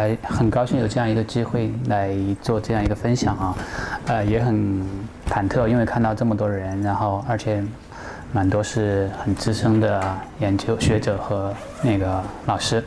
[0.00, 3.54] 哎，很高兴有这样一个机会来做这样一个分享啊，
[4.06, 4.54] 呃，也很
[5.28, 7.62] 忐忑，因为看到这么多人，然后而且
[8.32, 10.02] 蛮多是很资深的
[10.38, 12.82] 研究学者和那个老师。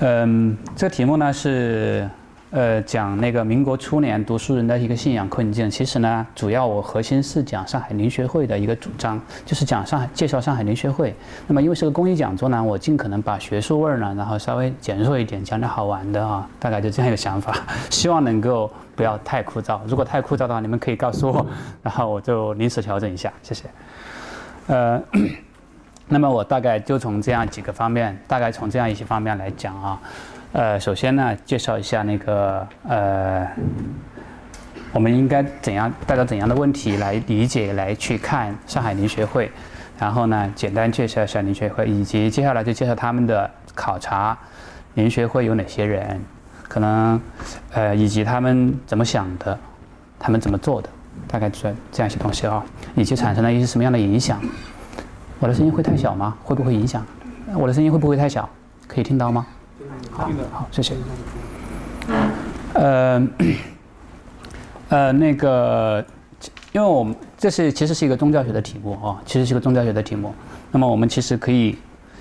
[0.00, 2.06] 嗯，这个题目呢是。
[2.50, 5.70] 呃，讲那个民国初年读书人的一个信仰困境。
[5.70, 11.14] 其实呢，主要我核心是讲上海灵学会的一个主张，就是讲上海介绍上海灵学会。
[11.46, 17.54] 那么因为是个公益讲座呢，我尽可能把学术味儿呢，然后稍微减弱一点，讲点好玩的啊，大概就这样一个想法。
[17.88, 21.46] 希望能够不要太枯燥，如果太枯燥的话，你们可以告诉我，
[21.84, 23.66] 然后我就临时调整一下，谢谢。
[24.66, 25.00] 呃，
[26.08, 30.00] 那么我大概就从这样几个方面，大概从这样一些方面来讲啊。
[30.52, 33.48] 呃，首先呢，介绍一下那个呃，
[34.92, 39.48] 我们应该怎样带着怎样的问题来理解、来去看上海林学会，
[39.96, 44.36] 然后呢，简单介绍一下林学会，以及接下来就介绍他们的考察，
[44.94, 46.20] 林学会有哪些人，
[46.64, 47.20] 可能
[47.72, 49.56] 呃，以及他们怎么想的，
[50.18, 50.88] 他们怎么做的，
[51.28, 52.64] 大概这这样一些东西啊，
[52.96, 54.40] 以及产生了一些什么样的影响。
[55.38, 56.36] 我的声音会太小吗？
[56.42, 57.06] 会不会影响？
[57.54, 58.48] 我的声音会不会太小？
[58.88, 59.46] 可以听到吗？
[60.10, 60.94] 好，好，谢谢。
[62.74, 63.28] 呃，
[64.88, 66.04] 呃，那个，
[66.72, 70.34] 因为我们这是其实是一个宗教学的题目啊，其实是一个宗教学的题目。
[70.70, 71.76] 那么我们其实可以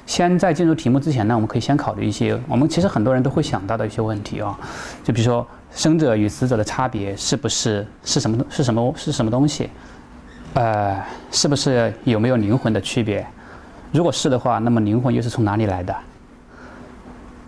[0.05, 4.57] 先在进入题目之前呢，我们可以先考虑一些我们其实很多人都会想到的一些问题啊，
[5.03, 9.69] 就比如说生者与死者的差别是不是是什么是什么是什么东西？
[10.55, 10.99] 呃，
[11.31, 13.25] 是不是有没有灵魂的区别？
[13.91, 15.95] 如果是的话，那么灵魂又是从哪里来的？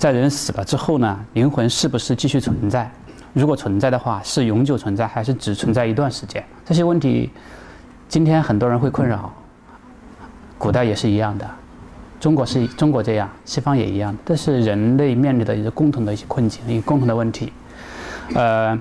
[0.01, 2.91] 在人死了之后呢，灵魂是不是继续存在？
[3.34, 6.44] 如果存在的话，是永久存在还是只存在一段时间？
[6.66, 7.29] 这些问题，
[8.09, 9.31] 今天很多人会困扰，
[10.57, 11.47] 古代也是一样的，
[12.19, 17.53] 中国是中国这样，西方也一样，这是人类面临的一个共同的一些困境，一个共同的问题。
[18.33, 18.75] 呃，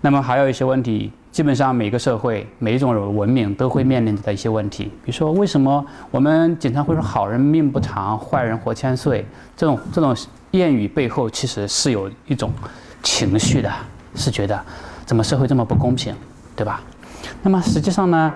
[0.00, 9.26] 那么还有一些问题，基本上每个社会、每一种文明都会面临的一些问题，比如说为什么我们经常会说好人命不长，坏人活千岁？
[9.56, 10.14] 这种这种。
[10.52, 12.52] 谚语背后其实是有一种
[13.02, 13.72] 情绪的，
[14.14, 14.62] 是觉得
[15.06, 16.14] 怎么社会这么不公平，
[16.54, 16.82] 对吧？
[17.40, 18.30] 那么实际上呢，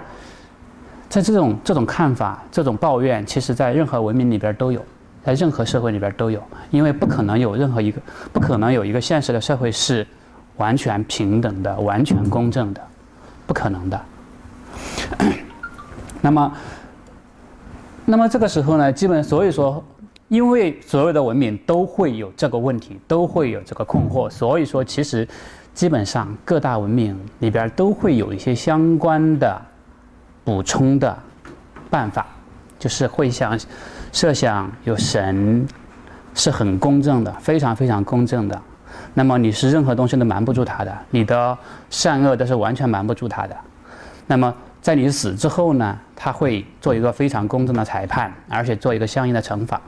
[1.11, 4.83] 在这种这种看法、这种抱怨，其实在任何文明里边都有，
[5.23, 8.01] 在任何社会里边都有，因为不可能有任何一个
[8.33, 10.07] 不可能有一个现实的社会是
[10.57, 12.81] 完全平等的、完全公正的，
[13.47, 14.01] 不可能的。
[16.21, 16.53] 那么，
[18.05, 19.83] 那么这个时候呢，基本所以说。
[20.29, 25.25] 因为所有的文明都会有这个问题，都会有这个困惑，所以说其实
[25.73, 29.63] 基本上各大文明里边都会有一些相关的
[30.43, 31.17] 补充的
[31.89, 32.27] 办法，
[32.77, 33.57] 就是会想
[34.11, 35.65] 设想有神
[36.35, 38.63] 是很公正的，非常非常公正的，
[39.15, 41.57] 那么你是任何东西都瞒不住他的，你的
[41.91, 43.57] 善恶都是完全瞒不住他的，
[44.27, 44.53] 那么
[44.83, 49.81] 在你死之后呢，他会做一个非常公正的裁判，而且做一个相应的惩罚。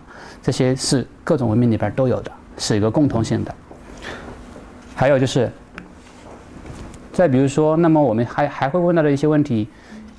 [0.42, 3.54] 这些是各种文明里边都有的，是一个共同性的。
[4.96, 5.50] 还有就是，
[7.12, 9.68] 再比如说，那么我们还还会问到的一些问题，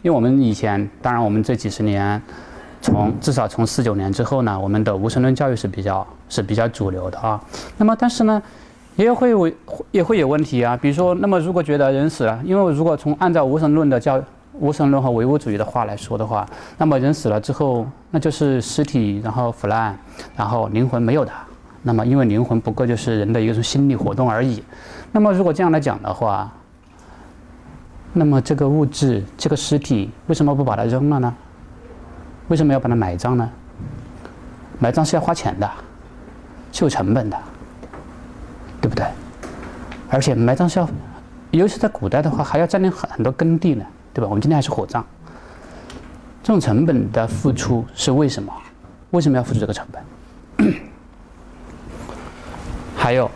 [0.01, 2.21] 因为我们以前，当然我们这几十年，
[2.81, 7.41] 从至少从四九年之后呢，我们的无神论教育是比较是比较主流的啊。
[7.77, 8.41] 那么但是呢，
[9.03, 9.51] 也会有
[9.91, 10.75] 也会有问题啊。
[10.75, 14.21] 比如说，那么如果觉得人死了，因为如果从按照无神论的教
[14.53, 16.45] 无神论和唯物主义的话来说的话，
[16.77, 19.97] 那么人死了之后，那就是尸体，然后腐烂，
[20.35, 21.31] 然后灵魂没有的。
[21.81, 24.61] 那么因为灵魂不过就是人的一种心理活动而已。
[25.13, 26.51] 那么如果这样来讲的话，
[28.11, 31.33] 那么这个物质，这个尸体为什么不把它扔了呢？
[32.49, 33.49] 为什么要把它埋葬呢？
[34.79, 35.69] 埋葬是要花钱的，
[36.73, 37.37] 是有成本的，
[38.81, 39.05] 对不对？
[40.09, 40.89] 而且埋葬是要，
[41.51, 43.85] 尤其在古代的话，还要占领很很多耕地呢。
[44.11, 44.27] 对吧？
[44.27, 45.05] 我们今天还是火葬，
[46.41, 48.51] 这种成本的付出是为什么？
[49.11, 49.85] 为什么要付出这个成
[50.57, 50.73] 本？
[52.97, 53.29] 还有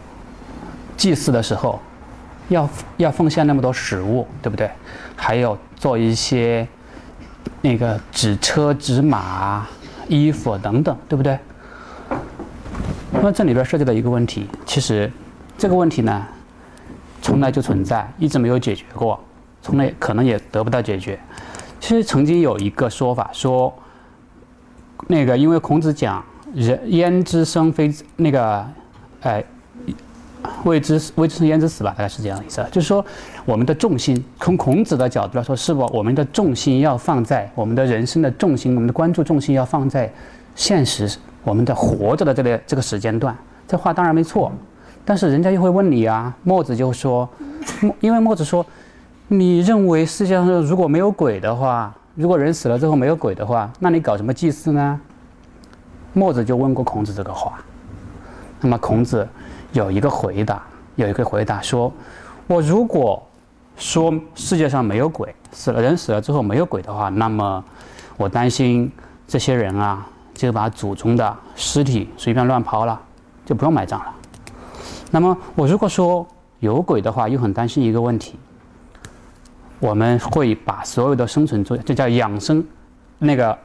[0.97, 1.79] 祭祀的时候，
[2.49, 4.69] 要要奉献那么多食物，对不对？
[5.15, 6.67] 还有做一些
[7.61, 9.67] 那个纸车、纸马、
[10.07, 11.37] 衣服等等，对不对？
[13.11, 15.09] 那么这里边涉及到一个问题，其实
[15.57, 16.25] 这个问题呢，
[17.21, 19.19] 从来就存在，一直没有解决过，
[19.61, 21.19] 从来可能也得不到解决。
[21.79, 23.73] 其实曾经有一个说法说，
[25.07, 26.23] 那个因为孔子讲
[26.53, 28.65] “人焉知生非”，那个，
[29.21, 29.43] 哎。
[30.65, 32.61] 未知未知生焉知死吧，大概是这样的意思。
[32.69, 33.03] 就是说，
[33.45, 40.11] 我们的重心从孔子的角度来说，是不我们的重心要放在我们的人生的重心，我们的关注重心要放在
[40.53, 41.09] 现实，
[41.45, 43.33] 我们的活着的这个这个时间段。
[43.65, 44.51] 这话当然没错，
[45.05, 46.33] 但是人家又会问你啊。
[46.43, 47.27] 墨子就说，
[47.99, 48.65] 因为墨子说，
[49.27, 54.99] 你认为世界上如果没有鬼的话，如果人死了之后没有鬼的话，那你搞什么祭祀呢？
[56.13, 57.59] 墨子就问过孔子这个话，
[58.59, 59.27] 那么孔子。
[59.71, 60.61] 有一个回答，
[60.97, 61.91] 有一个回答说
[62.45, 63.19] ：“我如果
[63.75, 67.65] 说世界上没有鬼，死了人死了之后没有鬼的话，那么
[68.15, 68.91] 我担心
[69.27, 70.05] 这些人啊，
[70.35, 73.01] 就把祖宗的尸体随便乱抛了，
[73.43, 74.13] 就不用埋葬了。
[75.13, 76.27] 那么我如果说
[76.59, 78.33] 有鬼的话，又很担心一个问题，
[79.79, 82.65] 我们会把所有的生存作用，这叫养生，
[83.19, 83.55] 那个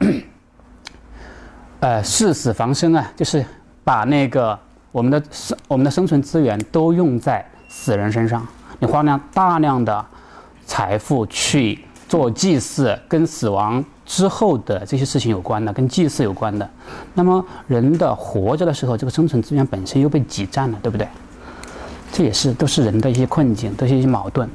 [1.80, 3.42] 呃，誓死防身啊，就是
[3.82, 4.58] 把那个。”
[4.90, 8.44] 我们的生我们的生存资源都用在死人身上，
[8.80, 10.04] 你花量大量的
[10.64, 11.78] 财富去
[12.08, 16.68] 做祭祀，跟死亡之后的这些事情有关的，跟祭祀有关的。
[17.12, 21.06] 那么人的活着的时候，这个生存资源本身又被挤占了，对不对？
[22.12, 24.48] 这也是都是人的一些困境，都是一些矛盾。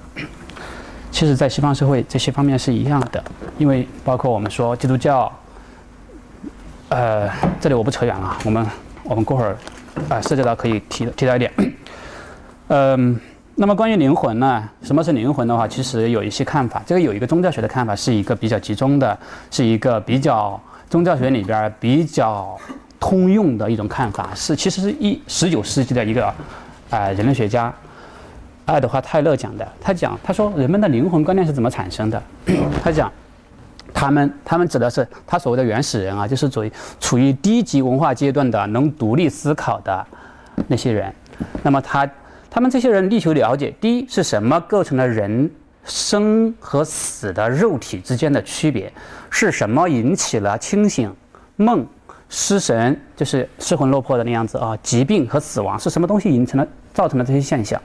[1.11, 3.23] 其实，在西方社会这些方面是一样的，
[3.57, 5.31] 因为包括我们说基督教，
[6.89, 7.29] 呃，
[7.61, 8.65] 这里我不扯远了，我们
[9.03, 9.57] 我们过会儿。
[10.09, 11.51] 啊，涉及到可以提提到一点，
[12.69, 13.19] 嗯，
[13.53, 14.67] 那么关于灵魂呢？
[14.81, 16.81] 什么是灵魂的话，其实有一些看法。
[16.83, 19.15] 这个有一个宗教学的看法，是一个比较集中的，
[19.51, 20.59] 是一个比较
[20.89, 22.57] 宗教学里边比较
[22.99, 24.31] 通用的一种看法。
[24.33, 26.33] 是其实是一十九世纪的一个
[26.93, 27.73] 啊人类学家
[28.65, 29.67] 爱德华泰勒讲的。
[29.81, 32.21] 他讲，他说人们的灵魂观念是怎么产生的？
[32.83, 33.11] 他讲。
[33.95, 40.05] 他们，他们指的是他所谓的原始人啊，就是处于处于低级文化阶段的能独立思考的
[40.67, 41.13] 那些人。
[41.61, 42.09] 那么他，
[42.49, 45.49] 他们这些人力求了解：第一是什么构成了人
[45.85, 48.91] 生和死的肉体之间的区别？
[49.29, 51.13] 是什么引起了清醒、
[51.55, 51.85] 梦、
[52.27, 54.75] 失神，就是失魂落魄的那样子啊？
[54.81, 57.81] 疾病和死亡是什么东西引成了造成了这些现象？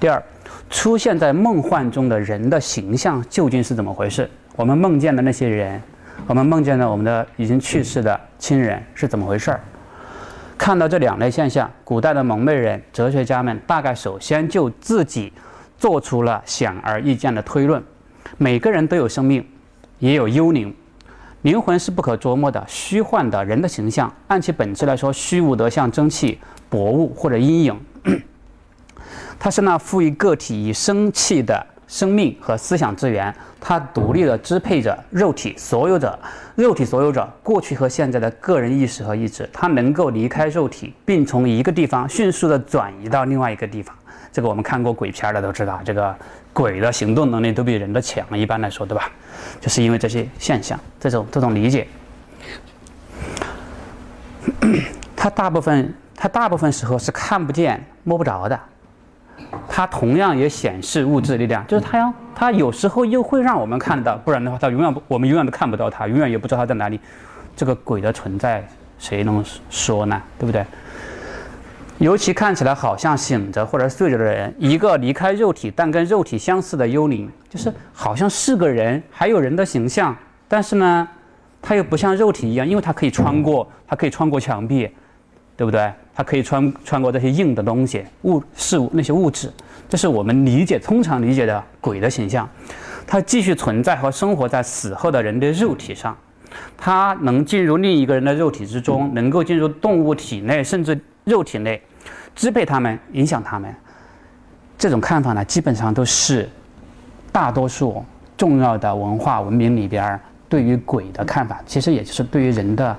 [0.00, 0.22] 第二，
[0.68, 4.28] 出现在梦幻中的人的形象究竟是怎么回事？
[4.56, 5.80] 我们梦见的那些人，
[6.26, 9.60] 我们梦见的我们的已经去世的亲人是怎么回事儿？
[10.58, 15.32] 看到这两类现象，古代的蒙昧人、哲学家们大概首先就自己
[15.78, 17.80] 做出了显而易见的推论：
[18.36, 19.46] 每个人都有生命，
[20.00, 20.74] 也有幽灵，
[21.42, 23.44] 灵魂是不可捉摸的、虚幻的。
[23.44, 26.36] 人的形象，按其本质来说，虚无得像蒸汽、
[26.68, 27.80] 薄雾或者阴影，
[29.38, 31.66] 它是那赋予个体以生气的。
[31.88, 36.18] 生命和思想资源，它独立的支配着肉体所有者，
[36.54, 43.96] 肉体所有者过去和现在的个人意识和意志，它能够离开肉体，并从一个地方迅速的转移到另外一个地方。
[44.30, 46.14] 这个我们看过鬼片的都知道，这个
[46.52, 49.10] 鬼的行动能力都比人的强，一般来说，对吧？
[49.58, 51.88] 就是因为这些现象，这种这种理解，
[55.16, 58.60] 它大部分它大部分时候是看不见摸不着的。
[59.68, 66.98] 它同样也显示物质力量，就是它要，它有时候又会让我们看到，不然的话，它永远不，我们永远都看不到它，永远也不知道它在哪里。
[67.56, 68.66] 这个鬼的存在，
[68.98, 70.20] 谁能说呢？
[70.38, 70.64] 对不对？
[71.98, 80.16] 尤其看起来好像醒着或者睡着的人，一个离开肉体但跟肉体相似的幽灵，就是好像是个人，还有人的形象，
[80.46, 81.08] 但是呢，
[81.60, 84.88] 它又不像肉体一样，因为它可以穿过，它可以穿过墙壁。
[85.58, 85.92] 对不对？
[86.14, 89.52] 它可以穿穿过这些硬的东西、物事物那些物质，
[89.88, 92.48] 这是我们理解通常理解的鬼的形象。
[93.04, 96.16] 它继续存在和生活在死后的人的肉体上，
[96.76, 101.82] 它能进入另一个人的肉体之中，能够进入动物体内，甚至肉体内，
[102.36, 103.74] 支配他们、影响他们。
[104.78, 106.48] 这种看法呢，基本上都是
[107.32, 108.04] 大多数
[108.36, 112.96] 重要的文化文明里边对于鬼的看法，其实也就是对于人的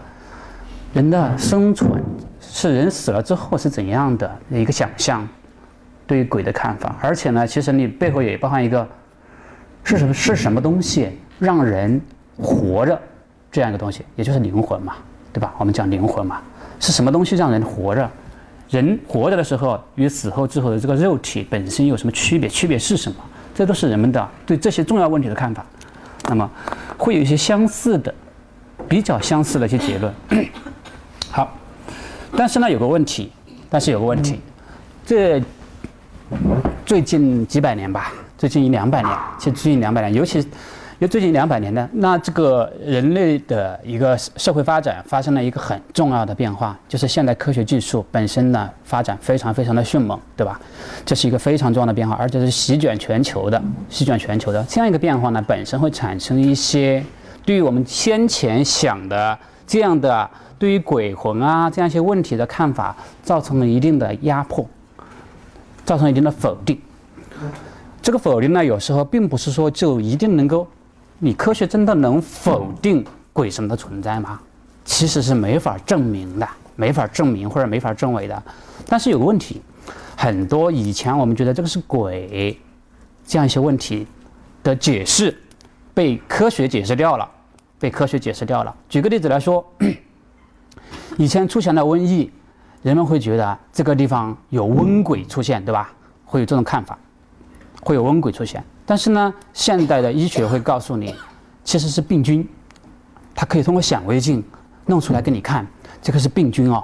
[0.94, 2.04] 人的生存。
[2.51, 5.27] 是人死了之后是怎样的一个想象，
[6.08, 8.88] 对于鬼的看法，而且呢，其实你背后也包含一个
[9.84, 12.01] 是什么是什么东西让人
[12.38, 13.00] 活着
[13.51, 14.96] 这样一个东西，也就是灵魂嘛，
[15.32, 15.53] 对吧？
[15.60, 16.41] 我们讲灵魂嘛，
[16.79, 18.10] 是什么东西让人活着？
[18.70, 22.50] 人活着的时候与死后之后的这个肉体本身有什么区别？
[22.50, 23.18] 区别是什么？
[23.56, 25.65] 这都是人们的对这些重要问题的看法。
[26.27, 26.50] 那么
[26.98, 28.13] 会有一些相似的、
[28.88, 30.13] 比较相似的一些结论。
[31.32, 31.59] 好。
[32.36, 33.32] 但是呢，有个问题，
[33.70, 34.40] 但是有个问题，
[35.06, 35.42] 这
[36.86, 40.46] 最近几百年吧，最近一两百年，其实最近两百年，尤其。
[41.00, 50.60] 因为最近两百年呢，那这个人类的一个社会发展发生了一个很重要的变化，就是现代科学技术本身呢发展非常非常的迅猛，对吧？
[51.06, 57.02] 这是一个非常重要的变化，而且是席卷全球的，席卷全球的这样一个变化呢，本身会产生一些
[57.46, 64.70] 对于我们先前想的这样的对于鬼魂啊这样一些问题的看法，造成了一定的压迫，
[65.86, 66.80] 造成一定的否定。
[68.01, 70.68] 这个否定呢，有时候并不是说就一定能够。
[71.22, 74.39] 你科学真的能否定鬼神的存在吗？
[74.86, 78.44] 其实是没法证明的，没法证明或者没法证伪的。
[78.88, 79.62] 但是有个问题，
[80.16, 82.58] 很多以前我们觉得这个是鬼，
[83.28, 84.08] 这样一些问题
[84.63, 85.38] 的解释
[85.94, 87.30] 被科学解释掉了，
[87.78, 88.74] 被科学解释掉了。
[88.88, 89.66] 举个例子来说，
[91.20, 92.32] 以前出现了瘟疫，
[92.82, 95.92] 人们会觉得这个地方有瘟鬼出现，对吧？
[96.24, 96.98] 会有这种看法，
[97.82, 98.64] 会有瘟鬼出现。
[98.86, 101.14] 但是呢，现代的医学会告诉你，
[101.66, 102.48] 其实是病菌，
[103.36, 104.42] 它可以通过显微镜
[104.86, 105.68] 弄出来给你看，
[106.02, 106.82] 这个是病菌哦。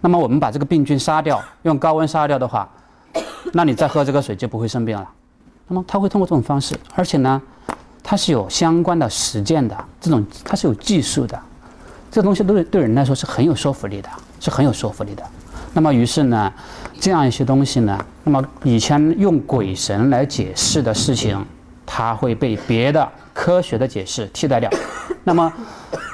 [0.00, 2.70] 那么我们把这个病菌杀掉，用高温杀掉的话，
[3.52, 5.10] 那你再喝这个水就不会生病了。
[5.66, 7.42] 那么它会通过这种方式，而且呢，
[8.00, 11.36] 它是有相关的实践的，这种它是有技术的，
[12.12, 15.22] 这东西对对人来说是很有说服力的，是很有说服力的。
[15.72, 16.52] 那么，于是呢，
[17.00, 21.42] 这样一些东西呢，那么以前用鬼神来解释的事情，
[21.86, 24.68] 它会被别的科学的解释替代掉。
[25.24, 25.50] 那么，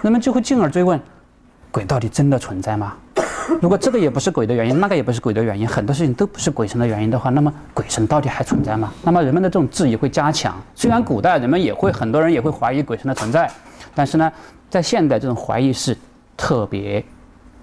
[0.00, 1.00] 人们就会进而追问：
[1.72, 2.94] 鬼到底真的存在吗？
[3.60, 8.92] 如果这个也不是鬼的原因，那个也不是鬼的原因，很多事情都不是鬼神的原因的话，那么鬼神到底还存在吗？
[9.02, 10.56] 那么人们的这种质疑会加强。
[10.76, 13.50] 虽然古代人们也会很多人也会怀疑鬼神的存在，
[13.96, 14.30] 但是呢，
[14.70, 15.96] 在现代这种怀疑是
[16.36, 17.04] 特别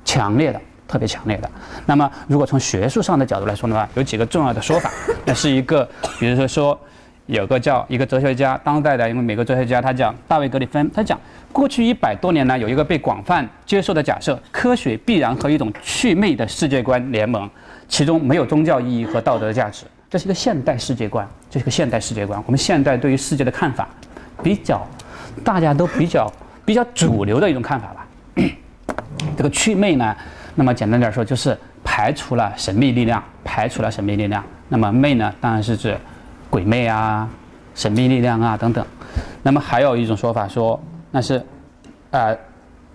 [0.04, 0.62] 强烈的。
[0.88, 1.50] 特别强烈的。
[1.88, 4.92] 那么，如果从学术上的角度来说的话，有几个重要的说法。
[5.26, 5.84] 那是一个，
[6.20, 6.80] 比如说说，
[7.26, 11.20] 有个叫一个哲学家，当代的，因为美国哲学家，他讲大卫格里芬，他讲
[11.52, 17.50] 过去一百多年呢，有一个被广泛接受的假设，科学必然和一种趣味的世界观联盟，
[17.88, 19.86] 其中没有宗教意义和道德的价值。
[20.08, 22.40] 这是一个现代世界观，这是一个现代世界观。
[22.46, 23.90] 我们现代对于世界的看法，
[24.44, 24.86] 比较
[25.44, 26.32] 大家都比较
[26.66, 28.08] 比较主流的一种看法吧。
[29.38, 30.16] 这个祛魅呢？
[30.56, 34.44] 那么简单点说，就是排除了神秘力量，排除了神秘力量。
[34.70, 35.98] 那么魅呢，当然是指
[36.50, 37.30] 鬼魅啊、
[37.76, 38.86] 神秘力量啊等等。
[39.44, 40.82] 那么还有一种说法说，
[41.12, 41.42] 那是
[42.12, 42.36] 呃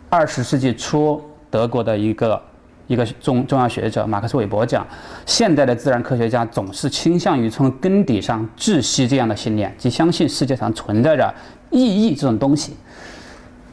[0.09, 2.43] 二十世纪初德国的一个
[2.87, 4.87] 一个重重要学者马克思韦伯讲，
[5.27, 11.33] 现代的自然科学家总是倾向于从根底上窒息这样的信念，即相信世界上存在着
[11.71, 12.75] 意义这种东西。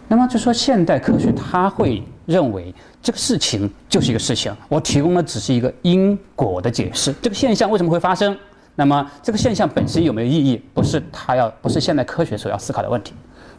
[0.08, 2.74] 那么就说现代科学，他会认为。
[3.00, 7.14] 这个事情就是一个事情，我提供的只是一个因果的解释。
[7.22, 8.38] 这个现象为什么会发生？
[8.76, 10.62] 那么这个现象本身有没有意义？
[10.74, 13.14] 不是他要，不是现代科学所要思考的问题。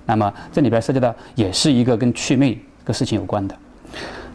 [0.05, 3.57] 那么这里边涉及到也是一个跟趣味这个事情有关的。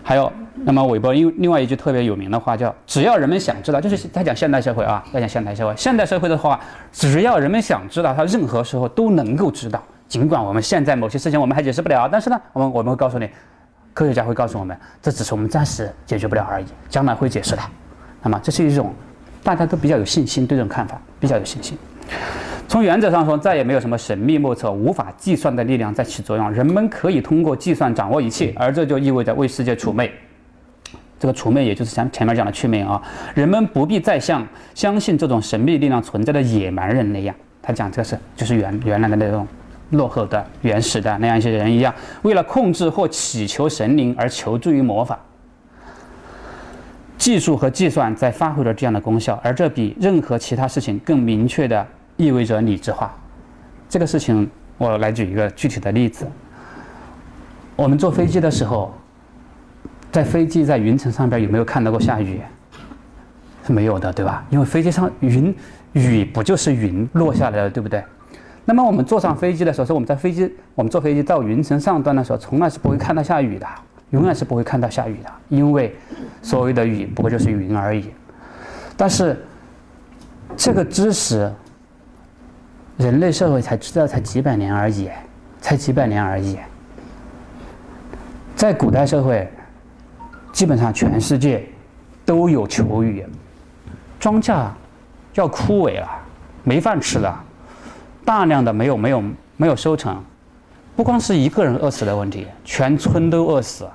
[0.01, 0.31] 还有，
[0.63, 5.75] 那么韦伯因另外一句特别有名的话叫“只要人们想知道”，就是他讲现代社会啊，在讲现代社会。
[5.77, 6.59] 现代社会的话，
[6.91, 9.83] 只要人们想知道，他任何时候都能够知道。
[10.07, 13.29] 尽管我们现在某些事情我们还解释不了，但是呢，我们我们会告诉你。
[13.95, 17.61] 科学家会告诉我们，这只是我们暂时解决不了而已，将来会解释的。
[18.23, 18.91] 那么，这是一种
[19.43, 21.77] 大家都比较有信心对这种看法，比较有信心。
[22.67, 30.11] 从原则上说，再也没有什么神秘莫测、无法计算的力量在起作用，人们可以通过计算掌握一切，而这就意味着为世界除魅。
[31.19, 32.99] 这个除魅，也就是像前面讲的去魅啊，
[33.35, 34.43] 人们不必再像
[34.73, 39.47] 相信这种神秘力量存在的野蛮人那样，他讲这个是就是原原来的那种。
[39.93, 45.19] 落后的、原始的那样一些人一样，为了控制或祈求神灵而求助于魔法。
[47.17, 53.15] 技术和计算在发挥着这样的功效，而这比任何其他事情更明确的意味着理智化。
[53.87, 56.27] 这个事情，我来举一个具体的例子。
[57.75, 58.93] 我们坐飞机的时候，
[60.11, 62.41] 在飞机在云层上边有没有看到过下雨？
[63.65, 64.43] 是没有的，对吧？
[64.49, 65.55] 因为飞机上云
[65.93, 68.03] 雨不就是云落下来的，对不对？
[68.65, 73.67] 那么我们坐上飞机的时候，是我们在飞机，我们坐飞机到云层上端的时候，从来是不会看到下雨的，
[74.11, 75.93] 永远是不会看到下雨的，因为
[76.41, 78.09] 所谓的雨不过就是云而已。
[78.95, 79.45] 但是
[80.55, 81.51] 这个知识，
[82.95, 85.09] 人类社会才知道才几百年而已，
[85.59, 86.57] 才几百年而已。
[88.55, 89.51] 在古代社会，
[90.53, 91.67] 基本上全世界
[92.23, 93.25] 都有求雨，
[94.21, 94.69] 庄稼
[95.33, 96.07] 要枯萎了，
[96.63, 97.43] 没饭吃了。
[98.25, 99.23] 大量的没有没有
[99.57, 100.21] 没有收成，
[100.95, 103.87] 不光是一个人饿死的问题，全村都饿死，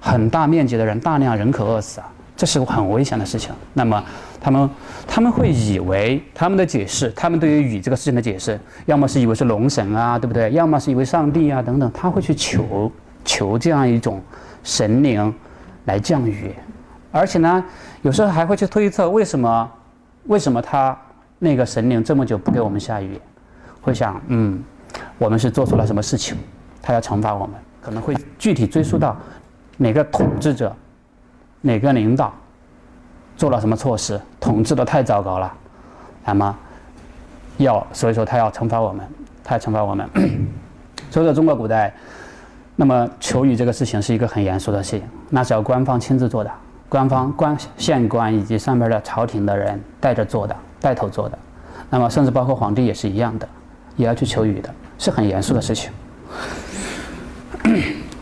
[0.00, 2.00] 很大面积的人大量人口饿死，
[2.36, 3.52] 这是个很危险的事情。
[3.74, 4.02] 那么
[4.40, 4.70] 他们
[5.06, 10.50] 他们会以为他们的解释，他们对于雨这个事情的解释，要么是以为是龙神啊，对不对？
[10.52, 12.90] 要么是以为上帝啊等等，他会去求
[13.24, 14.20] 求这样一种
[14.62, 15.34] 神灵
[15.84, 16.54] 来降雨，
[17.10, 17.62] 而且呢，
[18.02, 19.70] 有时候还会去推测为什么
[20.24, 20.96] 为什么他
[21.38, 23.18] 那个神灵这么久不给我们下雨，
[23.80, 24.62] 会想嗯，
[25.18, 26.36] 我们是做错了什么事情，
[26.82, 29.16] 他要惩罚我们，可能会具体追溯到
[29.76, 30.74] 哪个统治者。
[31.62, 32.32] 哪个领导
[33.36, 35.52] 做了什么措施，统治的太糟糕了，
[36.24, 36.58] 那么
[37.58, 39.06] 要所以说他要惩罚我们，
[39.44, 40.08] 他要惩罚我们。
[41.10, 41.92] 所 以说中国古代，
[42.76, 46.50] 那么求雨这个事情是一个很严肃的事情，那是要官方亲自做的，
[46.88, 51.38] 官方官县官以及上面的朝廷的人带着做的，带头做的。
[51.90, 53.46] 那么甚至包括皇帝也是一样的，
[54.00, 55.90] 也要去求雨的，是很严肃的事情。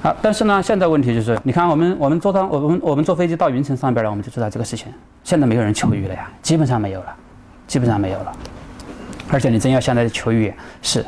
[0.01, 4.87] 好，但是呢，现在问题就是，你看我们我们坐到我们我们坐飞机到云层上边了，我们就知道这个事情。
[5.25, 7.15] 现在没有人求雨了呀，基本上没有了，
[7.67, 8.33] 基本上没有了。
[9.31, 11.05] 而且你真要现在求雨，是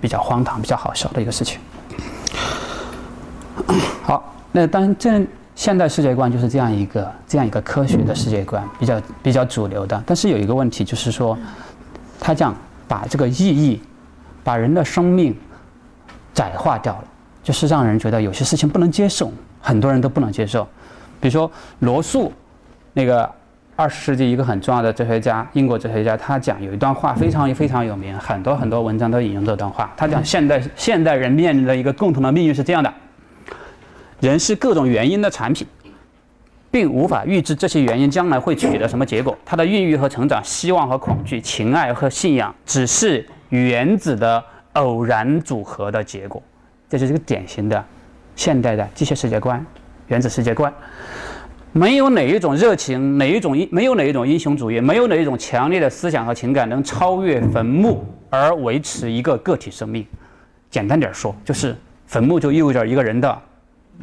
[0.00, 1.60] 比较荒唐、比较好笑的一个事情。
[4.02, 5.24] 好，那当这
[5.54, 10.02] 现代世界观就是这样一个这样一个科学的世界观，比较比较主流的。
[10.04, 11.38] 但是有一个问题就是说，
[12.18, 12.54] 他讲
[12.88, 13.80] 把这个意义，
[14.44, 15.36] 把人的生命
[16.34, 17.04] 窄化掉了。
[17.42, 20.62] 就是让人觉得有些事情不能接受，很多人都不能接受。
[21.20, 22.32] 比如说罗素，
[22.92, 23.28] 那个
[23.74, 29.92] 二十世纪一个很重要的哲学家，英国哲学家，他讲有一段话非常非常有名，很多很多文章都引用这段话。
[29.96, 32.94] 他讲现代现代人面临的一个共同的命运是这样的：
[34.20, 35.66] 人是各种原因的产品，
[36.70, 39.36] 并无法预知这些原因将来会取得什么结果。
[39.44, 44.42] 他的孕育和成长、希望和恐惧、情爱和信仰，只是原子的
[44.72, 46.42] 偶然组合的结果。
[46.88, 47.84] 这就是一个典型的
[48.34, 49.64] 现代的机械世界观、
[50.08, 50.72] 原子世界观，
[51.72, 60.06] 没有哪一种热情、哪一种、没有哪一种英雄主义、没有哪一种强烈的思想和情感能超越坟墓而维持一个个体生命。
[60.70, 63.38] 简单点说，就是坟墓就意味着一个人的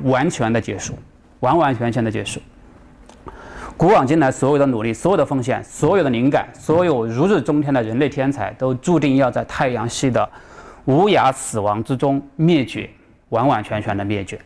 [0.03, 0.93] 完全的结束，
[1.39, 2.39] 完完全全的结束。
[3.79, 10.29] 古往今来，所有的努力、所有的奉献、所有的灵感、所有如日中天的人类天才，都注定要在太阳系的。
[10.83, 12.89] 无涯死亡之中灭绝，
[13.29, 14.37] 完完全全的灭绝，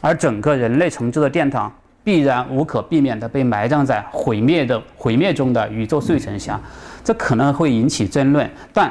[0.00, 6.60] 而整个人类成就的殿堂必然无可避免地被埋葬在毁灭的毁灭中的宇宙碎尘下，
[7.04, 8.90] 这可能会引起争论，但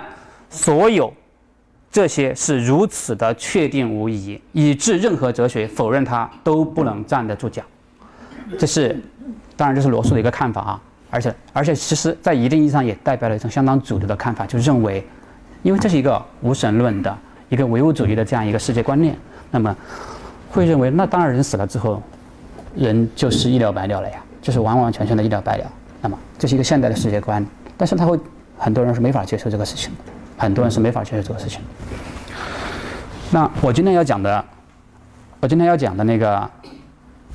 [0.49, 1.13] 所有
[1.91, 7.61] 这些是如此的确定无疑，以致任何哲学否认它都不能站得住脚。
[8.57, 8.97] 这是，
[9.61, 15.05] 当然这是罗素的一个看法啊，而且而且其实在一定意义上也代表了一种相当主流的看法，就认为。
[15.61, 17.15] 因为这是一个无神论的
[17.47, 19.15] 一个唯物主义的这样一个世界观念，
[19.51, 19.77] 那么
[20.49, 22.01] 会认为那当然人死了之后，
[22.75, 25.71] 人就是一了百了了呀，就是完完全全的一了百了。
[26.01, 27.45] 那么这是一个现代的世界观，
[27.77, 28.19] 但是他会
[28.57, 29.91] 很多人是没法接受这个事情，
[30.35, 31.61] 很多人是没法接受这个事情。
[33.29, 34.43] 那我今天要讲的，
[35.39, 36.49] 我今天要讲的那个，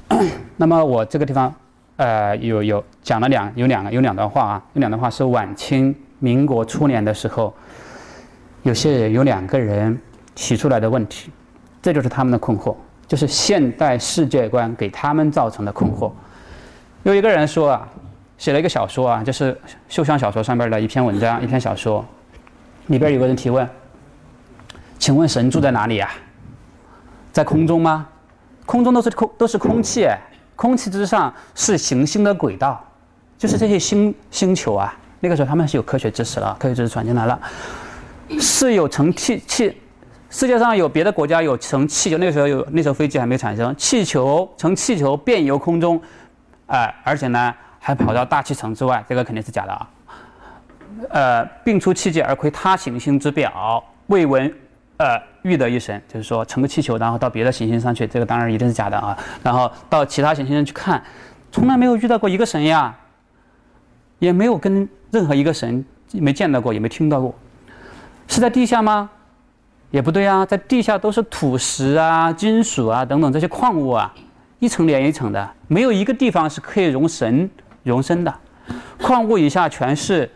[0.56, 1.54] 那么我这个地方
[1.96, 7.54] 呃有有讲了两有两个有两段话啊，有两段话是晚清民国初年的时候。
[8.62, 9.96] 有些人有两个人
[10.34, 11.30] 提出来的问题，
[11.80, 12.74] 这就是他们的困惑，
[13.06, 16.10] 就是现代世界观给他们造成的困惑。
[17.04, 17.88] 有一个人说啊，
[18.36, 19.56] 写了一个小说啊，就是
[19.88, 22.04] 秀香小说上边的一篇文章，一篇小说，
[22.88, 23.68] 里边有个人提问
[24.98, 26.10] ：“请问神住在哪里啊？
[27.30, 28.08] 在空中吗？
[28.64, 30.08] 空中都是空都是空气，
[30.56, 32.84] 空气之上是行星的轨道，
[33.38, 34.92] 就是这些星星球啊。
[35.20, 37.40] 那个时候他们是有科学知识了，科学知识传进来了。”
[38.40, 39.80] 是有乘气气，
[40.30, 46.02] 世界上有别的国家有乘气球，那个时候有那时候飞机还没产生，气球乘气球遍游空中，
[46.66, 49.88] 哎，而且呢还跑到大气层之外，这个肯定是假的啊。
[51.10, 54.52] 呃，并出气界而窥他行星之表，未闻
[54.98, 59.16] 呃遇得一神，就是说乘个气球然后到别的行星上去，这个当然一定是假的啊。
[59.42, 61.02] 然后到其他行星上去看，
[61.52, 62.94] 从来没有遇到过一个神呀，
[64.18, 67.34] 也没有跟任何一个神没见到过，也没听到过。
[68.28, 69.10] 是在地下吗？
[69.92, 74.12] 也不对啊，在地下都是土石啊、金属啊等等这些矿物啊，
[74.58, 77.48] 一层连一层的，没有一个地方是可以容神
[77.84, 78.34] 容身的。
[79.00, 80.28] 矿物以下全是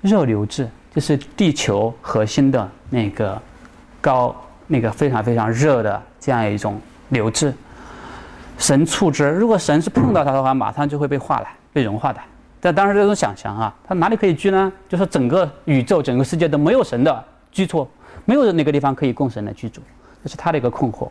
[0.00, 3.40] 热流质，就是地球核心的那个
[4.00, 4.34] 高、
[4.66, 6.80] 那个非常非常热的这样一种
[7.10, 7.52] 流质。
[8.58, 12.20] 神触之，如果神是碰到它的话，马上就会被化了、被融化的。
[12.60, 14.72] 在当时这种想象啊，它哪里可以居呢？
[14.88, 17.88] 就是整个宇宙、整个世界都没有神的居处，
[18.24, 19.80] 没有哪个地方可以供神的居住，
[20.24, 21.08] 这是他的一个困惑。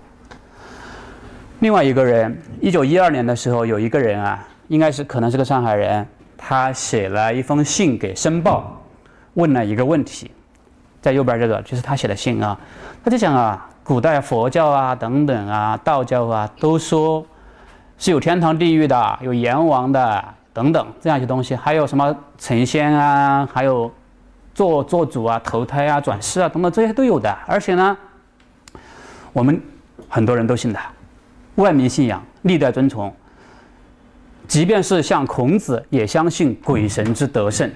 [1.60, 6.06] 另外一个人，一九一二年的时候，有一个人啊，应该是可能是个上海人，
[6.38, 8.80] 他写了一封信给《申报》，
[9.36, 10.30] 问了一个问题，
[11.02, 12.58] 在右边这个就是他写的信啊，
[13.04, 17.26] 他就讲啊，古代佛教啊等等啊，道教啊都说
[17.98, 23.92] 是有天堂地狱的，有阎王的等等这样一些东西，还有什么成仙啊，还有
[24.54, 27.98] 做做主啊、投胎啊、转世啊等等这些都有的，而且呢，
[29.34, 29.62] 我们
[30.10, 30.80] 很多人都信的，
[31.56, 33.14] 万民信仰，历代尊崇。
[34.48, 37.70] 即便是像孔子也相信鬼神之德胜，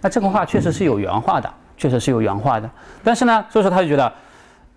[0.00, 2.70] 那这个话确实是有原话的，确实是有原话的。
[3.02, 4.12] 但是呢，所以说他就觉得，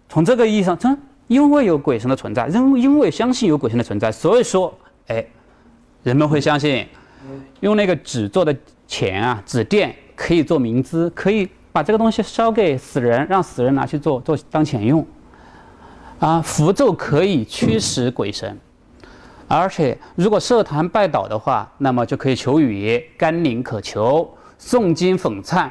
[0.08, 4.74] 从这个意义上，真因为有鬼神的存在，因因为相信有鬼神的存在，所以说，
[5.08, 5.26] 哎，
[6.04, 6.88] 人们会相信，
[7.62, 8.56] 用那个纸做的
[8.88, 15.06] 钱啊，纸垫可以做冥资，可以把这个东西烧给死人，让死人拿去做做当钱用，
[16.20, 18.58] 啊，符咒可以驱使鬼神。
[19.48, 25.70] 而且，如果设坛拜倒的话，那么就可以求雨、甘霖可求、诵经讽忏、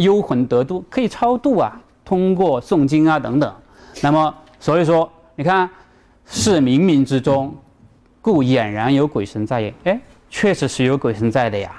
[0.00, 1.80] 幽魂得度，可以超度啊。
[2.04, 3.54] 通过诵经啊等等，
[4.02, 5.68] 那么所以说，你看
[6.26, 7.54] 是冥冥之中，
[8.20, 9.72] 故俨然有鬼神在也。
[9.84, 11.70] 哎，确实是有鬼神在的呀。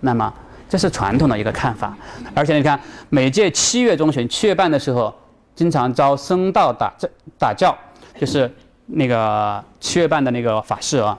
[0.00, 0.32] 那么
[0.68, 1.96] 这是传统的一个看法。
[2.34, 2.78] 而且你看，
[3.10, 5.12] 每届七月中旬、七月半的时候，
[5.56, 7.76] 经常招僧道打这打教，
[8.18, 8.52] 就是。
[8.86, 11.18] 那个七月半的那个法事啊，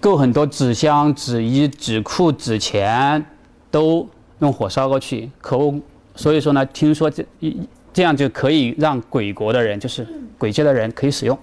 [0.00, 3.24] 够很多纸箱、纸衣、纸裤、纸钱，
[3.70, 4.04] 都
[4.40, 5.30] 用火烧过去。
[5.40, 5.80] 可恶
[6.14, 7.56] 所以说呢，听说这一
[7.92, 11.38] 这样就可以让鬼国的人，就是鬼界的人可以使用。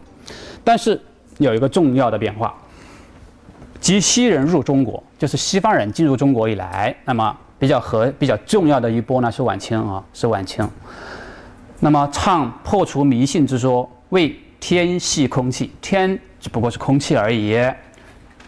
[0.64, 1.00] 但是
[1.38, 2.54] 有一个重要的变化，
[3.80, 10.70] 即西人入中国，就是西方人进入中国以来，那么比较和比较重要的一波呢是晚清啊，是晚清。
[11.80, 13.90] 那么唱破除迷信之说。
[14.12, 17.62] 为天系空气，天只不过是空气而已，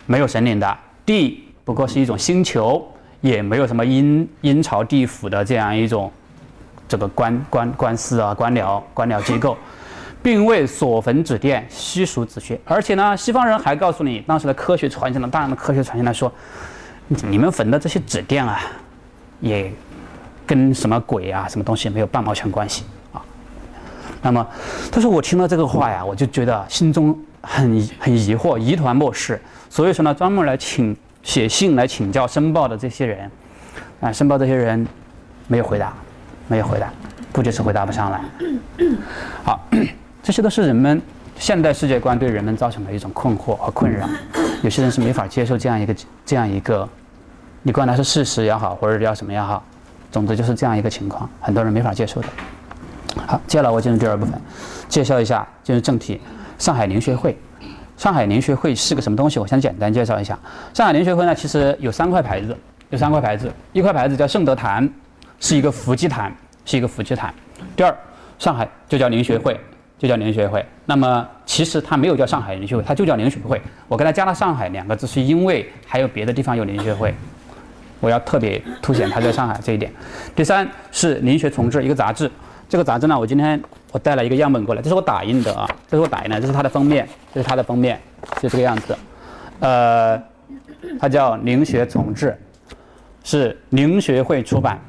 [0.05, 0.65] 没有神灵的；
[1.05, 2.81] 地不过是一种星球，
[3.21, 6.11] 也没有什么阴阴曹地府的这样一种
[6.87, 9.57] 这个官官官司啊、官僚官僚机构，
[10.23, 12.59] 并未所焚纸殿，悉属子虚。
[12.65, 16.31] 而且呢，西方人还告诉你，当时的科学传承了大量的科学传承来说，
[17.07, 18.59] 你们焚的这些纸垫啊，
[19.39, 19.71] 也
[20.45, 23.21] 跟什么鬼啊、什么东西没有半毛钱关系啊。
[24.21, 24.45] 那么，
[24.91, 29.39] 他说我听到这个话呀，我就觉得心中很很疑惑，疑团莫视。
[29.69, 33.31] 所以说呢，专门来请写信来请教申报的这些人，
[34.01, 34.87] 啊，申报这些人
[35.47, 35.93] 没有回答，
[36.47, 36.91] 没有回答，
[37.31, 38.21] 估计是回答不上来。
[39.43, 39.59] 好，
[40.23, 41.01] 这些都是人们
[41.37, 44.07] 现代世界观对人们造成的一种困惑和困扰。
[44.63, 46.87] 有些人是没法接受这样一个这样一个，
[47.63, 49.63] 你管它是事实也好，或者叫什么也好，
[50.11, 52.27] 总之就是这样一个情况，很多人没法接受的。
[53.27, 54.39] 好，接下来我进入第二部分，
[54.87, 56.19] 介绍一下进入正题。
[56.57, 57.37] 上海灵学会，
[57.99, 59.39] 上海灵学会是个什么东西？
[59.39, 60.39] 我先简单介绍一下。
[60.73, 62.55] 上海灵学会呢，其实有三块牌子，
[62.91, 63.51] 有三块牌子。
[63.73, 64.89] 一块牌子叫圣德坛，
[65.41, 66.33] 是一个伏击坛，
[66.63, 67.33] 是一个伏击坛。
[67.75, 67.93] 第二，
[68.37, 69.59] 上海就叫灵学会，
[69.97, 70.65] 就叫灵学会。
[70.85, 73.61] 那么其实它没有叫上海灵学会，它就叫灵学会。
[73.89, 77.13] 我给它加了上海两个字，是因为还有别的地方有灵学会，
[77.99, 79.91] 我要特别凸显它在上海这一点。
[80.33, 82.31] 第三是林学重志，一个杂志。
[82.69, 87.99] 这个杂志呢，我今天我带了一个样本过来，这是我打印的啊，这是我打印的，这是它的封面，这是它的封面，
[88.41, 88.95] 就这个样子。
[89.59, 90.21] 呃，
[90.99, 92.37] 它叫《灵学从志》，
[93.23, 94.79] 是灵学会出版，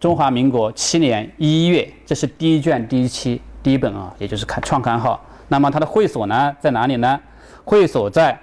[0.00, 5.24] 中华民国七年一月，这是第一卷第一期第一本啊，也就是看创刊号。
[5.48, 7.20] 那么它的会所呢在哪里呢？
[7.64, 8.38] 会所在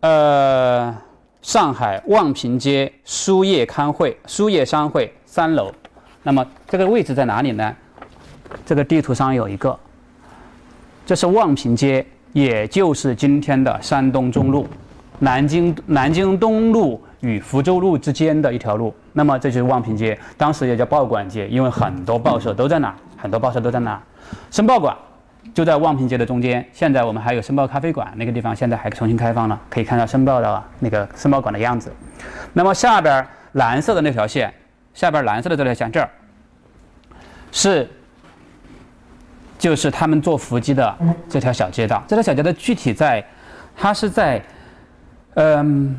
[0.00, 0.94] 呃
[1.42, 5.72] 上海望平街书业刊会书业商会三楼。
[6.22, 7.74] 那么这个位置在哪里呢？
[8.64, 9.78] 这个地图上有一个，
[11.04, 14.66] 这是望平街，也就是今天的山东中路，
[15.18, 18.94] 南京南京东路与福州路之间的一条路。
[19.12, 24.00] 那么这就是望平街，当时也叫报馆街，因为很多报社都在那，很多报社都在那。
[24.50, 24.96] 申报馆
[25.52, 26.64] 就在望平街的中间。
[26.72, 31.92] 现在我们还有申报咖啡馆那个地方，现在还重新开放了，可以看到申报的那个申报馆的样子。
[32.52, 34.52] 那么下边蓝色的那条线。
[34.92, 36.10] 下边蓝色的这条线，这儿
[37.52, 37.88] 是
[39.60, 40.96] 就是他们做伏击的
[41.28, 42.02] 这条小街道。
[42.08, 43.22] 这条小街道具体在，
[43.76, 44.42] 它是在
[45.34, 45.94] 嗯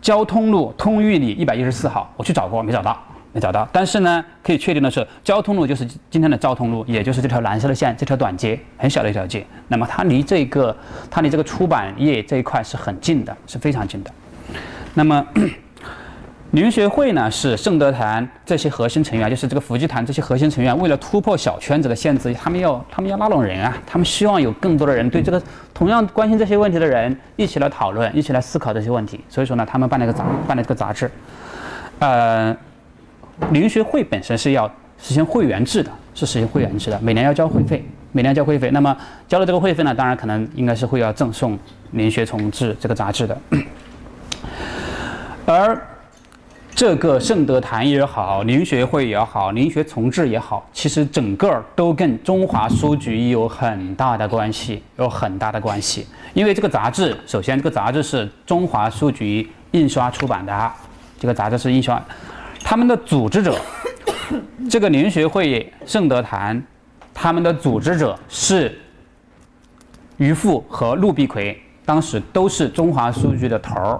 [0.00, 2.10] 交通路通裕里一百一十四号。
[2.16, 2.98] 我去找过，没找到，
[3.34, 3.68] 没找到。
[3.70, 9.46] 但是呢，可以确定的是，交通路就是今天的交通路，也就是这条蓝色的线，这条短街，很小的一条街。
[9.68, 10.74] 那么它离这个
[11.10, 14.10] 它离这个出版业这一块是很近的，是非常近的。
[14.94, 15.26] 那么。
[16.52, 25.42] 灵学会呢是圣德坛这些核心成员，就是这个伏击坛这些核心成员，为了突破小圈子的限制，他们要他们要拉拢人啊，他们希望有更多的人对这个
[25.74, 29.20] 同样关心这些问题的人一起来讨论，一起来思考这些问题。
[29.28, 31.10] 所以说呢，他们办了一个杂办了这个杂志。
[31.98, 32.56] 呃，
[33.50, 34.66] 灵学会本身是要
[34.98, 38.70] 实行会员制的，是实行会员制的，每年要交会费，每年交会费。
[38.70, 38.96] 那么
[39.28, 41.54] 交了这个会费呢，当然可能应该是会要赠送
[41.90, 43.38] 《灵学重置》这个杂志的，
[45.44, 45.78] 而。
[46.76, 56.06] 这个圣德坛也好，灵学会也好，灵学重置也好，其实整个都跟中华书局有很大的关系，有很大的关系。
[56.34, 60.76] 因为这个杂志，首先这个杂志是中华书局印刷出版的啊，
[61.18, 61.98] 这个杂志是印刷，
[62.62, 63.58] 他们的组织者，
[64.68, 66.62] 这个灵学会圣德坛，
[67.14, 68.78] 他们的组织者是
[70.18, 73.98] 于富和陆必奎，当时都是中华书局的头儿。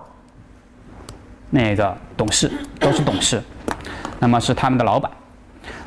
[1.57, 3.43] 那个董事都是董事，
[4.19, 5.11] 那么是他们的老板。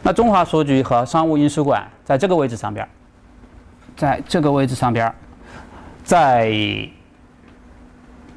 [0.01, 2.87] 那中华书局和商务印书馆在这个位置上边，
[3.95, 5.13] 在这个位置上边，
[6.03, 6.51] 在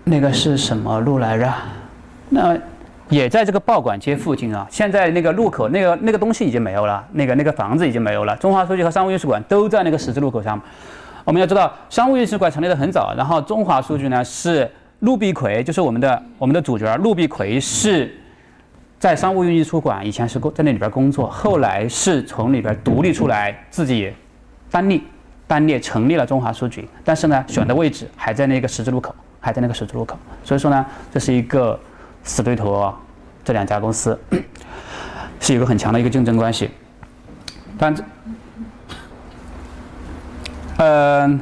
[0.05, 1.51] 那个是什么路来着？
[2.29, 2.55] 那
[3.09, 4.67] 也在这个报馆街附近啊。
[4.71, 8.37] 现在那个路口那个那个东西已经没有了，那个那个房子已经没有了。
[8.37, 10.61] 中华书局和商务印书馆都在那个十字路口上。
[11.25, 14.71] 我们要知道，商务印书馆成立的很早，然后中华书局呢是。
[15.03, 16.97] 陆必奎就是我们的我们的主角。
[16.99, 18.15] 陆必奎是
[19.01, 24.13] 在商务印书馆以前是工在那里边工作，后来是从里边独立出来，自己
[24.71, 25.03] 单立
[25.47, 26.89] 单列成立了中华书局。
[27.03, 30.17] 但是呢，选的位置还在那个十字路口，还在那个十字路口。
[30.45, 31.79] 所以说呢，这是一个
[32.23, 32.95] 死对头，
[33.45, 34.17] 这两家公司
[35.41, 36.71] 是一个很强的一个竞争关系。
[37.77, 38.05] 但这，
[40.77, 41.41] 嗯。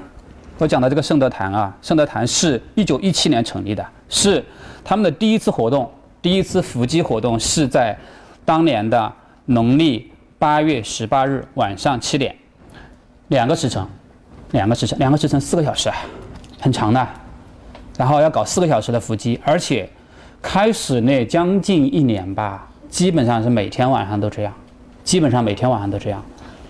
[0.61, 4.44] 我讲的这个圣德坛啊，圣德坛是一九一七年成立的，是
[4.85, 7.99] 他们的第一次活动，第一次伏击活动是在
[8.44, 9.11] 当年的
[9.46, 12.37] 农历八月十八日晚上七点，
[13.29, 13.83] 两个时辰，
[14.51, 15.96] 两个时辰，两个时辰四个小时啊，
[16.61, 17.09] 很长的，
[17.96, 19.88] 然后要搞四个小时的伏击，而且
[20.42, 24.53] 开始那将近一年吧，基本上是每天晚上都这样，
[25.05, 26.23] 基本上每天晚上都这样，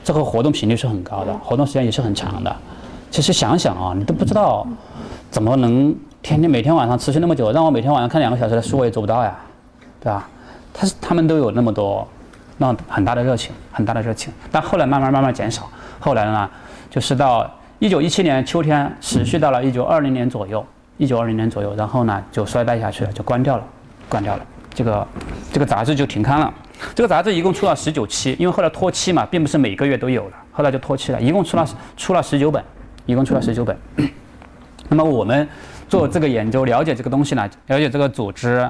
[0.04, 2.56] 这个活动频率是很高的，活动时间也是很长的。
[3.10, 4.66] 其实想想啊，你都不知道
[5.30, 9.36] 怎么能天天每天晚上持续那么久，让我每天晚上看两个小时的书我也做不到呀，
[10.00, 10.28] 对吧？
[10.72, 12.06] 他是他们都有那么多
[12.58, 15.68] 那很大的热情，很大的热情，但后来慢慢慢慢减少，
[15.98, 16.48] 后来呢，
[16.88, 20.64] 就是到一九一七年秋天持续到了一九二零年左右，
[20.96, 23.64] 一九二零年左右，然后呢就衰败下去了，就关掉了，
[24.08, 25.06] 关掉了，这个
[25.52, 26.52] 这个杂志就停刊了。
[26.94, 32.62] 这个杂志一共出了十九期，因为后来脱期嘛，并不是每个月都有了，后来就脱期了，一共出了出了十九本。
[33.06, 33.76] 一共出了十九本。
[34.88, 35.48] 那么我们
[35.88, 38.68] 做这个研究，了解这个东西呢，了解这个组织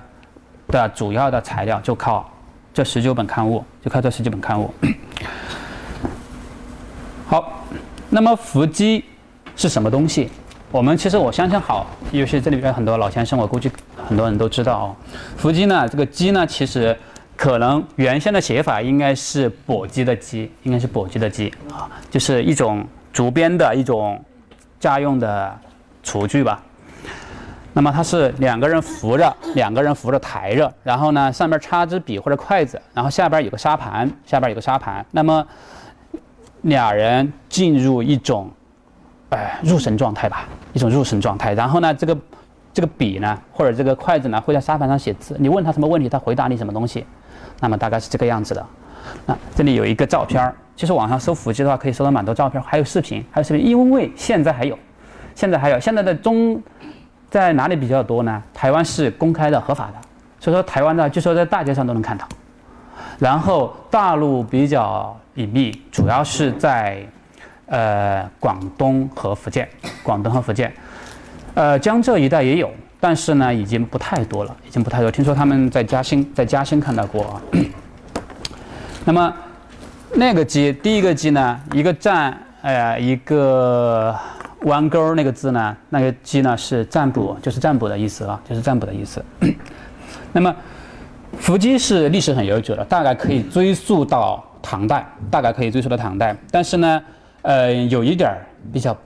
[0.68, 2.30] 的主要的材料，就靠
[2.74, 4.70] 这十九本刊物，就靠这十九本刊物。
[7.26, 7.64] 好，
[8.10, 9.04] 那么伏击
[9.56, 10.28] 是什么东西？
[10.70, 13.70] 我们其实我相信好，尤其这里边很多老先生，我估计
[14.06, 14.96] 很多人都知道哦。
[15.38, 16.94] 伏击呢，这个击呢，其实
[17.34, 22.86] 可能原先的写法应该是跛鸡的箕，应该是跛鸡的箕啊，就是一种。
[23.12, 24.22] 竹编的一种
[24.78, 25.58] 家用的
[26.02, 26.62] 厨具吧，
[27.72, 35.46] 那么它是两个人扶着，两个人扶着抬着，然后呢上面插支笔或者筷子，然后下边有个沙盘，下边有个沙盘，那么
[36.62, 38.50] 俩人进入一种
[39.30, 42.16] 哎入神状态吧，一种入神状态，然后呢这个
[42.72, 47.04] 这个笔呢或者这个筷子呢会在沙盘上写字，你问他什么问题，他回答你什么东西，
[47.60, 48.64] 那么大概是这个样子的。
[49.26, 50.54] 那这里有一个照片儿。
[50.80, 53.62] 其实网上搜伏击的话，可以搜到蛮多照片，还有视频，还有视频。
[53.62, 54.78] 因为现在还有，
[55.34, 56.58] 现在还有，现在的中
[57.28, 58.42] 在哪里比较多呢？
[58.54, 59.94] 台湾是公开的、合法的，
[60.38, 62.26] 所以说台湾呢，据说在大街上都能看到。
[63.18, 67.06] 然后大陆比较隐秘，主要是在
[67.66, 69.68] 呃广东和福建，
[70.02, 70.72] 广东和福建，
[71.52, 75.10] 呃江浙一带也有，但是呢已经不太多了，已经不太多。
[75.10, 77.38] 听说他们在嘉兴，在嘉兴看到过。
[79.04, 79.30] 那么。
[80.14, 84.14] 那个鸡，第一个鸡呢，一个占，呃，一个
[84.62, 89.24] 弯钩那个字呢，那个鸡呢是占卜，就是占卜的意思啊，就是占卜的意思。
[90.32, 90.54] 那么，
[91.38, 96.36] 伏击是历史很悠久的，大概可以追溯到唐代，大概可以追溯到唐代。
[96.50, 97.02] 但是呢，
[97.42, 98.36] 呃，有一点
[98.72, 98.96] 比较，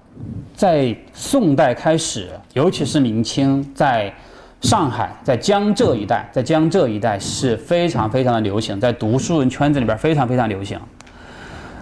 [0.57, 4.13] 在宋代开始，尤其是明清，在。
[4.61, 10.81] 上海在江浙一带，在江浙一带是非常非常的流行，在读书人圈子里边非常非常流行。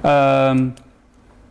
[0.02, 0.74] 嗯，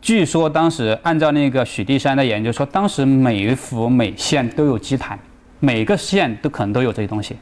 [0.00, 5.18] 据说当时按照那个许地山的研究说，当时每府每县都有祭坛，
[5.58, 7.36] 每个县都可能都有这些东西，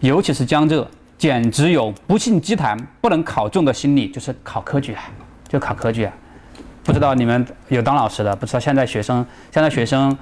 [0.00, 5.02] 尤其是江浙，简直有不信鸡谈不能考中的心理，就是考科举啊，
[5.48, 6.12] 就考科举啊。
[6.82, 10.16] 不知道你们有当老师的，不知道现在学生，现在学生，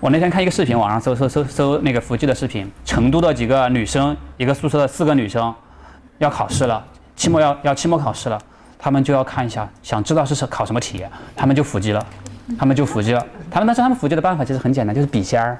[0.00, 5.54] 我那天看一个视频，网上搜搜搜搜那个伏击的视频，成都的几个女生，一个宿舍的四个女生，
[6.18, 6.84] 要考试了，
[7.16, 8.38] 期末要要期末考试了，
[8.82, 11.04] 他们就要看一下，想知道是考什么题，
[11.36, 12.04] 他们就伏击了，
[12.58, 15.56] 他们就伏击了，他们但是他们伏击的办法其实很简单，就是笔仙儿，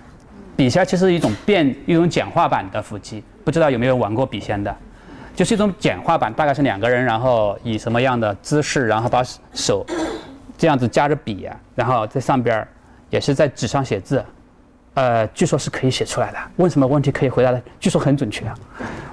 [0.56, 4.76] 笔仙其实是一种变一种简化版的伏击，不知道有没有玩过笔仙的，
[5.36, 9.22] 就是一种简化版，大概是两个人，然后以什么样的姿势，然后把
[9.54, 9.86] 手。
[10.58, 12.68] 这样子夹着笔，然后在上边儿
[13.10, 14.24] 也是在纸上写字，
[14.94, 16.38] 呃，据说是可以写出来的。
[16.56, 17.60] 问什么问题可以回答的？
[17.80, 18.44] 据说很准确，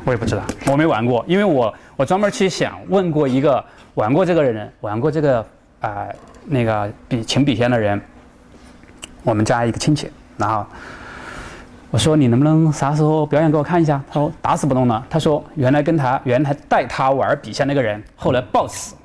[0.03, 3.63] 我也不知道，我没玩过，因为我我专门去想问过一个
[3.99, 5.45] 玩过这个人，玩过这个
[5.81, 6.07] 啊
[6.45, 7.99] 那个笔请笔仙的人，
[9.23, 10.65] 我们家一个亲戚，然后
[11.91, 14.01] 我说你能不能啥时候表演给我看一下？
[14.07, 15.05] 他说打死不弄了。
[15.09, 18.95] 他说原来跟他原来带他玩笔仙那个人后来暴死。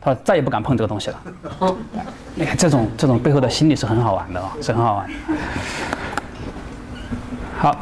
[0.00, 1.20] 他说再也不敢碰这个东西了。
[2.34, 5.10] 你看这种这种背后的心理是很好玩的啊，是很好玩。
[7.58, 7.76] 好，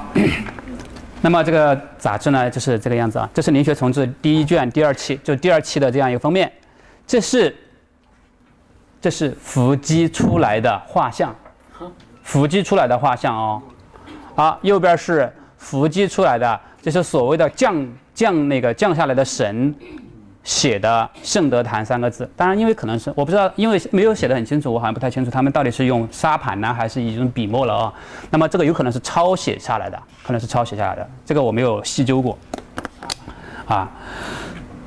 [1.22, 6.50] 那么这个杂志呢就是这个样子啊，这是《林学同志》第一卷第二期，就第二期的这样一个封面。
[7.06, 7.54] 这是
[9.00, 11.34] 这是伏击出来的画像，
[12.22, 13.62] 伏击出来的画像哦。
[14.34, 19.74] 好，右边是伏击出来的，就是所谓的降降那个降下来的神。
[20.46, 27.92] 写的“圣德坛”三个字，当然，因为可能是我不知道，因为没有写的很清楚，我好像不太清楚他们到底是用沙盘呢，还是已经笔墨了啊？
[28.30, 32.38] 那么这个有可能是抄写下来的，可能是抄写下来的，这个我没有细究过。
[33.66, 33.90] 啊，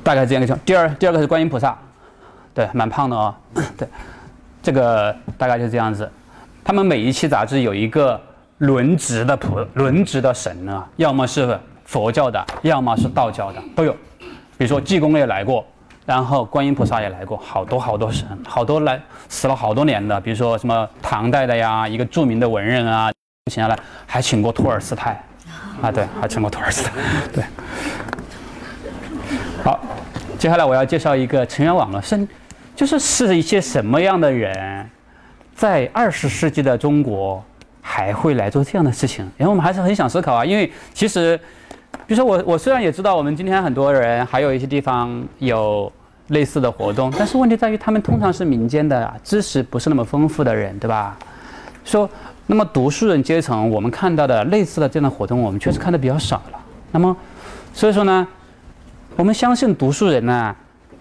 [0.02, 0.64] 大概这样一个情况。
[0.64, 1.76] 第二，第二个是观音菩萨，
[2.54, 3.36] 对，蛮胖的啊，
[3.76, 3.86] 对，
[4.62, 6.10] 这个大概就是这样子。
[6.64, 8.18] 他们每一期杂志有一个
[8.58, 13.94] 轮值的普轮值的神啊，要么是佛教的，要么是道教的，都有。
[14.60, 15.64] 比如说济公也来过，
[16.04, 20.20] 然后观音菩萨也来过，好多好多神，好多来死了好多年的。
[20.20, 23.10] 比如说什么唐代的呀，一个著名的文人啊，
[23.50, 25.18] 请下来，还请过托尔斯泰，
[25.80, 26.92] 啊对，还请过托尔斯泰，
[27.32, 27.42] 对。
[29.64, 29.80] 好，
[30.38, 32.28] 接下来我要介绍一个成员网络，是
[32.76, 34.90] 就是是一些什么样的人，
[35.54, 37.42] 在二十世纪的中国
[37.80, 39.26] 还会来做这样的事情？
[39.38, 41.40] 然后我们还是很想思考啊，因为其实。
[42.06, 45.90] 比如说我，我虽然也知道我们今天很多人还有一些地方有
[46.28, 51.16] 类似的活动，但是问题在于他们通常是民间的知识不是那么丰富的人，对吧？
[51.84, 52.08] 说
[52.46, 56.58] 那么读书人阶层，我们看到的类似的这样的活动，我们确实看的比较少了。
[56.90, 57.16] 那么
[57.72, 58.26] 所以说呢，
[59.16, 60.54] 我们相信读书人呢，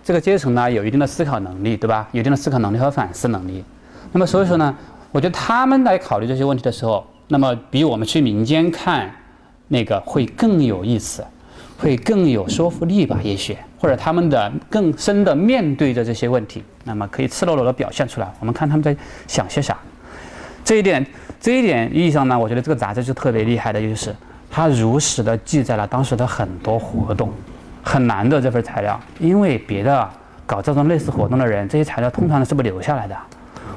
[0.03, 2.07] 这个阶层呢有一定的思考能力，对吧？
[2.11, 3.63] 有一定的思考能力和反思能力。
[4.11, 4.75] 那么所以说呢，
[5.11, 9.11] 我觉得他们来考虑这些问题的时候，那么比我们去民间看。
[9.71, 11.23] 那个会更有意思，
[11.77, 13.19] 会更有说服力吧？
[13.23, 18.27] 也许，或者他们的更深的面对着这些问题，那么可以赤裸裸的表现出来。
[18.39, 19.77] 我们看他们在想些啥。
[20.65, 21.05] 这一点，
[21.39, 24.15] 这一点意义上呢，我觉得这个杂志就特别厉害的，就是
[24.49, 27.31] 它如实的记载了当时的很多活动，
[27.83, 28.99] 很难的这份材料。
[29.19, 30.09] 因为别的
[30.47, 33.15] 搞这种类似活动的人，这些材料通常是不留下来的，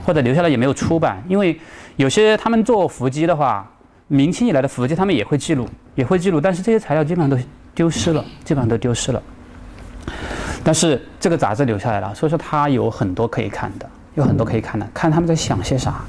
[0.07, 1.23] 或者留下来也没有出版。
[1.29, 1.61] 因为
[1.97, 3.69] 有些他们做伏击的话。
[4.09, 9.23] 明清以来的伏击，他们也会记录，也会记录，但是这些材料基本上都丢失了，基本上都丢失了。
[10.65, 16.01] 但是这个杂志留下来了，所以说它有很多可以看的，有很多可以看的，看他们在想些啥。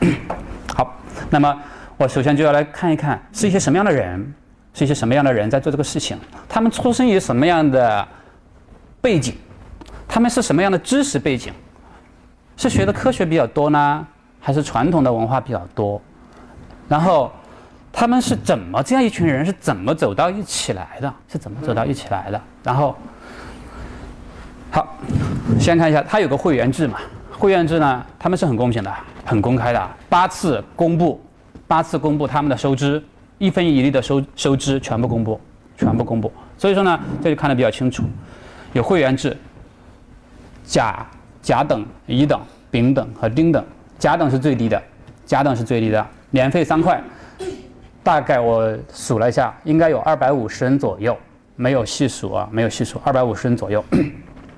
[0.74, 0.94] 好，
[1.30, 1.56] 那么
[1.96, 4.34] 我首先就要来看一看，是一些什么样的人，
[4.74, 6.16] 是一些什么样的人在做这个事情，
[6.48, 8.06] 他们出生于什么样的
[9.00, 9.34] 背景，
[10.06, 11.52] 他们是什么样的知识背景，
[12.56, 14.06] 是学的科学比较多呢，
[14.40, 16.00] 还是传统的文化比较多？
[16.88, 17.32] 然后，
[17.92, 21.12] 他们是怎么这样一群人是怎么走到一起来的？
[21.30, 22.40] 是怎么走到一起来的？
[22.62, 22.96] 然后，
[24.70, 24.96] 好，
[25.58, 26.98] 先看一下，它有个会员制嘛？
[27.38, 28.92] 会员制呢，他们是很公平的，
[29.24, 31.20] 很公开的，八次公布，
[31.66, 33.02] 八次公布他们的收支，
[33.38, 35.40] 一分一厘的收收支全部公布，
[35.76, 36.32] 全部公布。
[36.56, 38.04] 所以说呢，这就看得比较清楚，
[38.72, 39.36] 有会员制，
[40.64, 41.06] 甲、
[41.40, 43.64] 甲等、乙等、丙等和丁等，
[43.98, 44.80] 甲等是最低的，
[45.24, 46.06] 甲等是最低的。
[46.30, 47.02] 年费三块，
[48.08, 51.14] 大概我数了一下，应该有二百五十人左右，
[51.56, 53.84] 没有细数啊，没有细数，二百五十人左右。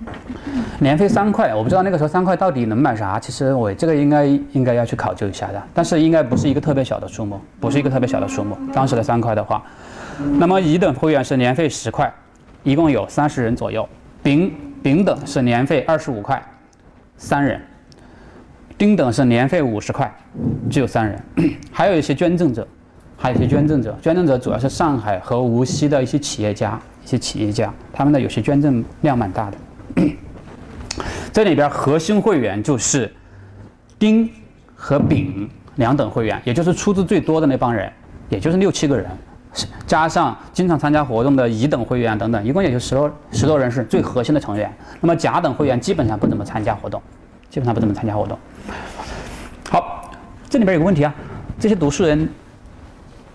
[0.79, 3.19] 年费三块，我不知道那个时候三块到底能买啥。
[3.19, 8.57] 其实我这个应该应该要去考究一下的，但是应该不是一个特别小的数目，不是一个特别小的数目。
[8.73, 9.61] 当时的三块的话，
[10.39, 12.09] 那么乙等会员是年费十块，
[12.63, 13.89] 一共有三十人左右。
[14.23, 16.41] 丙丙等是年费二十五块，
[17.17, 17.61] 三人。
[18.79, 20.09] 丁等是年费五十块，
[20.71, 21.21] 只有三人，
[21.73, 22.65] 还有一些捐赠者，
[23.23, 23.95] 还有一些捐赠者。
[24.01, 29.57] 捐赠者主要是上海和无锡的一些企业家，一些企业家，他们的有些捐赠量蛮大的。
[31.31, 33.13] 这里边核心会员就是
[33.99, 34.29] 丁
[34.75, 37.93] 和丙两等会员，也就是出资最多的那帮人，
[38.31, 39.07] 也就是六七个人，
[39.87, 44.73] 加上经常参加活动的乙等会员等等，一共也就十多十多人是最核心的成员。
[44.99, 47.01] 那么甲等会员基本上不怎么参加活动，
[47.51, 48.39] 基本上不怎么参加活动。
[49.69, 50.11] 好，
[50.49, 51.15] 这里边有个问题啊，
[51.61, 52.29] 这些读书人，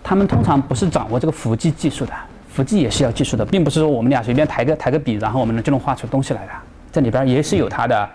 [0.08, 2.12] 他们通常不是掌握这个伏击技术的，
[2.48, 6.52] 伏击也是要技术的，并不是说我们俩随便抬个抬个笔，然后我们就能画出东西来的。
[6.92, 8.08] 这里边也是有他的，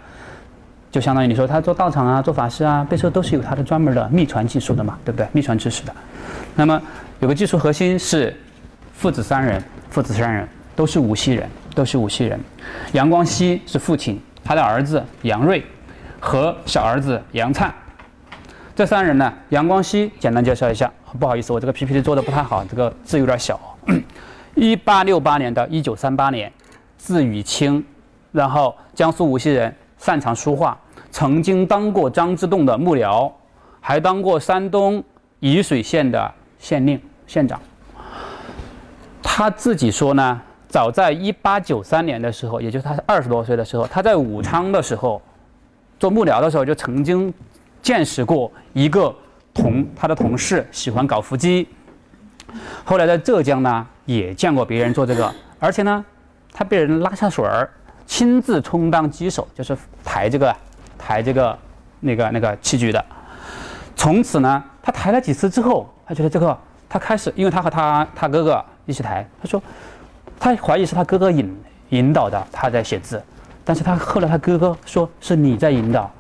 [0.89, 5.27] 就相当于你说他做道场啊、做法事啊，背后都是有他的专门的秘传技术的嘛，对不对？
[5.33, 5.93] 秘传知识的。
[6.55, 6.81] 那么
[7.19, 8.33] 有个技术核心是
[8.93, 12.39] 父子三人，父子三人都是无锡人，都是无锡人。
[12.93, 15.61] 杨光熙是父亲，他的儿子杨锐
[16.21, 17.69] 和小儿子杨灿，
[18.73, 20.89] 这三人呢，杨光熙简单介绍一下。
[21.20, 23.59] 不好意思，我这个 PPT 做的不太好，这个字有点小。
[24.55, 26.51] 一八六八年到一九三八年，
[26.97, 27.84] 字雨清。
[28.32, 30.78] 然后，江苏无锡人，擅长书画，
[31.12, 33.30] 曾经当过张之洞的幕僚，
[33.82, 35.03] 还当过山东
[35.41, 36.97] 沂水县的县令、
[37.28, 37.59] 县长。
[39.22, 45.22] 他自己说呢，早在一八九三年的时候，也就是他二十多岁的时候，他在武昌的时候，
[45.99, 47.34] 做幕僚的时候，就曾经
[47.82, 49.14] 见识过一个
[49.53, 51.67] 同他的同事喜欢搞伏击。
[52.83, 56.03] 后来在浙江呢，也见过别人做这个，而且呢，
[56.51, 57.69] 他被人拉下水儿。
[58.07, 60.53] 亲自充当机手，就是抬这个、
[60.97, 61.57] 抬这个、
[62.01, 63.05] 那个、那个器具的。
[63.95, 66.57] 从此呢，他抬了几次之后，他觉得这个，
[66.89, 69.63] 他开始，因为他和他他哥哥一起抬，他说，
[70.37, 71.57] 他怀疑是他哥哥引
[71.89, 73.23] 引导的，他在写字。
[73.63, 76.11] 但是他后来他哥哥说是你在引导，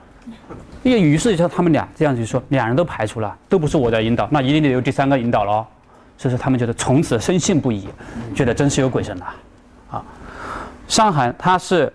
[0.83, 5.65] 因为于是就他们俩这样子说，两人都排除了，都不是我在引导，那一定得有第三个引导了。
[6.17, 7.87] 所以说他们觉得从此深信不疑，
[8.35, 9.25] 觉得真是有鬼神了，
[9.89, 10.03] 啊。
[10.87, 11.91] 上海，他是，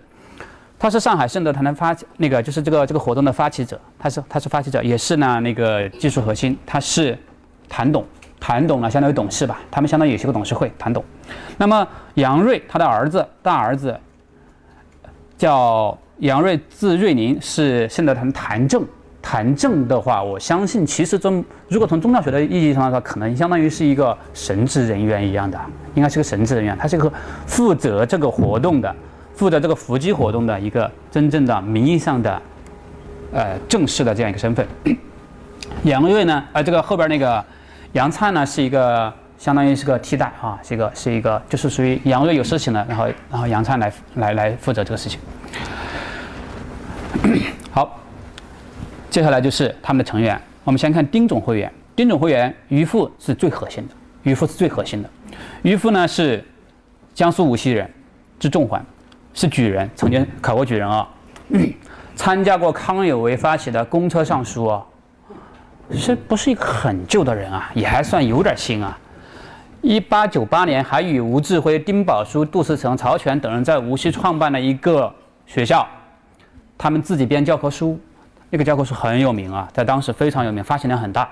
[0.77, 7.17] 他是上海圣德坛的发起那个就是这个这个活动的发起者，他是他是发起者，也是呢那个技术核心，他是
[7.69, 8.05] 谭董，
[8.39, 11.03] 谭董呢相当于董事吧，他们相当于也是个董事会，谭董。
[11.57, 13.97] 那么杨锐他的儿子大儿子
[15.37, 18.83] 叫杨锐，字瑞宁，是圣德坛谭政。
[19.21, 25.59] 谭政的话，我相信其实中如果从宗教学的意义上来说，可能相当于是一个神职人员一样的，
[25.95, 27.11] 应该是个神职人员，他是个
[27.45, 28.95] 负责这个活动的，
[29.35, 32.41] 负责这个伏击活动的一个真正的名义上的，
[33.33, 34.65] 呃正式的这样一个身份。
[35.83, 37.43] 杨锐呢，呃，这个后边那个
[37.91, 45.19] 杨灿呢，是一个相当于是个替代啊，是一个是一个就是属于杨锐有事情了，然后然后杨灿来来来负责这个事情。
[47.71, 47.99] 好。
[49.09, 50.39] 接下来就是他们的成员。
[50.63, 51.71] 我们先看丁总会员。
[51.95, 55.09] 丁总会员于父是最核心的，于父是最核心的。
[55.63, 56.45] 于父呢是
[57.15, 57.89] 江苏无锡人，
[58.39, 58.85] 字仲环，
[59.33, 61.07] 是举人，曾经考过举人啊，
[62.15, 64.85] 参加过康有为发起的公车上书啊，
[65.91, 67.71] 是不是一个很旧的人啊？
[67.73, 68.95] 也还算有点新啊。
[69.81, 75.11] 一八九八年还与吴志辉、丁宝书、杜思成、曹全等人在无锡创办了一个
[75.47, 75.87] 学校，
[76.77, 77.99] 他们自己编教科书。
[78.49, 81.29] 那个教科书很有名啊，在当时非常有名，发行量很大。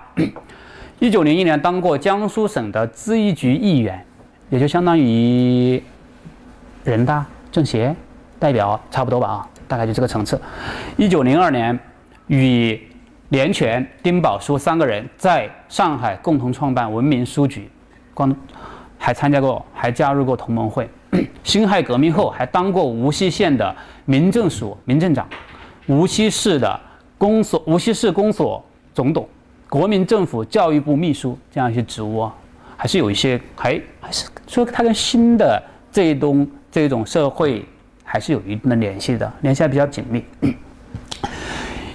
[0.99, 4.05] 一九零一年当过江苏省的咨议局议员，
[4.49, 5.81] 也就相当于
[6.83, 7.95] 人大政协
[8.37, 10.39] 代表差不多吧啊，大概就这个层次。
[10.97, 11.77] 一九零二年
[12.27, 12.77] 与
[13.29, 17.69] 连全、丁宝书三个人在上海共同创办文明书局，
[18.13, 18.35] 光
[18.97, 20.89] 还参加过，还加入过同盟会。
[21.43, 23.75] 辛亥革命后还当过无锡县的
[24.05, 25.27] 民政署民政长，
[25.87, 26.79] 无锡市的。
[27.17, 29.25] 公所无锡市公所总董，
[29.69, 32.35] 国民政府教育部秘书这样一些职务啊，
[32.75, 37.65] 还是有一些，还还是说他跟新的这一东这种社会
[38.03, 40.21] 还是有一定的联系的，联系还比较紧密。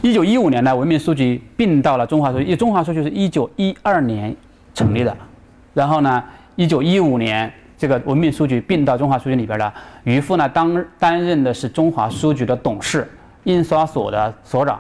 [0.01, 4.35] 一九一五年呢，文明书局并到了中华书局，中华书局是一九一二年
[4.75, 5.15] 成立的，
[5.75, 6.25] 然后呢，
[6.57, 9.73] 一九一五年这个文明书局并到中华书局里边的
[10.05, 13.11] 余父呢，当担任的是中华书局的董事，
[13.45, 14.79] 印刷所的所长。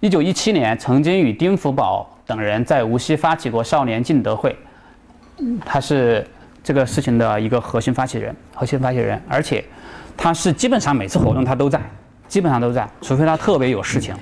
[0.00, 4.54] 一九一七年，曾经与丁福宝等人在无锡发起过少年进德会，
[5.64, 6.22] 他是
[6.62, 9.64] 这个事情的一个核心发起人，核心发起人，而且
[10.14, 11.80] 他是基本上每次活动他都在，
[12.28, 14.14] 基本上都在，除非他特别有事情。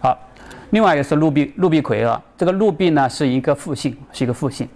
[0.00, 0.18] 好，
[0.70, 4.68] 另外一个是陆弼，陆弼奎啊，这个陆弼呢是一个复姓，是一个复姓，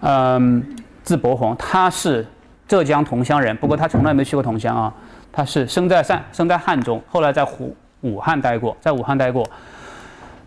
[0.00, 0.60] 嗯，
[1.04, 2.26] 字伯宏，他是
[2.66, 4.92] 浙江桐乡人，不过他从来没去过桐乡啊，
[5.30, 7.72] 他是生在汕，生在汉中，后来在湖。
[8.00, 9.48] 武汉待过，在武汉待过，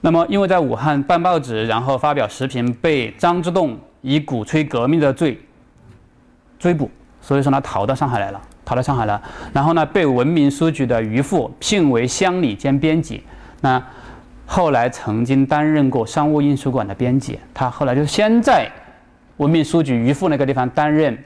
[0.01, 5.41] 那么因为在武汉办报纸，然后发表时评，被张之洞以鼓吹革命的罪
[6.60, 6.88] 追捕，
[7.20, 9.20] 所以说呢逃到上海来了，逃到上海了。
[9.51, 13.24] 然后呢被文明书局的余父聘为乡里兼编辑，
[13.62, 13.84] 那
[14.45, 17.39] 后来曾经担任过商务印书馆的编辑。
[17.55, 18.70] 他后来就先在
[19.38, 21.18] 文明书局余父那个地方担任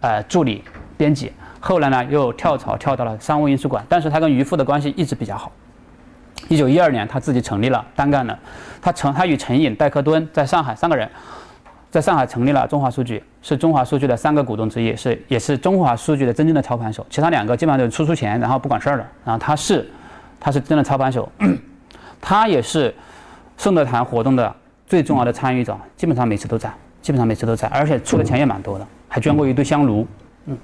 [0.00, 0.62] 呃助理
[0.96, 5.50] 编辑，后来呢又跳槽跳到了商务印书馆，但是他跟余父的关系一直比较好。
[6.48, 8.38] 一九一二年，他自己成立了单干了。
[8.80, 11.08] 他成，他与陈颖、戴克敦在上海三个人，
[11.90, 17.04] 在上海成立了中华书局，是中华书局的三个股东之一，是也是中华书局的真正的操盘手。
[17.08, 19.06] 其他两个基本上就是出出钱，然后不管事儿的。
[19.24, 19.88] 然后他是，
[20.38, 21.28] 他是真的操盘手，
[22.20, 22.94] 他也是
[23.56, 24.54] 圣德坛活动的
[24.86, 26.70] 最重要的参与者，基本上每次都在，
[27.06, 30.04] 基本上每次都在，而且出的钱也蛮多的，还捐过一堆香炉。
[30.46, 30.58] 嗯，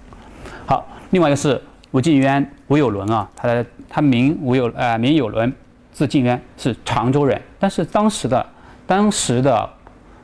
[0.67, 1.63] 好，另外一个是
[1.93, 5.55] 吴敬渊、吴有伦啊，他的他名吴有呃名有伦。
[5.93, 8.45] 字敬渊是常州人，但是当时的
[8.89, 9.71] 当时的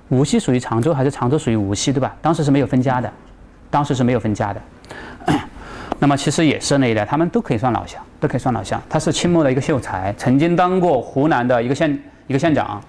[0.08, 2.16] 无锡属于常州还是常州属于无锡，对吧？
[2.20, 3.12] 当时是没有分家的，
[3.70, 4.60] 当时是没有分家的。
[6.00, 8.82] 那么其实也是那一代，他们都可以算老乡，都可以算老乡。
[8.88, 12.82] 他是清末的一个秀才，曾经当过湖南的一个县一个县长，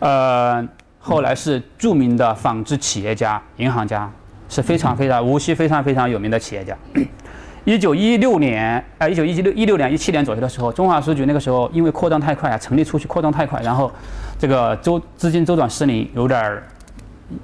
[0.00, 0.68] 呃，
[1.04, 4.08] 后来是著名的纺织企业家、银行家，
[4.48, 6.76] 是非常非常无锡非常非常有名的企业家。
[7.64, 13.90] 一九一六年，呃，一九一六一六年一七年左右的时候，中华书局那个时候因为扩张太快啊，成立出去扩张太快，然后
[14.38, 16.62] 这个周资金周转失灵，有点儿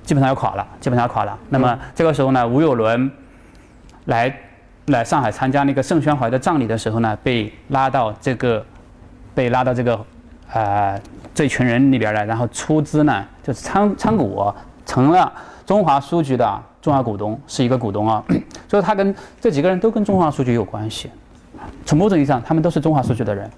[0.05, 1.37] 基本上要垮了，基本上要垮了。
[1.51, 3.11] 那么这个时候呢，吴有伦
[4.05, 4.33] 来
[4.87, 8.65] 来上海参加那个盛宣怀的葬礼的时候呢，被拉到这个
[9.35, 10.05] 被拉到这个
[10.53, 11.01] 呃
[11.39, 14.53] 这群人里边呢，然后出资呢就是参参股
[14.85, 15.33] 成了
[15.65, 16.63] 中华书局的。
[16.81, 18.23] 重要股东是一个股东啊，
[18.69, 21.11] 所以他跟这几个人都跟中华书局有关系。
[21.85, 23.51] 从某种意义上，他们都是中华书局的人，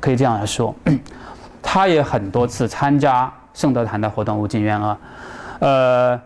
[0.00, 0.74] 可以这样来说。
[1.62, 4.98] 他也很多次参加圣德坛的活动，吴敬渊啊，
[5.60, 6.20] 呃，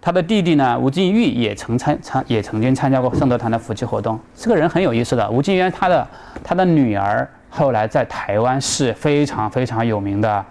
[0.00, 4.18] 他的弟弟呢，吴敬玉也曾参参也曾经参加过圣德坛的夫妻活动。
[4.34, 6.06] 这个人很有意思的，吴敬渊他的
[6.42, 10.44] 他的女儿后来在台湾是非常非常有名的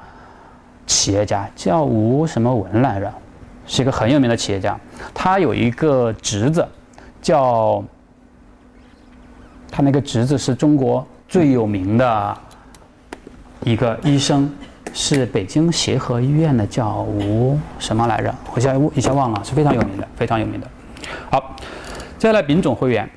[0.87, 3.13] 企业家，叫吴什么文来着。
[3.67, 4.79] 是一个很有名的企业家，
[5.13, 6.65] 他有一个侄子，
[7.21, 7.83] 叫
[9.69, 12.37] 他那个侄子是中国最有名的
[13.65, 14.49] 一个医生，
[14.93, 18.33] 是北京协和医院的，叫吴什么来着？
[18.53, 20.67] 我现在一下忘了，是非常有名的，非常有名的。
[21.29, 21.55] 好，
[22.17, 23.09] 接下来丙种会员，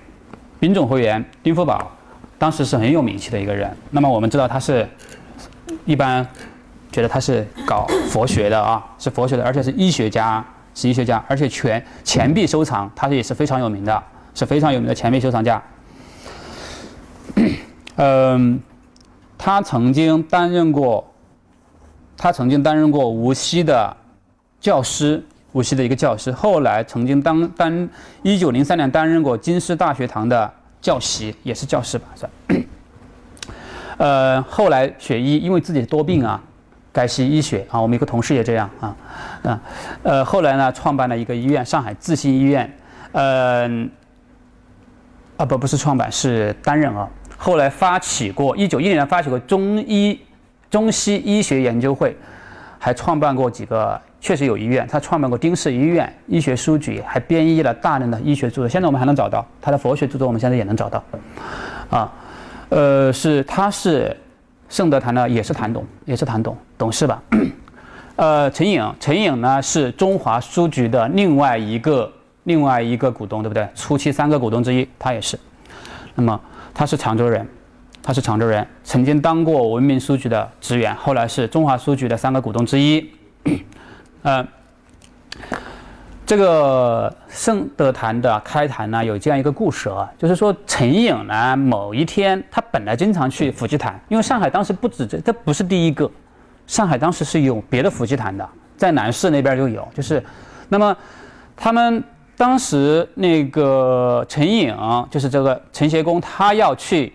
[0.59, 1.91] 丙种会员丁福宝，
[2.39, 3.71] 当时是很有名气的一个人。
[3.91, 4.89] 那么我们知道他是
[5.85, 6.27] 一般。
[6.93, 10.43] 觉得他是搞佛学的啊，是佛学的，而且是医学家，
[10.75, 14.03] 是医学家，而且全钱币收藏，他也是非常有名的，
[14.35, 15.63] 是非常有名的钱币收藏家。
[17.97, 18.59] 嗯，
[19.37, 21.07] 他曾经担任过，
[22.17, 23.95] 他曾经担任过无锡的
[24.59, 25.23] 教师，
[25.53, 27.87] 无锡的一个教师，后来曾经当担
[28.23, 30.51] 一九零三年担任过京师大学堂的
[30.87, 32.29] 教习，也是教师吧，是。
[33.99, 36.41] 呃，后来学医，因为自己多病啊。
[36.93, 38.97] 改习医学啊，我们一个同事也这样啊，
[39.43, 39.61] 啊，
[40.03, 42.73] 呃，后来呢，创办了一个医院，上海自信医院，
[43.13, 43.91] 嗯，
[45.37, 47.07] 啊不不是创办，是担任啊。
[47.37, 50.19] 后来发起过，一九一零年发起过中医、
[50.71, 52.17] 中西医学研究会，
[52.79, 61.05] 还创办过几个，确实有医院，他创办过丁氏医院、医学书局，还编译了大量的医学著作，现在我们还能找到他的佛学著作，我们现在也能找到，
[61.91, 62.13] 啊，
[62.71, 64.17] 呃，是他是。
[64.69, 67.23] 盛德坛的也是谭董，也是谭董董事吧？
[68.17, 72.13] 呃，陈颖，陈颖呢是中华书局的另外一个
[72.43, 73.65] 另外一个股东，对不对？
[73.77, 75.39] 初期三个股东之一，他也是。
[76.17, 76.41] 那么
[76.75, 77.47] 他是常州人，
[78.03, 83.09] 他是常州人，曾经当过文明书局的职员，后来是中华书局的三个股东之一。
[84.27, 84.47] 呃。
[86.27, 96.11] 这个圣德坛的开坛呢，有这样一个故事啊，就是说陈颖呢，某一天他本来经常去伏击坛，因为上海当时不止这，这不是第一个，
[96.67, 100.21] 上海当时是有别的伏击坛的，在南市那边就有，就是，
[100.69, 100.97] 那么
[101.55, 102.03] 他们
[102.37, 104.77] 当时那个陈颖，
[105.09, 107.13] 就是这个陈协公，他要去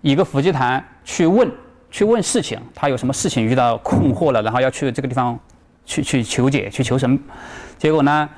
[0.00, 1.48] 一个伏击坛去问，
[1.88, 5.38] 去问事情，他有什么事情遇到困惑了，然后要去这个地方
[5.84, 7.18] 去去求解，去求神。
[7.78, 8.28] 结果呢，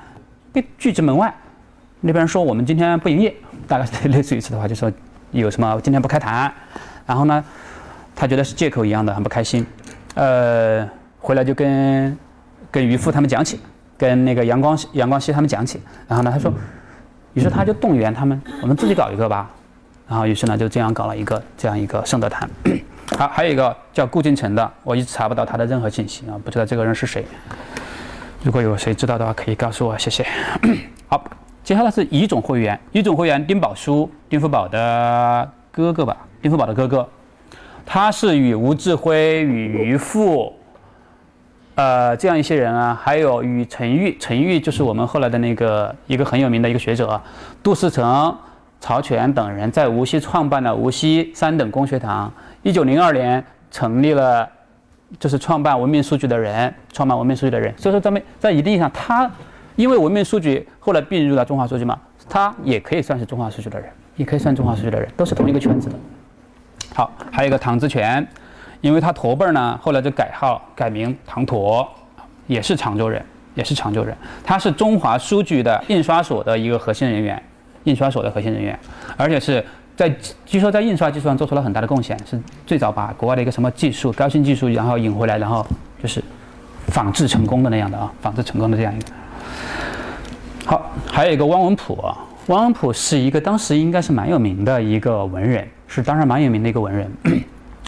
[0.51, 1.33] 被拒之门外。
[2.01, 3.33] 那边说我们今天不营业，
[3.67, 4.91] 大概是 类似于此的话，就说
[5.31, 6.53] 有什么今天不开坛。
[7.05, 7.43] 然后呢，
[8.15, 9.65] 他觉得是借口一样的，很不开心。
[10.13, 10.87] 呃，
[11.19, 12.17] 回来就跟
[12.69, 13.59] 跟渔夫他们讲起，
[13.97, 15.81] 跟那个杨光杨光熙他们讲起。
[16.07, 16.53] 然后呢，他说，
[17.33, 19.49] 于是他就动员他们，我们自己搞一个吧。
[20.07, 22.47] 然后于是呢，就这样搞了一个这样一个圣德坛。
[23.17, 27.25] 好，还有一个叫顾敬成的，我一直查不到他的任何信息啊，不知道这个人是谁。
[28.43, 30.27] 如果有谁知道的话，可以告诉我，谢谢。
[31.07, 31.23] 好，
[31.63, 37.07] 接下来是乙种会员，乙种会员丁宝书，丁福宝的哥哥吧，丁福宝的哥哥，
[37.85, 40.53] 他是与吴志辉、与于富，
[41.75, 47.19] 呃，这样一些人啊，还有与陈玉，陈玉就是我们后来的那个一个很有名的一个学者，
[47.63, 48.37] 杜思成、
[48.81, 52.29] 曹全等人在无锡创办了无锡三等公学堂。
[52.65, 54.49] 一九零二年成立了，
[55.19, 57.71] 就是创办文明书局的人，创办文明书局的人。
[57.77, 59.31] 所以说，咱们在一定意义上，他
[59.75, 61.95] 因为文明书局后来并入了中华书局嘛，
[62.27, 65.95] 他也可以算是中华书局的人，也可以算中华书局的人，都是同一个圈子的。
[66.95, 68.27] 好，还有一个唐之权。
[68.81, 71.87] 因为他驼背儿呢，后来就改号改名唐驼，
[72.47, 74.15] 也是常州人，也是常州人。
[74.43, 77.41] 他是中华书局的印刷所的一个核心人员，
[77.83, 78.77] 印刷所的核心人员，
[79.17, 79.63] 而且是
[79.95, 80.13] 在
[80.45, 85.65] 据说在印刷技术上做出了很大的贡献，是最早把国外的一个什么技术、高新技术，然后引回来，然后
[86.01, 86.21] 就是
[86.87, 89.05] 仿制成功的那样的啊，仿制成功的这样一个。
[90.65, 91.97] 好，还有一个汪文普，
[92.47, 97.11] 汪文普是一个当时应该是蛮有名的一个文人，是当然蛮有名的一个文人。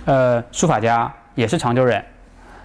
[0.06, 2.02] 呃，书法家也是常州人，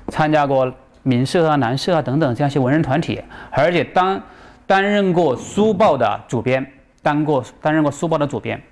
[0.08, 0.72] 参加过
[1.02, 3.20] 民社啊、南社啊等等这样一些文人团体，
[3.50, 4.20] 而且当
[4.68, 6.64] 担任过书报的主编，
[7.02, 8.62] 当过担任过书报的主编。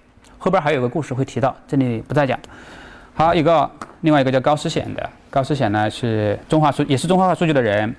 [0.43, 2.36] 后边还有个故事会提到，这里不再讲。
[3.12, 3.70] 好，一个
[4.01, 7.95] 另外一个叫高思显的，高思显呢是中华书也是中华书局的人，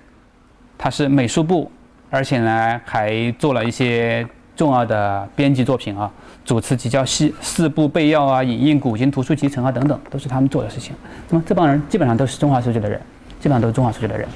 [0.75, 1.71] 他是美术部，
[2.09, 6.11] 而且呢还做了一些重要的编辑作品啊。
[6.43, 10.95] 主持集教系四部备要啊，引印古今图书集成啊，等等，都是他们做的事情。
[11.29, 12.99] 那么这帮人基本上都是中华书局的人，
[13.39, 14.27] 基本上都是中华书局的人。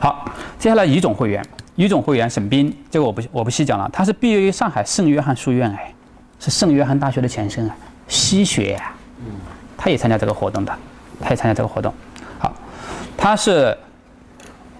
[0.00, 0.24] 好，
[0.58, 1.40] 接下来乙种会员，
[1.76, 3.88] 乙种会员沈斌，这个我不我不细讲了。
[3.92, 5.94] 他是毕业于上海圣约翰书院，哎，
[6.42, 7.76] 是圣约翰大学的前身啊，
[8.08, 8.92] 西学呀。
[9.20, 9.32] 嗯。
[9.84, 10.72] 他也参加这个活动的，
[11.20, 11.92] 他也参加这个活动。
[12.38, 12.54] 好，
[13.16, 13.76] 他是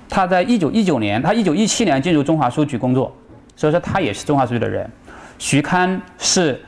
[0.09, 3.13] 他在一九一九年，他一九一七年进入中华书局工作，
[3.57, 4.89] 所以说他也是中华书局的人。
[5.41, 6.65] 徐堪是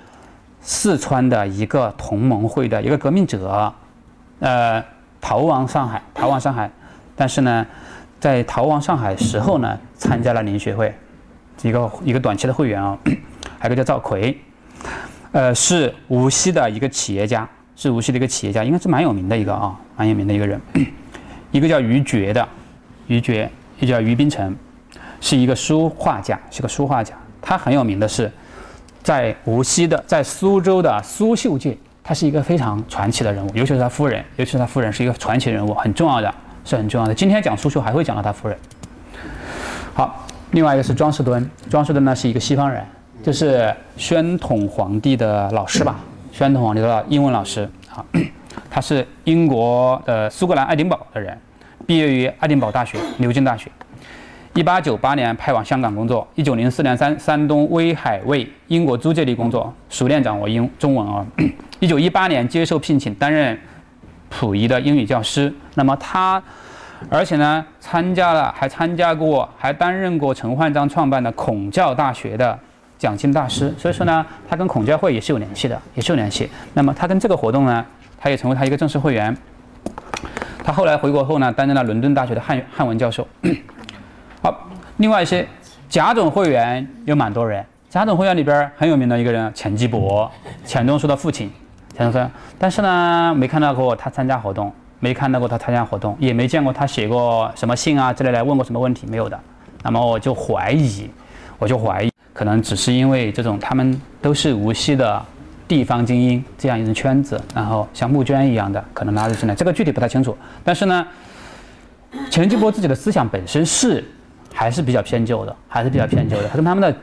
[0.60, 3.72] 四川的一个同盟会的一个革命者，
[4.40, 4.84] 呃，
[5.20, 6.68] 逃亡上海，逃亡上海，
[7.14, 7.64] 但是呢，
[8.18, 10.92] 在逃亡上海时候呢，参加了林学会，
[11.62, 12.98] 一个一个短期的会员啊，
[13.60, 14.36] 还有个叫赵奎，
[15.32, 20.60] 呃，是无锡的一个企业家，是无锡的一个企业家，应该是蛮有名的一个啊，蛮有名的一个人，
[21.50, 22.48] 一个叫于觉的，
[23.06, 24.56] 于觉，也叫于冰城，
[25.20, 28.30] 是一个书画家，是个书画家，他很有名的是。
[29.02, 37.14] 在无锡的，在苏州的苏绣界，他是一个非常传奇的人物，尤其是他夫人，尤其是他夫人是一个传奇人物，很重要的，是很重要的。
[37.14, 38.56] 今天讲苏绣还会讲到他夫人。
[39.92, 42.82] 好，另外一个是庄士敦，庄士敦呢是一个西方人，
[43.24, 45.98] 就是宣统皇帝的老师吧，
[46.30, 47.66] 宣统皇帝的英文老师。
[47.88, 48.04] 好，
[48.68, 51.34] 他是英国的苏格兰爱丁堡的人，
[51.86, 53.70] 毕业于爱丁堡大学、牛津大学。
[54.52, 61.24] 一八九八年派往香港工作，一九零四年山山东威海卫英国租界地工作，熟练掌握英中文啊。
[61.80, 63.58] 一九一八年接受聘请担任
[64.28, 65.50] 溥仪的英语教师。
[65.76, 66.42] 那么他，
[67.08, 72.58] 而且呢参加了，还参加过，还担任过陈焕章创办的孔教大学的
[73.04, 73.72] 讲经大师。
[73.76, 76.48] 所以说呢，他跟孔教会也是有联系的，也是有联系。
[76.72, 77.84] 那么他跟这个活动呢，
[78.18, 79.36] 他也成为他一个正式会员。
[80.64, 83.28] 他后来回国后呢，担任了伦敦大学的汉汉文教授。
[84.40, 85.46] 好，另外一些
[85.90, 87.62] 甲种会员有蛮多人。
[87.90, 90.30] 甲种会员里边很有名的一个人钱基博，
[90.64, 91.52] 钱钟书的父亲，
[91.94, 92.30] 钱钟书。
[92.58, 99.38] 但是呢，没看到过他参加活动，没看到过他参加活动，也没见过他写过什么信啊之类的，问过什么问题没有的。
[99.82, 101.10] 那么我就怀疑，
[101.58, 105.24] 我就怀疑，可能只是因为这种他们都是无锡的
[105.66, 109.54] 地方精英这样一种圈子，然后像募捐一样的，可能拉入进来。
[109.54, 110.36] 这个具体不太清楚。
[110.62, 111.06] 但是呢，
[112.28, 114.04] 钱基博自己的思想本身是。
[114.56, 116.48] 还是比较偏旧的，还是比较偏旧的。
[116.48, 116.96] 他跟他们的，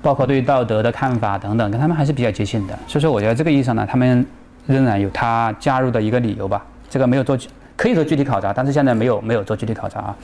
[0.00, 2.78] 包括对道德的看法等等，跟他们还是比较接近的。
[2.86, 4.24] 所以说，我觉得这个意义上呢，他们
[4.68, 6.64] 仍然有他加入的一个理由吧。
[6.88, 7.36] 这个没有做，
[7.74, 10.16] 可以做具体考察，但是现在没有没有做具体考察啊。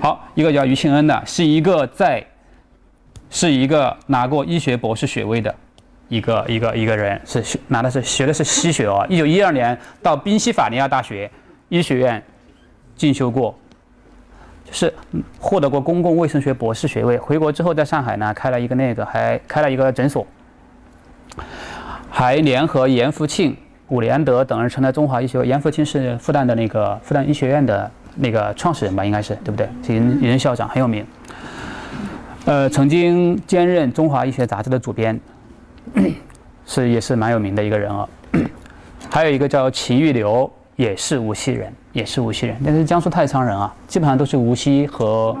[0.00, 2.26] 好，一个叫于庆恩的，是一个在，
[3.32, 5.52] 是一个拿过医学博士学位的
[6.08, 9.04] 一个一个一个人，是学拿的是学的是西学哦。
[9.08, 11.28] 一九一二年到宾夕法尼亚大学
[11.68, 12.22] 医学院
[12.94, 13.58] 进修过。
[14.64, 14.94] 就是
[15.40, 20.24] 获得过公共卫生学博士学位，回国之后在上海呢开了一个那个，还开了一个诊所，
[22.08, 23.56] 还联合严复庆、
[23.88, 25.44] 伍连德等人成了中华医学。
[25.44, 29.68] 严复庆是复旦的那个复旦医学院的那个创始人吧，应该是对不对？
[29.82, 31.04] 是任校长，很有名。
[32.44, 35.18] 呃，曾经兼任《中华医学杂志》的主编，
[36.66, 38.08] 是也是蛮有名的一个人啊。
[39.10, 40.50] 还有一个叫秦玉流。
[40.74, 45.36] 也是无锡人，也是无锡人，但是江苏太仓人啊，基本上都是无锡和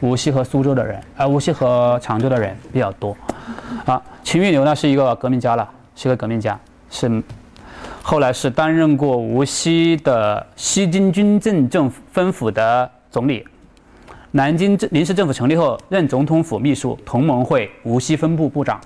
[0.00, 3.14] 无锡和苏州的人，而无锡和常州的人比较多。
[3.84, 6.58] 啊，秦玉流呢是一个革命家了，是一个革命家，
[6.90, 7.22] 是
[8.02, 13.44] 后来是担任过无锡的西京军政政分府的总理。
[14.34, 18.80] 南京政临时政府成立后，任总统府秘书、同盟会无锡分部部长，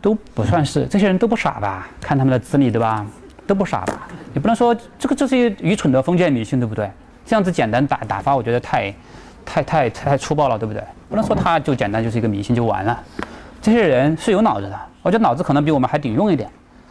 [0.00, 1.86] 都不算是这些人都不傻吧？
[2.00, 3.04] 看他们的资历，对吧？
[3.46, 4.08] 都不傻吧？
[4.32, 6.90] 也不能说这个这是一愚蠢的封建迷信，对不对？
[7.26, 8.94] 这样子简单打打发，我觉得太、
[9.44, 10.82] 太、太、太粗暴了，对不对？
[11.10, 12.98] 不能说他就简单就是一个迷信就完了。
[13.60, 16.48] 这些人是有脑子的，我觉得脑子可能比我们还顶用一点。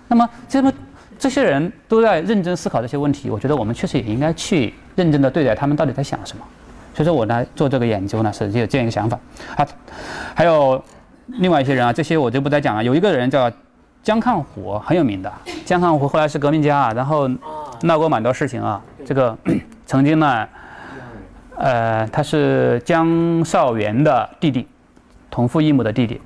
[0.08, 0.72] 那么这么
[1.18, 6.44] 这些人都在认真思考这些问题，我觉得我们确实也应该去认真的对待他们到底在想什么。
[6.98, 9.20] 所以说我呢做这个研究呢是有这样一个想法
[9.56, 9.64] 啊，
[10.34, 10.84] 还有
[11.28, 12.84] 另外一些人啊，这些我就不再讲了。
[12.84, 13.52] 有一个人叫
[14.02, 15.32] 江抗虎，很有名的。
[15.64, 17.30] 江抗虎后来是革命家，然后
[17.84, 18.82] 闹过蛮多事情啊。
[19.06, 19.38] 这个
[19.86, 20.48] 曾经呢，
[21.58, 24.68] 呃，他是江少元的弟弟，
[25.30, 26.20] 同父异母的弟弟。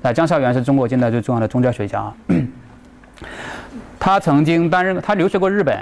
[0.00, 2.16] 那江少元是中国近代最重要的宗教学家啊，
[3.98, 5.76] 他曾经担任，他留学过日本。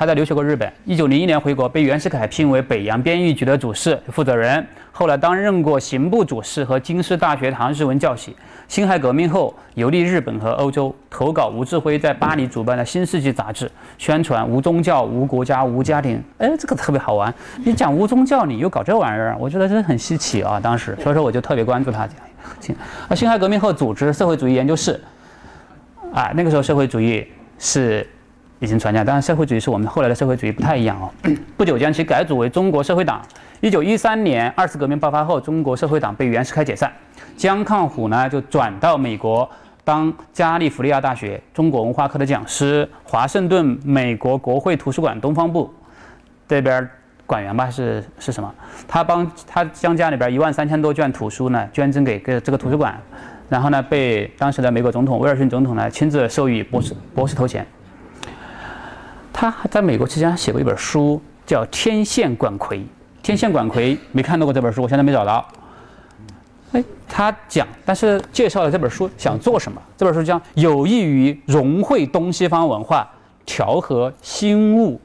[0.00, 8.34] 他在留学过日本，一九零一年回国，被袁世凯聘为北洋编译局的主事负责人，后来担任过刑部主事和京师大学堂日文教习。
[8.66, 16.18] 辛亥革命后游历日本和欧洲，投稿吴志辉在巴黎主办的新世纪杂志，宣传无宗教、无国家、无家庭。
[16.38, 20.58] 哎，这个特别好玩，你讲无宗教，你又搞这玩意儿，我觉得真的很稀奇啊！
[20.58, 22.22] 当时，所以说我就特别关注他这样。
[22.58, 22.74] 行，
[23.14, 24.98] 辛亥革命后组织社会主义研究室，
[26.14, 27.26] 啊，那个时候社会主义
[27.58, 28.08] 是。
[28.60, 31.10] 已经传家，当然社会主义是我们后来的社会主义不太一样哦。
[31.56, 33.22] 不久将其改组为中国社会党。
[33.60, 36.92] 一九一三年二次革命爆发后，中国社会党被袁世凯解散，
[37.36, 39.48] 江抗虎呢就转到美国
[39.82, 45.72] 当加利福尼亚大学中国文化科的讲师，华盛顿美国国会图书馆东方部
[46.46, 46.86] 这边
[47.24, 48.54] 馆员吧，是是什么？
[48.86, 52.94] 他帮他将家里边一万三千多卷图书呢捐赠给个这个图书馆，
[53.48, 57.66] 然后呢被当时的美国总统威尔逊总统呢亲自授予博士博士头衔。
[59.40, 62.78] 他在美国期间写过一本书，叫《天线管魁》。
[63.22, 65.48] 天线管魁没看到过这本书，我现在没找到。
[66.72, 69.80] 哎，他讲，但是介绍了这本书想做什么？
[69.96, 73.10] 这本书讲有益于融汇东西方文化，
[73.46, 75.00] 调和心物，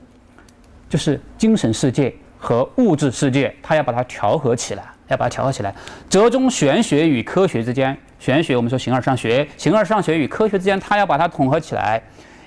[0.89, 5.73] 就是精神世界和物质世界，他要把它调和起来，要把它调和起来，
[6.09, 7.97] 折中玄学与科学之间。
[8.19, 12.03] 玄学我们说形而上学，形而上学与科学之间，他要把它统合起来，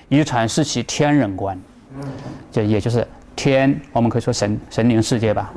[0.07, 1.59] 以阐释其天人观。
[2.51, 5.51] 就也就是天，我们可以说神神灵世界吧，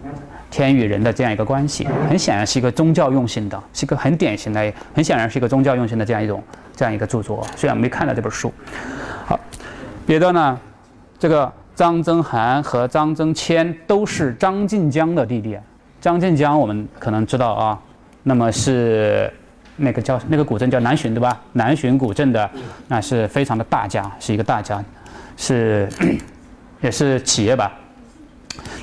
[0.51, 6.43] 天与人的这样一个关系，很显然是一个宗教用心的，是一个很典型的，很显然是一个宗教用心的这样一种
[6.76, 7.47] 这样一个著作。
[7.57, 8.53] 虽然没看到这本书，
[9.24, 9.38] 好，
[10.07, 10.59] 别的呢，
[11.18, 15.59] 这个张曾涵和张曾谦都是张晋江的弟弟。
[16.01, 17.80] 张晋江我们可能知道啊，
[18.22, 19.32] 那么是
[19.76, 21.40] 那个叫那个古镇叫南浔对吧？
[21.53, 22.51] 南浔古镇的
[22.88, 24.84] 那是非常的大家，是一个大家。
[25.34, 25.88] 是，
[26.82, 27.72] 也是企业吧。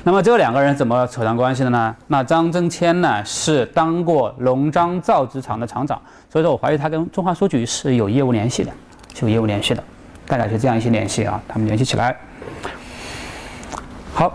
[0.02, 1.94] 那么这两个人怎么扯上关系的呢？
[2.08, 8.72] 那张增谦呢是当过龙章造纸厂的厂长，所以说我怀疑他跟中华书局是有业务联系的，
[9.14, 9.84] 是有业务联系的，
[10.26, 12.16] 大概是这样一些联系啊，他们联系起来。
[14.12, 14.32] 好，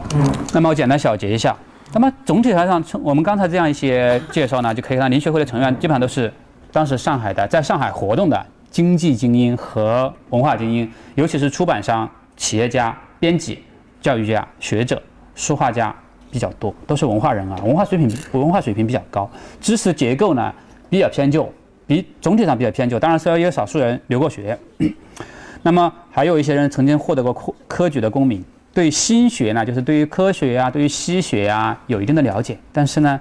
[0.54, 1.56] 那么我简单小结一下。
[1.94, 6.32] 那么总体来上，我们刚才这样一些介绍呢，就可以看到林学会的成员基本上都是
[6.72, 8.46] 当时上海的，在上海活动的。
[8.72, 12.94] 经济精英和文化精英，尤其是出版商、企业家、
[13.26, 13.58] 编辑、
[14.00, 15.02] 教育家、学者、
[15.34, 15.92] 书画家
[16.30, 19.28] 比较多，都是文化人啊，文化水平文化水平比较高，
[19.60, 20.54] 知识结构呢
[20.92, 21.52] 比较偏旧，
[21.88, 23.00] 比总体上比较偏旧。
[23.00, 24.56] 当然，虽然也有少数人留过学，
[25.64, 33.20] 那么还有一些人曾经获得过科科举的功名，对心学呢，就是对于科学呀、对于西学呀有一定的了解，但是呢，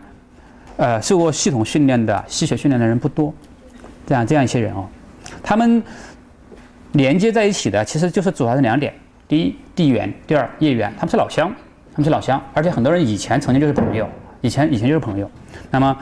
[0.77, 3.33] 呃，受过系统训练的西学训练的人不多，
[4.07, 4.87] 这样这样一些人哦。
[5.43, 5.83] 他们
[6.93, 8.93] 连接在一起的，其实就是主要是两点：
[9.27, 10.93] 第一，地缘；第二，业缘。
[10.97, 11.53] 他们是老乡，
[11.93, 14.09] 他们是老乡，而且很多人以前曾经就是朋友，
[14.41, 15.31] 以前以前就是朋友。
[15.71, 15.97] 那么，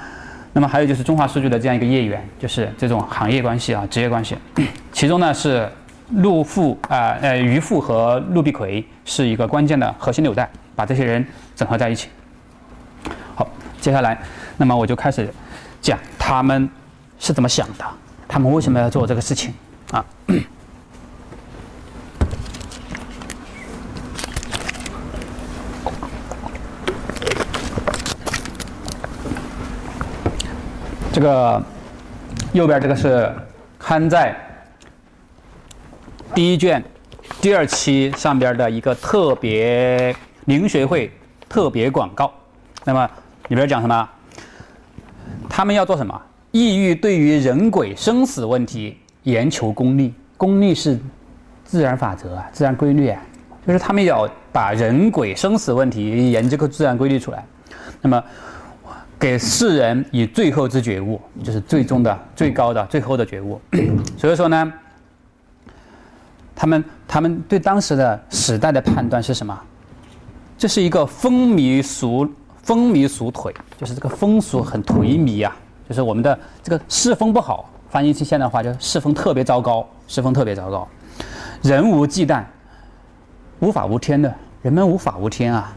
[0.53, 4.37] 那么还有就是中华数据的这样一个业缘，就是这种行业关系啊，职业关系。
[4.93, 5.69] 其中呢是
[6.11, 12.09] 陆富啊，呃，于富和陆必奎是一个关键的核心纽带，把这些人整合在一起。
[13.35, 13.49] 好，
[13.81, 14.21] 接下来，
[14.57, 15.33] 那么我就开始
[15.81, 16.69] 讲他们
[17.19, 17.85] 是怎么想的。
[18.29, 19.53] 他们为什么要做这个事情
[19.91, 20.05] 啊？
[31.23, 31.63] 这个
[32.53, 33.33] 右边这个是
[33.79, 34.35] 刊在
[36.35, 36.83] 第一卷
[37.41, 40.13] 第二期上边的一个特别
[40.47, 41.13] 灵学会
[41.49, 42.33] 特别广告。
[42.85, 43.09] 那么
[43.47, 44.09] 里边讲什么？
[45.49, 46.21] 他们要做什么？
[46.51, 50.99] 意欲对于人鬼生死问题研求功利，功利是
[51.63, 53.23] 自然法则啊，自然规律啊，
[53.65, 57.47] 就是他们要把人鬼生死问题研究个自然规律出来。
[58.01, 58.21] 那么
[59.23, 63.61] 给世人以最后之觉悟，就是最终的、最高的、最后的觉悟。
[64.19, 64.73] 所以说呢，
[66.57, 69.57] 他们他们对当时的时代的判断是什么？
[70.59, 72.29] 这是一个风靡俗
[72.65, 75.57] 风靡俗颓，就是这个风俗很颓靡啊，
[75.89, 77.71] 就是我们的这个世风不好。
[77.91, 80.89] 翻译成现代话，就是世风特别糟糕，世风特别糟糕，
[81.63, 82.43] 人无忌惮，
[83.61, 85.73] 无法无天的，人们无法无天啊，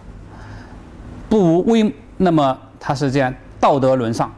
[1.29, 1.95] 不无为。
[2.17, 2.57] 那么
[2.87, 4.31] 他是这样，道德沦丧。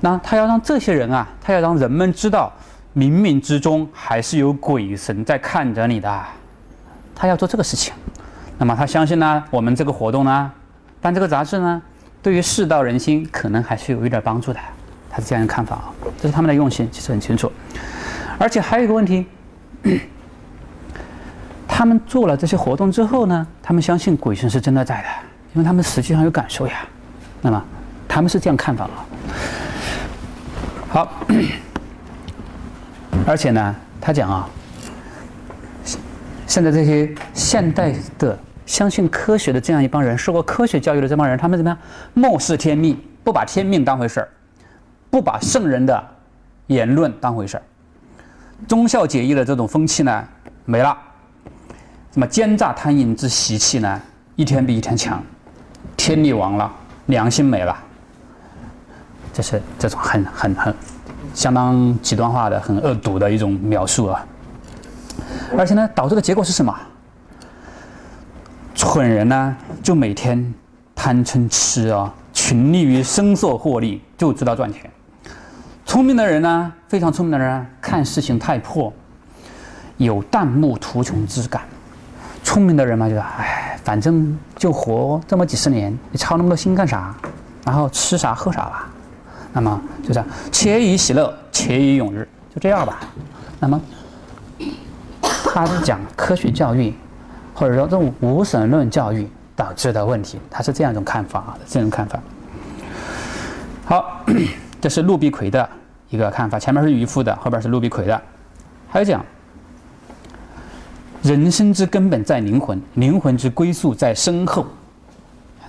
[0.00, 2.52] 那他要让这些人啊，他要让人们知道，
[2.96, 6.24] 冥冥之中还是有鬼神在看着你的，
[7.14, 7.94] 他要做这个事情。
[8.58, 10.50] 那么他相信呢，我们这个活动呢，
[11.00, 11.80] 办这个杂志呢，
[12.20, 14.58] 对于世道人心可能还是有一点帮助的。
[15.08, 17.52] 他是这样的看法啊，这是他们的用心，其实很清楚。
[18.36, 19.24] 而且还有一个问题，
[21.68, 25.08] 他们做了这些活动之后呢，他们相信鬼神是真的在的，
[25.58, 26.86] 因为他们实际上有感受呀。
[27.42, 27.64] 那么
[28.06, 29.04] 他们是这样看法啊。
[30.88, 31.12] 好，
[33.26, 34.48] 而且呢，他讲啊，
[36.46, 41.76] 现在这些现代的相信科学的这样一帮人，受过科学教育的这帮人，他们怎么样？
[42.14, 44.28] 漠视天命，不把天命当回事儿。
[45.10, 46.06] 不把圣人的
[46.68, 47.62] 言论当回事儿，
[48.68, 50.24] 忠孝节义的这种风气呢
[50.66, 50.96] 没了，
[52.12, 54.00] 什么奸诈贪淫之习气呢
[54.36, 55.22] 一天比一天强，
[55.98, 56.72] 天理亡了，
[57.06, 57.76] 良心没了，
[59.34, 60.74] 这是这种很很很
[61.34, 64.24] 相当极端化的、很恶毒的一种描述啊。
[65.58, 66.74] 而且呢，导致的结果是什么？
[68.74, 70.54] 蠢人呢就每天
[70.94, 74.88] 贪嗔痴啊，群力于声色获利，就知道赚钱。
[75.84, 78.92] 聪明的人呢，非常聪明的人，看事情太破，
[79.96, 81.62] 有弹幕图穷之感。
[82.44, 87.14] 聪明的人嘛，就是：“哎，反正就活这么几十年，你操那么多心干啥？
[87.64, 88.86] 然后吃啥喝啥吧。
[89.50, 93.00] 那么就这样，且以喜乐，且以永日，就这样吧。
[93.58, 93.80] 那么
[95.22, 96.92] 他是讲科学教育，
[97.54, 99.26] 或者说这种无神论教育
[99.56, 102.20] 导致的问题，他是这样一种看法啊，这种看法。
[103.86, 104.20] 好，
[104.82, 105.66] 这是陆必奎的。
[106.10, 108.20] 一个看法，前面是渔夫的，后边是陆必奎的。
[108.90, 109.24] 还有讲，
[111.28, 114.64] 人生之根本在灵魂，灵魂之归宿在身后。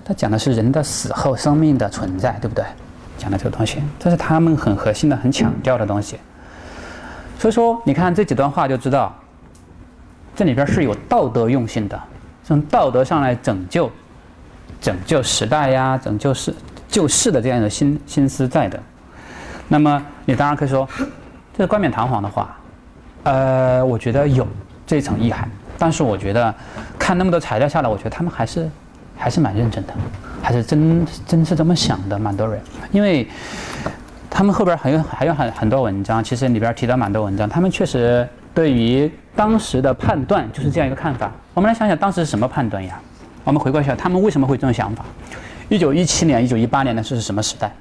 [0.06, 2.64] 他讲的是人的死后生命的存在，对不对？
[3.18, 6.18] 讲的这个东西，这是他们很核心的、很强调的东西。
[7.38, 9.14] 所以说，你看这几段话就知道，
[10.34, 12.02] 这里边是有道德用心的，
[12.42, 13.92] 从道德上来拯救、
[14.80, 16.56] 拯救时代呀、拯救世
[16.88, 18.80] 救世的这样的心心思在的。
[19.68, 20.88] 那么你当然可以说，
[21.54, 22.58] 这是冠冕堂皇的话，
[23.24, 24.48] 呃，我觉得有
[24.90, 25.48] 这一层意涵。
[25.78, 26.52] 但是我觉得
[26.98, 28.68] 看那么多材料下来，我觉得他们还是
[29.16, 29.94] 还是蛮认真的，
[30.42, 32.60] 还是真真是这么想的，蛮多人。
[32.92, 33.28] 因为
[34.32, 41.32] 他们后边还有还有很很多文章，其实里边提到蛮多文章，他们确实对于当时的判断就是这样一个看法。
[41.54, 43.00] 我们来想想当时是什么判断呀？
[43.44, 45.06] 我们回过一下，他们为什么会这种想法？
[45.70, 47.72] 一九一七年、一九一八年的是什么时代？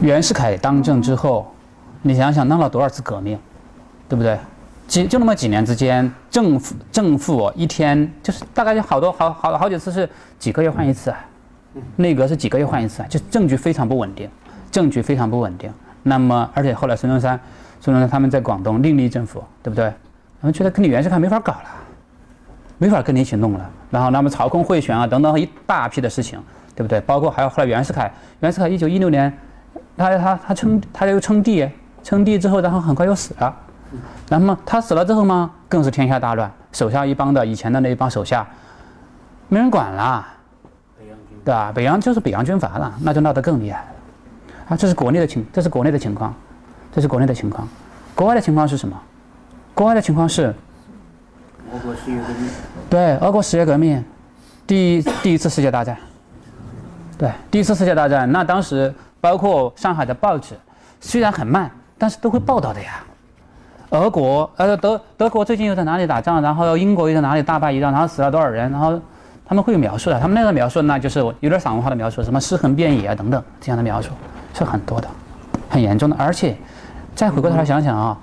[0.00, 1.52] 袁世凯当政之后，
[2.02, 3.38] 你想想弄了多少次革命，
[4.08, 4.38] 对不对？
[4.90, 11.24] 几就那么几年之间，政府政府一天就是大概有好多好好好几次是几个月换一次啊，
[11.94, 14.28] 内阁是几个月换一次啊，就政局非常不稳定，
[14.68, 15.72] 政局非常不稳定。
[16.02, 17.38] 那么而且后来孙中山，
[17.80, 19.92] 孙中山他们在广东另立政府，对不对？
[20.40, 21.68] 他们觉得跟你袁世凯没法搞了，
[22.76, 23.70] 没法跟你一起弄了。
[23.90, 26.42] 然后那么朝空贿选啊等等一大批的事情。
[26.72, 26.98] 对不对？
[27.02, 29.30] 包括还有后来袁世凯，袁世凯一九一六年，
[29.98, 31.68] 他他他称他又称帝，
[32.02, 33.54] 称帝之后，然后很快又死了。
[34.28, 38.46] 那么他死了之后嘛，更是天下大乱，手下一帮的以前的那一帮手下，
[39.48, 40.26] 没人管了，
[41.44, 41.72] 对吧？
[41.74, 43.86] 北洋就是北洋军阀了，那就闹得更厉害了。
[44.68, 46.32] 啊，这是国内的情，这是国内的情况，
[46.92, 47.68] 这是国内的情况。
[48.14, 48.96] 国外的情况是什么？
[49.74, 50.54] 国外的情况是，
[51.72, 52.50] 俄国十月革命。
[52.88, 54.04] 对，俄国十月革命，
[54.66, 55.96] 第第一次世界大战。
[57.18, 60.54] 对，第一次世界大战，那当时包括上海的报纸，
[61.00, 63.02] 虽然很慢，但是都会报道的呀。
[63.90, 66.40] 俄国，呃，德德国最近又在哪里打仗？
[66.40, 67.90] 然后英国又在哪里大败一仗？
[67.90, 68.70] 然后死了多少人？
[68.70, 68.98] 然后
[69.44, 70.20] 他们会有描述的。
[70.20, 74.10] 他们那个描述，那就是有点散文化的描述，什么尸横遍野啊等等这样的描述
[74.54, 75.08] 是很多的，
[75.68, 76.14] 很严重的。
[76.16, 76.56] 而且
[77.16, 78.16] 再回过头来想想啊，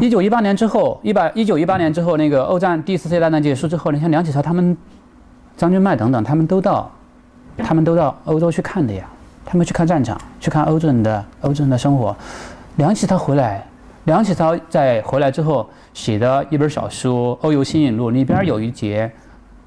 [0.00, 4.74] 一九一八年之后，一百一九一八年之后，那个欧战第一次世界大战结束之后，你像梁启超他们、
[5.54, 6.90] 张君迈等等，他们都到，
[7.58, 9.04] 他们都到欧洲去看的呀。
[9.44, 12.16] 他们去看战场，去看欧洲人的欧洲人的生活。
[12.76, 13.66] 梁启超回来，
[14.08, 19.10] 梁启超在回来之后写的一本小书《欧游新引录》里边有一节，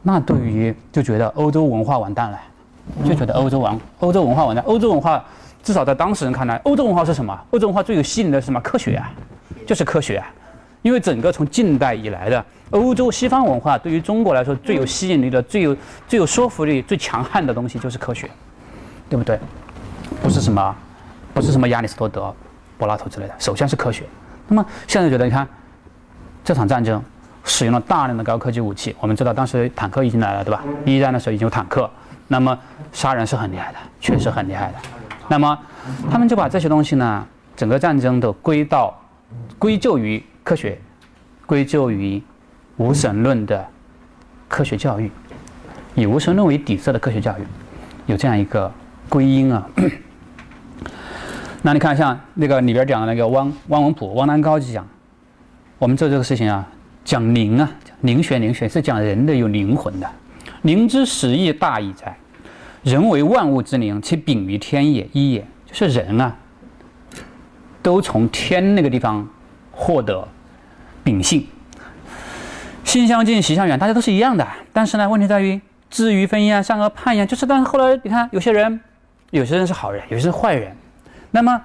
[0.01, 2.39] 那对于就觉得欧洲文化完蛋了，
[3.07, 4.65] 就觉得欧洲完欧洲文化完蛋。
[4.65, 5.23] 欧洲文化
[5.61, 7.39] 至少在当时人看来，欧洲文化是什么？
[7.51, 8.59] 欧洲文化最有吸引力的是什么？
[8.61, 9.13] 科学啊，
[9.67, 10.27] 就是科学啊。
[10.81, 15.77] 因为整个从近代以来的欧洲西方文化，对于中国来说最有吸引力的、最有
[16.07, 18.27] 最有说服力、最强悍的东西就是科学，
[19.07, 19.37] 对不对？
[20.23, 20.75] 不是什么，
[21.31, 22.33] 不是什么亚里士多德、
[22.79, 24.03] 柏拉图之类的，首先是科学。
[24.51, 25.47] 那么现在觉得，你看
[26.43, 27.01] 这场战争
[27.45, 30.61] 使用了大量的高科技武器，我们知道当时坦克已经来了，对吧？
[30.83, 31.89] 一战的时候已经有坦克，
[32.27, 32.57] 那么
[32.91, 34.73] 杀人是很厉害的，确实很厉害的。
[35.29, 35.57] 那么
[36.11, 37.25] 他们就把这些东西呢，
[37.55, 38.93] 整个战争都归到
[39.57, 40.77] 归咎于科学，
[41.45, 42.21] 归咎于
[42.75, 43.65] 无神论的
[44.49, 45.09] 科学教育，
[45.95, 47.43] 以无神论为底色的科学教育，
[48.05, 48.69] 有这样一个
[49.07, 49.65] 归因啊。
[51.63, 54.87] 那你看，像那个里边讲的那个汪汪文普、汪南高就讲，
[55.77, 56.67] 我们做这个事情啊，
[57.05, 60.09] 讲灵啊，灵学灵学是讲人的有灵魂的。
[60.63, 62.17] 灵之始义大矣哉，
[62.81, 65.45] 人为万物之灵，其禀于天也，一也。
[65.67, 66.35] 就是人啊，
[67.81, 69.25] 都从天那个地方
[69.71, 70.27] 获得
[71.03, 71.47] 秉性，
[72.83, 74.45] 心相近，习相远，大家都是一样的。
[74.73, 78.81] 但是呢，问题在于知于分呀，善恶判呀，就是但是后来你看，有些人，
[79.29, 80.75] 有些人是好人，有些是坏人。
[81.31, 81.61] 那么，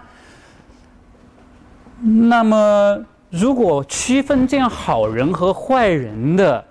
[2.01, 2.99] 那么
[3.31, 6.64] 如果区分这样好人和坏人的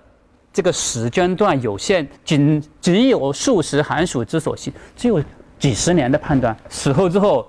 [0.52, 5.22] 这个时间段有限，仅只有数十寒暑之所系，只有
[5.58, 7.46] 几十年的判断，死后之后，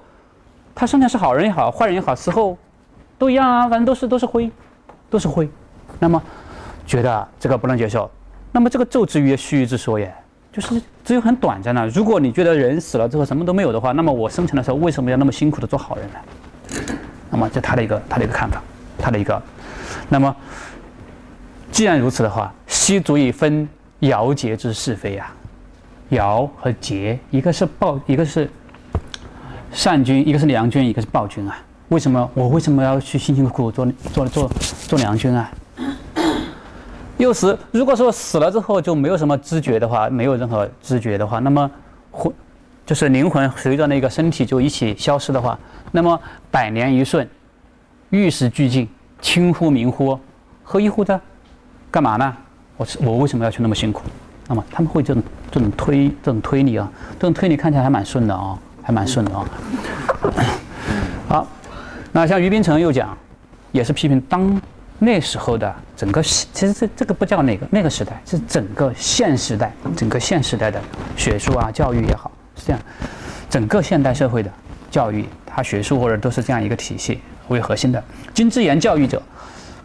[0.75, 2.57] 他生前是好人也好，坏人也好，死后
[3.17, 4.51] 都一样啊，反正都是都是灰，
[5.09, 5.49] 都是灰。
[5.99, 6.21] 那么
[6.85, 8.11] 觉得这个不能接受，
[8.51, 10.13] 那么这个咒之曰须臾之说也。
[10.57, 11.87] 就是只有很短暂的。
[11.89, 16.83] 如果你觉得人死了之后什么都没有的话，那么我生前的时候为什么要那么辛苦的做好人呢？
[17.29, 18.59] 那么这他的一个他的一个看法，
[18.97, 19.39] 他的一个。
[20.09, 20.35] 那么
[21.71, 25.29] 既然如此的话，悉足以分尧桀之是非呀。
[26.09, 28.49] 尧和桀，一个是暴，一个是
[29.71, 31.55] 善君，一个是良君，一个是暴君啊。
[31.89, 34.51] 为什么我为什么要去辛辛苦苦做做做
[34.87, 35.51] 做良君啊？
[37.17, 41.69] 又死，如果说死了之后就没有什么知觉的话，没有任何知觉的话，那么
[42.11, 42.31] 魂
[42.85, 45.57] 就是灵魂随着那个身体就一起消失的话，
[45.91, 46.19] 那么
[46.51, 47.27] 百年一瞬，
[48.11, 48.87] 玉石俱尽，
[49.19, 50.17] 轻乎明乎，
[50.63, 51.19] 何一乎的？
[51.89, 52.37] 干嘛呢？
[52.77, 54.03] 我是我为什么要去那么辛苦？
[54.47, 59.45] 那么他们会这种这种推这种推理啊，这种推理看起来还蛮顺的啊，还蛮顺的啊。
[61.27, 61.47] 好，
[62.11, 63.17] 那像于冰城又讲，
[63.71, 64.61] 也是批评当。
[64.99, 70.81] 那时候的整个其实这这个不叫那个那个时代，是整个现时代，整个现时代的
[71.15, 72.81] 学术啊教育也好是这样，
[73.47, 74.51] 整个现代社会的
[74.89, 77.19] 教育，它学术或者都是这样一个体系
[77.49, 78.03] 为核心的。
[78.33, 79.21] 金之言教育者，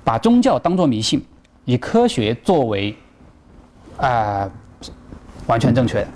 [0.02, 1.22] 把宗教当作迷信，
[1.66, 2.96] 以科学作为
[3.98, 4.50] 啊
[5.46, 6.08] 完全正确的。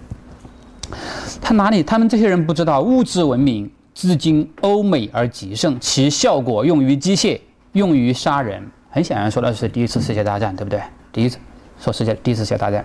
[1.43, 1.83] 他哪里？
[1.83, 7.39] 他们这些人不知道物质文明至今欧美而极盛，其效果用于机械，
[7.73, 8.67] 用于杀人。
[8.97, 10.81] 很显然说的是第一次世界大战，对不对？
[11.13, 11.37] 第一次
[11.79, 12.83] 说世界第一次世界大战。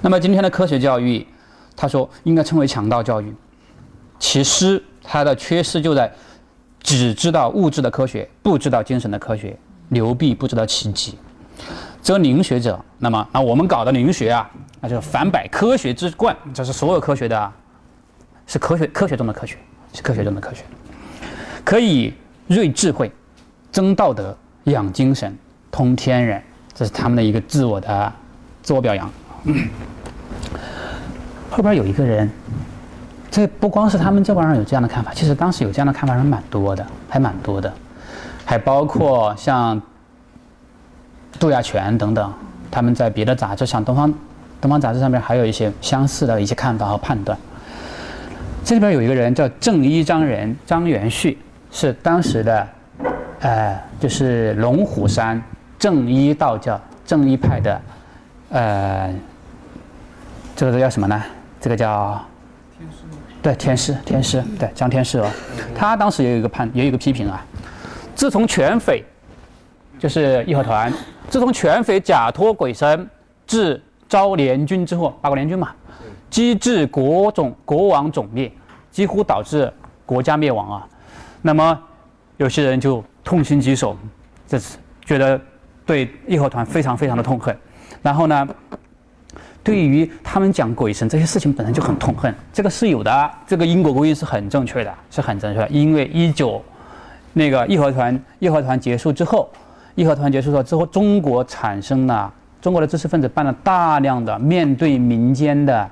[0.00, 1.26] 那么今天的科学教育，
[1.76, 3.30] 他说应该称为强盗教育。
[4.18, 6.10] 其实它的缺失就在
[6.82, 9.54] 只知道物质的科学，不知道精神的科学。
[9.88, 11.18] 牛逼不知道奇迹。
[12.02, 14.50] 这灵学者，那么那我们搞的灵学啊，
[14.80, 17.52] 那就是反百科学之冠，这是所有科学的，
[18.46, 19.58] 是科学科学中的科学，
[19.92, 20.64] 是科学中的科学，
[21.62, 22.14] 可以
[22.46, 23.12] 锐智慧，
[23.70, 24.34] 增道德，
[24.64, 25.36] 养精神。
[25.70, 26.42] 通天人，
[26.74, 28.12] 这是他们的一个自我的
[28.62, 29.10] 自我表扬。
[31.50, 32.30] 后边有一个人，
[33.30, 37.72] 这不光是他们这帮人有这样的看法，其实当时有这样的看法人蛮多的，还蛮多的，
[38.44, 39.80] 还包括像
[41.38, 42.32] 杜亚全等等，
[42.70, 44.14] 他们在别的杂志上，《东方
[44.60, 47.36] 东方杂志》上面还有一些相似的一些看法和判断。
[48.64, 51.38] 这里边有一个人叫正一张人张元旭，
[51.72, 52.68] 是当时的，
[53.40, 55.42] 呃，就是龙虎山。
[55.80, 57.82] 正一道教正一派的，
[58.50, 59.12] 呃，
[60.54, 61.20] 这个叫什么呢？
[61.58, 62.22] 这个叫
[62.78, 63.04] 天师，
[63.42, 65.26] 对天师，天师，对张天师哦。
[65.74, 67.42] 他当时也有一个判，也有一个批评啊。
[68.14, 69.02] 自从全匪，
[69.98, 70.92] 就是义和团，
[71.30, 73.08] 自从全匪假托鬼神，
[73.46, 75.70] 至招联军之后，八国联军嘛，
[76.28, 78.52] 机致国种国王种灭，
[78.90, 79.72] 几乎导致
[80.04, 80.86] 国家灭亡啊。
[81.40, 81.82] 那么
[82.36, 83.96] 有些人就痛心疾首。
[84.46, 84.76] 这是
[85.06, 85.40] 觉得
[85.90, 87.56] 对义和团非常非常的痛恨。
[88.00, 88.46] 然后呢，
[89.64, 95.68] 对于他们讲鬼神这些事情本身就很痛恨，这个是有的，这个因果归因是很正确的，是很正确的。
[95.68, 96.62] 因为一九
[97.32, 99.50] 那个义和团义和团结束之后，
[99.96, 102.32] 义和团结束了之后，中国产生了
[102.62, 105.90] 中国的知识分子办了大量的面对民间的。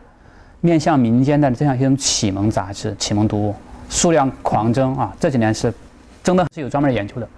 [0.60, 3.54] 面向民间的这样一种启蒙杂志、启蒙读物
[3.88, 5.14] 数量狂增啊！
[5.20, 5.72] 这几年是
[6.20, 7.28] 真的是有专门研究的。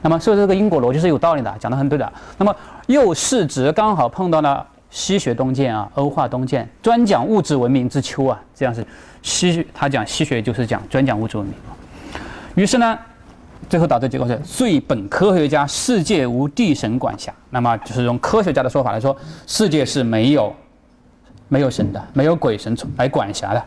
[0.00, 2.12] 那么，所以这个因果逻辑是有道理的，讲得很对的。
[2.38, 2.54] 那么，
[2.86, 8.84] 又是值刚好碰到了西学东渐啊，欧化东渐，专讲物质文明之秋啊，这样是
[9.22, 11.54] 西他讲西学就是讲专讲物质文明。
[12.54, 12.98] 于是呢，
[13.68, 17.32] 最后导致结果是：最本科学家世界无地神管辖。
[17.50, 19.16] 那么，就是用科学家的说法来说，
[19.46, 20.52] 世界是没有。
[21.48, 23.62] 没有神的，没有鬼神来管辖的，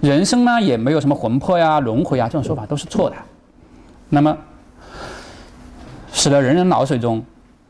[0.00, 3.14] 人生呢也没有什么魂魄呀、轮回呀，这种说法都是错的。
[4.08, 4.36] 那么，
[6.14, 7.22] 使得人人脑水中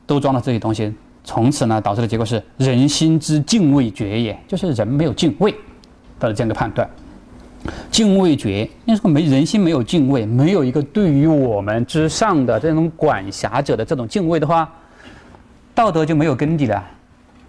[0.07, 5.53] 都装了这些东西，从此呢导致的结果是人心之敬畏绝也，就是人没有敬畏，
[6.19, 6.89] 到了这样的判断。
[7.91, 14.71] 敬畏绝，那说没人心没有敬畏，没有一个对于我们之上的这种管辖者的这种敬畏的话，
[15.75, 16.85] 道德就没有根底了。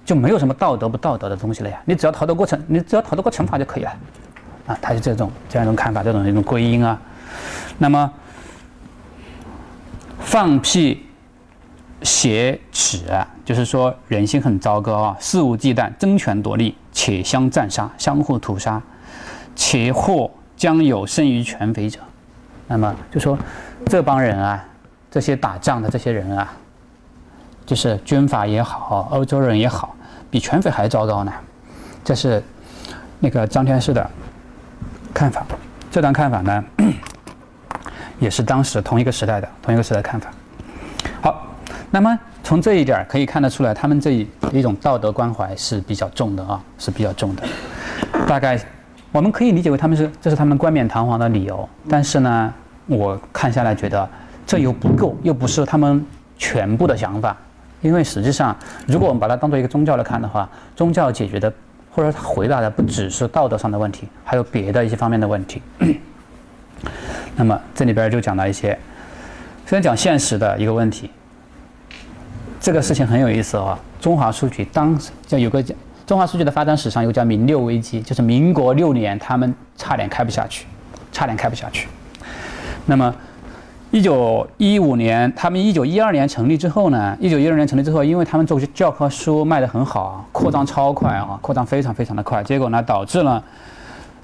[0.06, 3.92] 就没有什么道德不道德的东西了呀，你只要逃得过惩，你只要逃得过惩罚就可以了，
[4.68, 7.02] 啊，他是这种这样一种看法，这种一种归因啊。
[7.80, 8.14] 那么
[10.26, 11.06] 放屁、
[12.02, 13.06] 挟持，
[13.46, 18.82] 就是说人心很糟糕啊，肆无忌惮、争权夺利，且相战杀、相互屠杀，
[19.56, 22.00] 且或将有甚于权匪者。
[22.68, 23.38] 那么就说
[23.86, 24.66] 这帮人啊，
[25.10, 26.52] 这些打仗的这些人啊。
[27.66, 29.96] 就是军阀也好，欧洲人也好，
[30.30, 31.32] 比权匪还糟糕呢。
[32.04, 32.44] 这是
[33.20, 34.08] 那个张天师的
[35.14, 35.46] 看法。
[35.90, 36.64] 这段看法呢，
[38.20, 40.30] 也是当时同一个时代的同一个时代看法。
[41.22, 41.48] 好，
[41.92, 47.44] 那么从这一点可以看得出来，他们这一一种道德关怀是比较重的啊，是比较重的。
[48.28, 48.60] 大概
[49.12, 52.54] 我们可以理解为他们是这是他们冠冕堂皇的理由，但是呢，
[52.88, 54.08] 我看下来觉得
[54.46, 56.06] 这又不够，又不是他们
[56.38, 57.36] 全部的想法。
[57.82, 58.56] 因为实际上，
[58.88, 61.54] 如果我们把它当做一个宗教来看的话，宗教解决的
[61.92, 65.62] 或者回答的不只是道德上的问题，还有别的一些方面的问题。
[67.36, 68.78] 那么这里边就讲到一些，
[69.66, 71.10] 先讲现实的一个问题。
[72.60, 73.78] 这个事情很有意思啊。
[74.00, 75.64] 中华书局当时就有个
[76.06, 80.66] 中华书局的发展史上有个叫“明六危机”，就是民国六年他们差点开不下去，
[81.12, 81.88] 差点开不下去。
[82.86, 83.14] 那么。
[83.92, 87.16] 一九一五年，他们一九一二年成立之后呢？
[87.18, 92.44] 一九一二年成立之后，因为他们做教科书卖得很好，扩张超快啊，扩张非常非常的快。
[92.44, 93.42] 结果呢，导致了，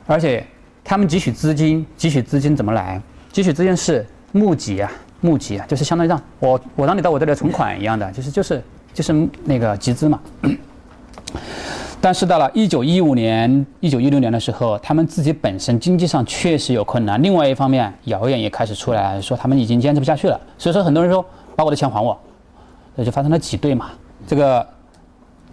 [0.07, 0.45] 而且
[0.91, 3.01] 他们汲取资金，汲取资金怎么来？
[3.31, 8.61] 汲取资金是募集啊，募集啊，就是相当于让我我让你到我这里存款一样的，就是就是
[8.93, 10.19] 就是那个集资嘛。
[12.01, 17.23] 但是到了一九一五年、一九一六年的时候，他们自己本身经济上确实有困难。
[17.23, 20.37] 另外一方面，谣言也开始出来说他们已经坚持不下去了。
[20.57, 21.25] 所以说，很多人说
[21.55, 22.19] 把我的钱还我，
[22.95, 23.91] 那就发生了挤兑嘛。
[24.27, 24.67] 这个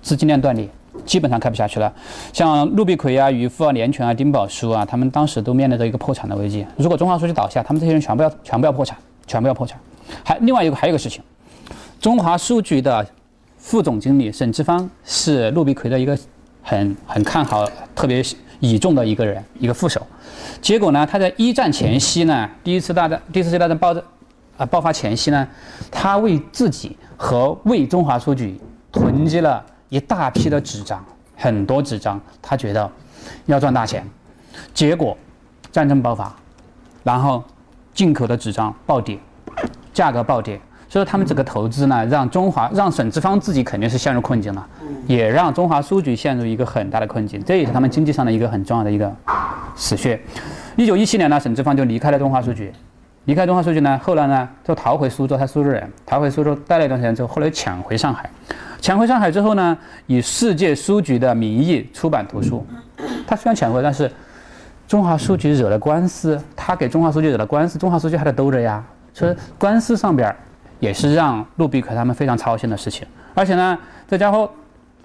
[0.02, 0.68] 资金链断裂，
[1.04, 1.92] 基本上开不下去了。
[2.32, 6.66] 像陆必奎啊、渔夫啊、连泉啊、丁宝书啊，他们当时都面临着一个破产的危机。
[6.76, 8.96] 如果中华书局倒下，他们这些人全部要全部要破产，
[9.26, 9.78] 全部要破产。
[10.24, 11.22] 还另外一个还有一个事情，
[12.00, 13.06] 中华书局的
[13.56, 16.18] 副总经理沈志芳是陆必奎的一个。
[16.60, 18.22] 很很看好，特别
[18.60, 20.06] 倚重的一个人，一个副手。
[20.60, 23.96] 结果呢，他在一战前夕呢，第一次大战，第一次大战爆
[24.58, 25.48] 啊爆发前夕呢，
[25.90, 28.60] 他为自己和为中华书局
[28.92, 31.04] 囤积了一大批的纸张，
[31.36, 32.90] 很多纸张，他觉得
[33.46, 34.06] 要赚大钱。
[34.74, 35.16] 结果
[35.70, 36.34] 战争爆发，
[37.04, 37.42] 然后
[37.94, 39.18] 进口的纸张暴跌，
[39.92, 40.60] 价格暴跌。
[40.90, 44.66] 所以他们这个投资呢，让中华让沈志芳自己肯定是陷入困境了，
[45.06, 49.14] 也让中华书局陷入一个很大的困境，这也是他们经济上的一个很重要的一个
[49.76, 50.18] 死穴。
[50.76, 52.72] 一九一七年呢，沈志芳就离开了中华书局，
[53.26, 58.30] 离开中华书局呢，后来呢就逃回苏州，他苏州人，逃回苏州待了一段时间之后，后来又抢回上海，
[58.80, 59.76] 抢回上海之后呢，
[60.06, 62.66] 以世界书局的名义出版图书。
[63.26, 64.10] 他虽然抢回，但是
[64.86, 70.34] 中华书局惹了官司，他给中华书局惹了官司，中华书局还得兜着呀，所以官司上边。
[70.80, 73.76] 也是让陆必可他们非常操心的事情，而且呢，
[74.06, 74.48] 这家伙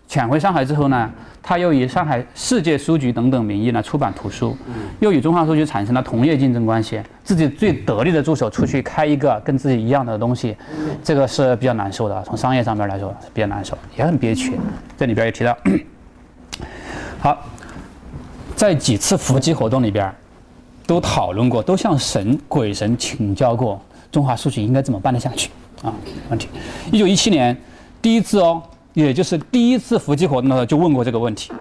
[0.07, 1.11] 抢回上海之后呢，
[1.41, 4.55] 他又以上海世界书局等等名义呢出版图书，
[4.99, 10.55] 又与中华书局产生了同业竞争关系，自己最得力的助手出去开一个跟自己一样的东西，
[11.03, 14.53] 这个是比较难受的，从商业上面来说比较难受，也很憋屈。
[14.97, 15.57] 这里边也提到，
[17.19, 17.41] 好，
[18.55, 20.13] 在几次伏击活动里边，
[20.85, 23.81] 都讨论过，都向神鬼神请教过。
[24.11, 25.49] 中华书局应该怎么办得下去？
[25.81, 25.91] 啊，
[26.29, 26.47] 问题。
[26.91, 27.57] 一九一七年
[27.99, 28.61] 第一次哦，
[28.93, 31.51] 也就是第一次伏击活动的时候就问过这个问题。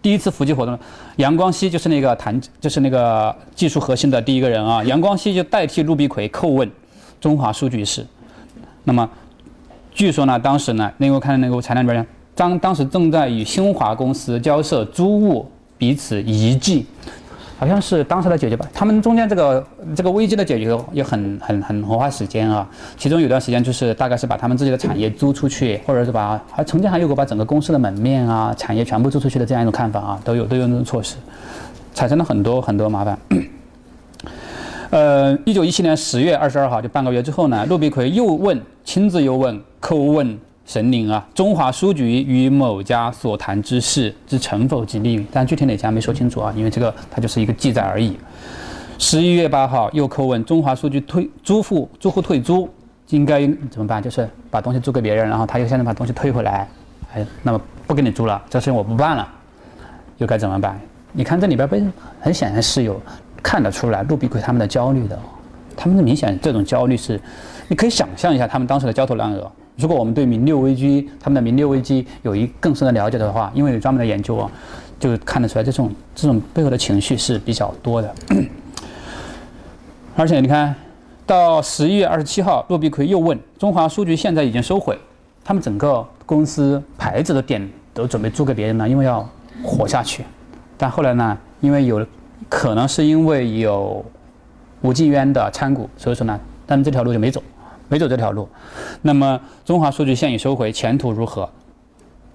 [0.00, 0.76] 第一次伏击活动，
[1.16, 4.82] 杨光熙就是那个谈，就是那个技术核心的第一个人啊。
[4.82, 6.68] 杨光熙就代替陆必奎叩问
[7.20, 8.04] 中华书局事。
[8.82, 9.08] 那么，
[9.94, 12.04] 据说呢，当时呢，那个看那个材料里边，
[12.34, 16.84] 当当时正在与新华公司交涉租务，彼此遗迹。
[17.62, 19.64] 好像是当时的解决吧，他们中间这个
[19.94, 22.68] 这个危机的解决也很很很花时间啊。
[22.96, 31.14] 其中有段时间就是大概是把他们自己的产业租出去，或者是把还曾经还有过把整个公司的门面啊产业全部租出去的这样一种看法啊，都有都有那种措施，
[31.94, 33.16] 产生了很多很多麻烦。
[34.90, 40.36] 呃，一九一七年十月二十二号，就半个月之后呢，陆必奎又问，亲自又问，叩问。
[40.64, 41.26] 神灵啊！
[41.34, 46.52] 中华书局与某家所谈之事之成否及利，但具体哪家没说清楚啊？
[46.56, 48.16] 因为这个它就是一个记载而已。
[48.98, 52.68] 十一月八号又叩问中华书局退租户租户退租
[53.08, 54.00] 应该怎么办？
[54.02, 56.68] 就是把东西租给别人，然后他又现在把东西退回来，
[57.12, 59.28] 哎，那么不给你租了，这事情我不办了，
[60.18, 60.80] 又该怎么办？
[61.12, 61.82] 你看这里边被
[62.20, 62.98] 很显然是有
[63.42, 65.18] 看得出来陆必奎他们的焦虑的，
[65.76, 67.20] 他们的明显这种焦虑是，
[67.68, 69.50] 你可以想象一下他们当时的焦头烂额。
[69.82, 74.48] 如果我们对名六危机他们的名六危机有一更深的了解的话，因为有专门的研究啊，
[75.00, 78.14] 就看得出来这种这种背后的情绪是比较多的。
[80.14, 80.72] 而且你看
[81.26, 84.96] 到十一月二十七号，骆必奎又问中华书局现在已经收回，
[85.42, 89.28] 他们整个公司牌子的店都准备租给别人了，因为要
[89.64, 90.24] 活下去。
[90.78, 92.06] 但后来呢，因为有
[92.48, 94.04] 可能是因为有
[94.82, 96.38] 吴敬渊的参股，所以说呢，
[96.68, 97.42] 他们这条路就没走。
[97.92, 98.48] 没走这条路，
[99.02, 101.46] 那么中华数据现已收回，前途如何？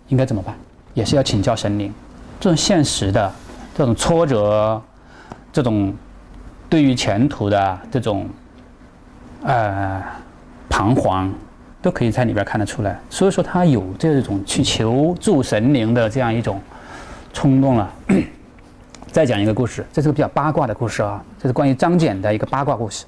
[0.10, 0.56] 应该怎么办？
[0.94, 1.92] 也是要请教神灵。
[2.40, 3.34] 这种现实的
[3.76, 4.80] 这种挫折，
[5.52, 5.92] 这种
[6.70, 8.30] 对于前途的这种
[9.42, 10.00] 呃
[10.70, 11.34] 彷徨，
[11.82, 13.00] 都可以在里边看得出来。
[13.10, 16.62] 所以说他有这种去求助神灵的这样一种
[17.34, 17.92] 冲动了。
[19.12, 23.08] 再讲一个故事，这是个比较八卦的故事啊，这是关于张謇的一个八卦故事。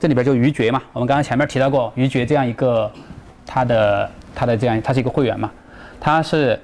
[0.00, 2.90] 这里边就于爵嘛，我们刚刚前面提到过于爵这样一个，
[3.44, 5.52] 他的他的这样他是一个会员嘛，
[6.00, 6.58] 他是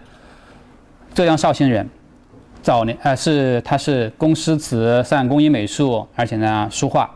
[1.12, 1.86] 浙江绍兴人，
[2.62, 7.10] 早年呃是他是工诗词善工艺美术，而且呢书画，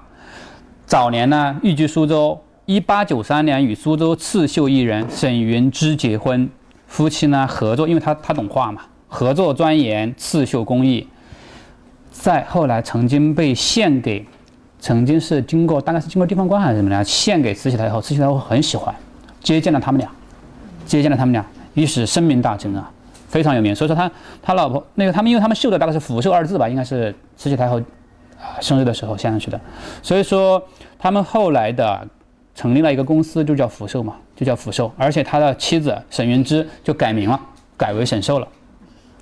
[0.84, 6.46] 早年呢寓居苏州，一八九三年与苏州刺绣艺人沈云芝结婚，
[6.86, 11.08] 夫妻呢合作，因为他他懂画嘛，合作钻研刺绣工艺，
[12.10, 14.26] 再后来曾经被献给。
[14.80, 17.04] 曾经是经过，大概是经过地方官还是什么呢？
[17.04, 18.94] 献给慈禧太后，慈禧太后很喜欢，
[19.42, 20.10] 接见了他们俩，
[20.86, 21.44] 接见了他们俩，
[21.74, 22.90] 于是声名大振啊，
[23.28, 23.74] 非常有名。
[23.74, 24.10] 所以说他
[24.42, 27.78] 他老婆那个他们，因为他们绣的大概是“福寿”二字吧，应该是慈禧太后
[28.38, 29.60] 啊生日的时候献上去的。
[30.02, 30.62] 所以说
[30.98, 32.08] 他们后来的
[32.54, 34.90] 成立了一个公司，就叫福寿嘛，就叫福寿。
[34.96, 37.38] 而且他的妻子沈云芝就改名了，
[37.76, 38.48] 改为沈寿了。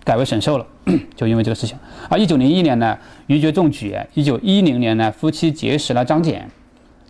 [0.09, 0.67] 改为沈寿了，
[1.15, 1.77] 就因为这个事情。
[2.09, 6.41] 啊，一九零一年呢，于觉中举；一九一零年呢，夫妻结识了张謇，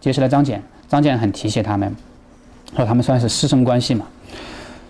[0.00, 0.58] 结识了张謇。
[0.88, 1.94] 张謇很提携他们，
[2.74, 4.04] 说他们算是师生关系嘛。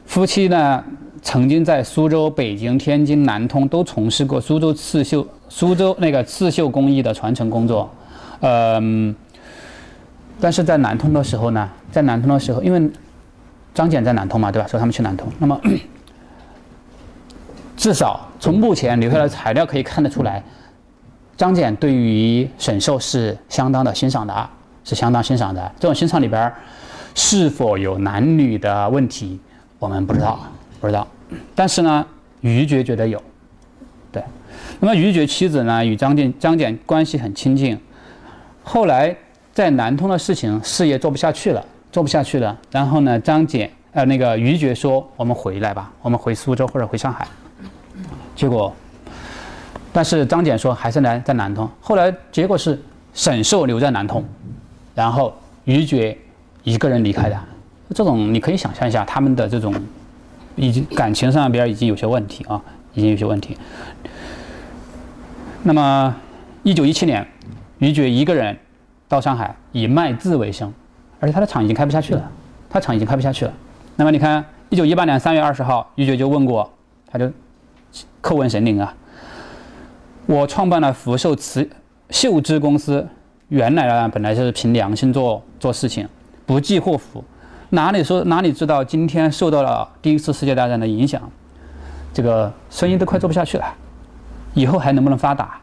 [0.06, 0.82] 夫妻呢，
[1.20, 7.92] 曾经在苏州、北京、天津、南通都从事过苏州刺绣、苏州那个刺绣工艺的传承工作。
[8.40, 9.14] 嗯，
[10.40, 12.90] 但是在南通的时候呢，在南通的时候，因为
[13.74, 14.66] 张謇在南通嘛，对吧？
[14.66, 15.30] 所以他们去南通。
[15.38, 15.60] 那么。
[17.78, 20.42] 至少从目前留下的材料可以看得出来，
[21.36, 24.50] 张謇对于沈寿是相当的欣赏的啊，
[24.82, 25.72] 是相当欣赏的。
[25.78, 26.52] 这种欣赏里边
[27.14, 29.38] 是否有男女的问题，
[29.78, 30.40] 我们不知道，
[30.80, 31.06] 不知道。
[31.54, 32.04] 但是呢，
[32.40, 33.22] 于觉觉得有，
[34.10, 34.20] 对。
[34.80, 37.78] 那么于觉妻子呢，与张謇张謇关系很亲近。
[38.64, 39.16] 后来
[39.54, 42.58] 在南通的事情，事业做不下去了，做不下去了。
[42.72, 47.24] 然后呢，张謇呃那个于觉说：“我们回来吧，我们回苏州或者回上海。”
[48.36, 48.72] 结果，
[49.92, 51.68] 但是张謇说还是来在南通。
[51.80, 52.80] 后来结果是
[53.12, 54.24] 沈寿留在南通，
[54.94, 56.16] 然后于觉
[56.62, 57.36] 一个人离开的。
[57.94, 59.74] 这种你可以想象一下，他们的这种
[60.54, 62.60] 已经感情上边已经有些问题啊，
[62.94, 63.56] 已经有些问题。
[65.62, 66.14] 那么，
[66.62, 67.26] 一九一七年，
[67.78, 68.56] 于觉一个人
[69.08, 70.72] 到上海以卖字为生，
[71.18, 72.30] 而且他的厂已经开不下去了，
[72.70, 73.52] 他厂已经开不下去了。
[73.96, 76.70] 那么你看，一九一八年三月二十号，于觉就问过，
[77.10, 77.28] 他就。
[78.22, 78.94] 叩问神灵啊！
[80.26, 81.68] 我创办了福寿瓷
[82.10, 83.06] 秀芝公司，
[83.48, 86.06] 原来呢本来就是凭良心做做事情，
[86.44, 87.24] 不计祸福，
[87.70, 91.22] 哪里说哪里知道今天受到了第一次世界大战的影响，
[92.12, 93.64] 这个生意都快做不下去了，
[94.54, 95.58] 以后还能不能发达？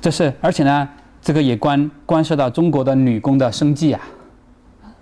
[0.00, 0.88] 这是而且呢，
[1.20, 4.00] 这个也关关涉到中国的女工的生计啊，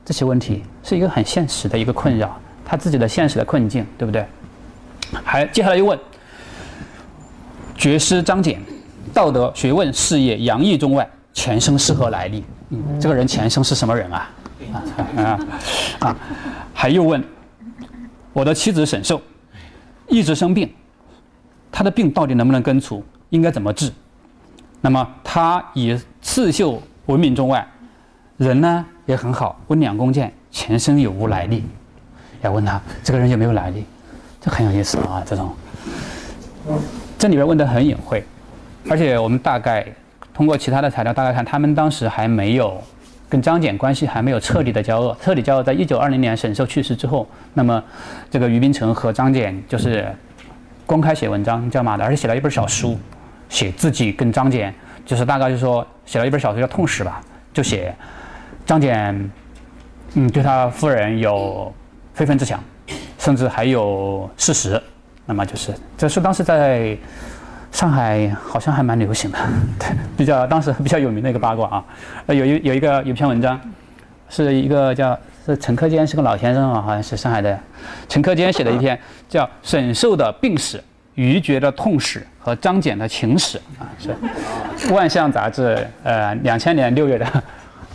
[0.04, 4.26] 这些问题是一个很现实的一个困扰，他自己的现实的困境，对不对？
[5.24, 5.98] 还接下来又问，
[7.78, 8.59] 绝诗张謇，
[9.14, 12.44] 道德学问事业洋溢中外，前生是何来历？
[12.70, 14.30] 嗯，这个人前生是什么人啊？
[14.72, 14.82] 啊
[15.16, 15.38] 啊
[16.00, 16.16] 啊！
[16.74, 17.22] 还又问，
[18.32, 19.22] 我的妻子沈寿
[20.09, 20.68] 一直生病，
[21.70, 23.02] 他的病到底能不能根除？
[23.30, 23.90] 应该怎么治？
[24.80, 27.66] 那么他以刺绣闻名中外，
[28.36, 31.62] 人呢也很好，温良恭俭，前生有无来历？
[32.42, 33.84] 要问他这个人有没有来历？
[34.40, 35.22] 这很有意思啊！
[35.24, 35.55] 这种，
[37.18, 38.22] 这里边问的很隐晦，
[38.88, 39.84] 而且我们大概
[40.32, 42.80] 通过其他的材料大概看，他们当时还没有
[43.28, 47.82] 跟张謇关系还没有彻底的交恶，彻底交恶在一九二零年沈寿去世之后，那么
[48.30, 50.06] 这个俞宾城和张謇就是
[50.86, 52.96] 公开写文章叫嘛的，而且写了一本小书。
[53.50, 54.70] 写自己跟张謇，
[55.06, 57.18] 就是大概就是说写了一本小说叫《痛史》吧，
[57.50, 57.94] 就写
[58.66, 59.26] 张謇，
[60.12, 61.72] 嗯，对他夫人有
[62.12, 62.62] 非分之想，
[63.18, 64.78] 甚至还有事实。
[65.28, 66.96] 那么就是这是当时在
[67.70, 69.38] 上海好像还蛮流行的，
[69.78, 71.84] 对，比较当时比较有名的一个八卦啊。
[72.26, 73.60] 呃，有一有一个有篇文章，
[74.30, 77.59] 是一个叫是陈克坚是个老先生啊，好像是上海的
[78.09, 78.98] 陈克坚写的一篇
[79.28, 80.78] 叫《沈寿的病史》。
[81.14, 84.16] 余觉的痛史和张謇的情史啊，是
[84.94, 87.26] 《万象》杂志呃两千年六月的，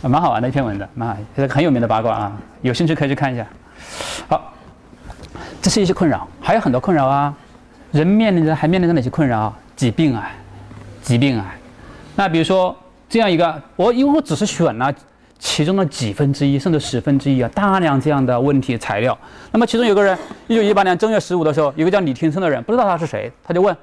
[0.06, 3.46] 蛮好玩的一篇文章，蛮好，是很有名的八卦啊，有兴趣可以去看一下。
[4.28, 4.52] 好，
[5.64, 7.34] 这是一些困扰，还有很多困扰啊。
[7.90, 9.50] 人面临着还面临着哪些困扰？
[9.74, 10.30] 疾病啊，
[11.00, 11.54] 疾病啊。
[12.14, 12.76] 那比如说
[13.08, 14.94] 这样一个，我因为我只是选了。
[15.38, 19.16] 其中的几分之一，甚至十分之一啊，大量这样的问题材料。
[19.52, 20.18] 那么其中有个人，
[20.48, 23.74] 一九一八年正月十五的时候，有个叫李天生的人，不知道他是谁，他就问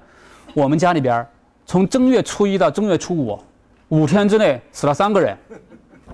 [0.54, 1.26] 我们家里边，
[1.66, 3.40] 从正月初一到正月初五，
[3.90, 5.36] 五天之内死了三个人，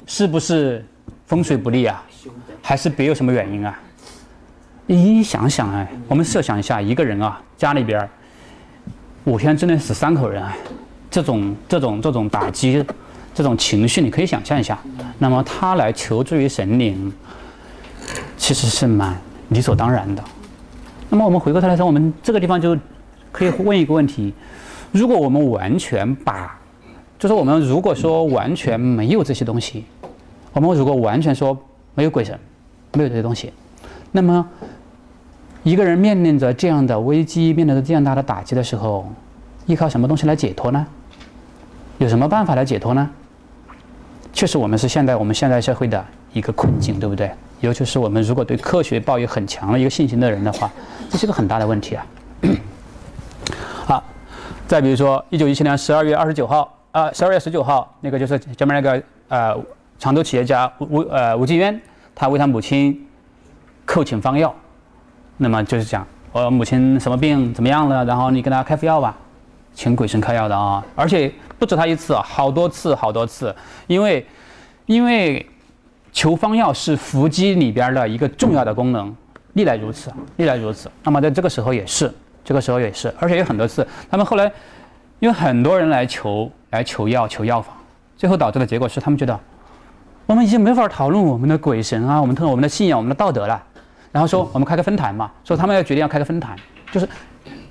[0.06, 0.86] 是不是
[1.26, 2.02] 风水不利啊？
[2.62, 3.78] 还是别有什么原因啊？
[4.88, 8.10] 你想想哎，我们设想一下，一个人啊，家里边
[9.26, 10.44] 五天之内死三口人，
[11.12, 12.84] 这种这种这种打击。
[13.36, 14.80] 这种情绪你可以想象一下，
[15.20, 17.14] 那么他来求助于神灵，
[18.36, 19.16] 其实是蛮
[19.50, 20.24] 理所当然的。
[21.08, 22.76] 那么我们回过头来说，我们这个地方就
[23.32, 24.34] 可以问一个问题：
[24.92, 26.58] 如果我们完全把，
[27.20, 29.86] 就是我们如果说完全没有这些东西，
[30.54, 31.56] 我们如果完全说
[31.94, 32.36] 没有鬼神，
[32.94, 33.54] 没有这些东西，
[34.12, 34.44] 那么
[35.68, 39.06] 一个人面临着这样的危机，面临着这样大的打击的时候，
[39.66, 40.88] 依靠什么东西来解脱呢？
[41.98, 43.10] 有什么办法来解脱呢？
[44.32, 47.30] 确实，我们是现在我们现代社会的一个困境，对不对？
[47.60, 50.72] 尤其是我们如果对科学抱有很强的一个信心的人的话，
[51.10, 52.08] 这是个很大的问题啊。
[53.86, 54.02] 好，
[54.70, 59.54] 再比如说，一九一七年十二月二十九号啊，十二月十九号，那个就是前面那个呃
[60.00, 61.78] 常州企业家吴呃吴继渊，
[62.16, 63.06] 他为他母亲
[63.86, 64.56] 叩请方药，
[65.38, 69.16] 那么就是讲我母亲什么病怎么样了，然后你给他开副药吧，
[69.74, 71.32] 请鬼神开药的啊，而且。
[71.60, 73.56] 不止他一次，好多次，好多次，
[73.88, 74.24] 因为，
[74.86, 75.44] 因为
[76.12, 79.12] 求方药是伏击里边的一个重要的功能，
[79.54, 80.88] 历来如此，历来如此。
[81.02, 82.14] 那么在这个时候也是，
[82.46, 84.46] 这个时候也是，而且有很多次，他们后来，
[85.18, 87.76] 因为很多人来求，来求药，求药方，
[88.16, 89.40] 最后导致的结果是他们觉得，
[90.28, 93.64] 我们已经没法讨论我们的鬼神啊，我们讨论我们的信仰，我们的道德了，
[94.12, 96.56] 然后说我们开个分坛嘛，说他们要决定要开个分坛，
[96.92, 97.10] 就是，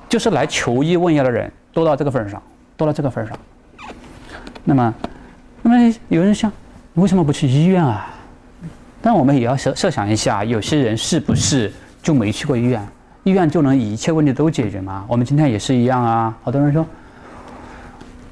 [0.08, 2.42] 就是来求医问药的人多到这个份上，
[2.76, 3.36] 多到这个份上。
[4.64, 4.94] 那么，
[5.62, 6.52] 那么有人想，
[6.92, 8.08] 你为什么不去医院啊？
[9.00, 11.72] 但我们也要设设想一下，有些人是不是
[12.02, 12.84] 就没去过医院？
[13.22, 15.04] 医院就能一切问题都解决吗？
[15.08, 16.36] 我们今天也是一样啊。
[16.42, 16.86] 好多人说，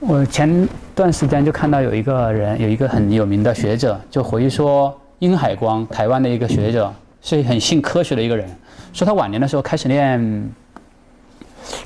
[0.00, 6.92] 我前段时间就看到有一个人，有一个很有名的学者，就回说，殷海光，台湾的一个学者，
[7.24, 8.48] 是很信科学的一个人，
[8.92, 10.54] 说他晚年的时候开始练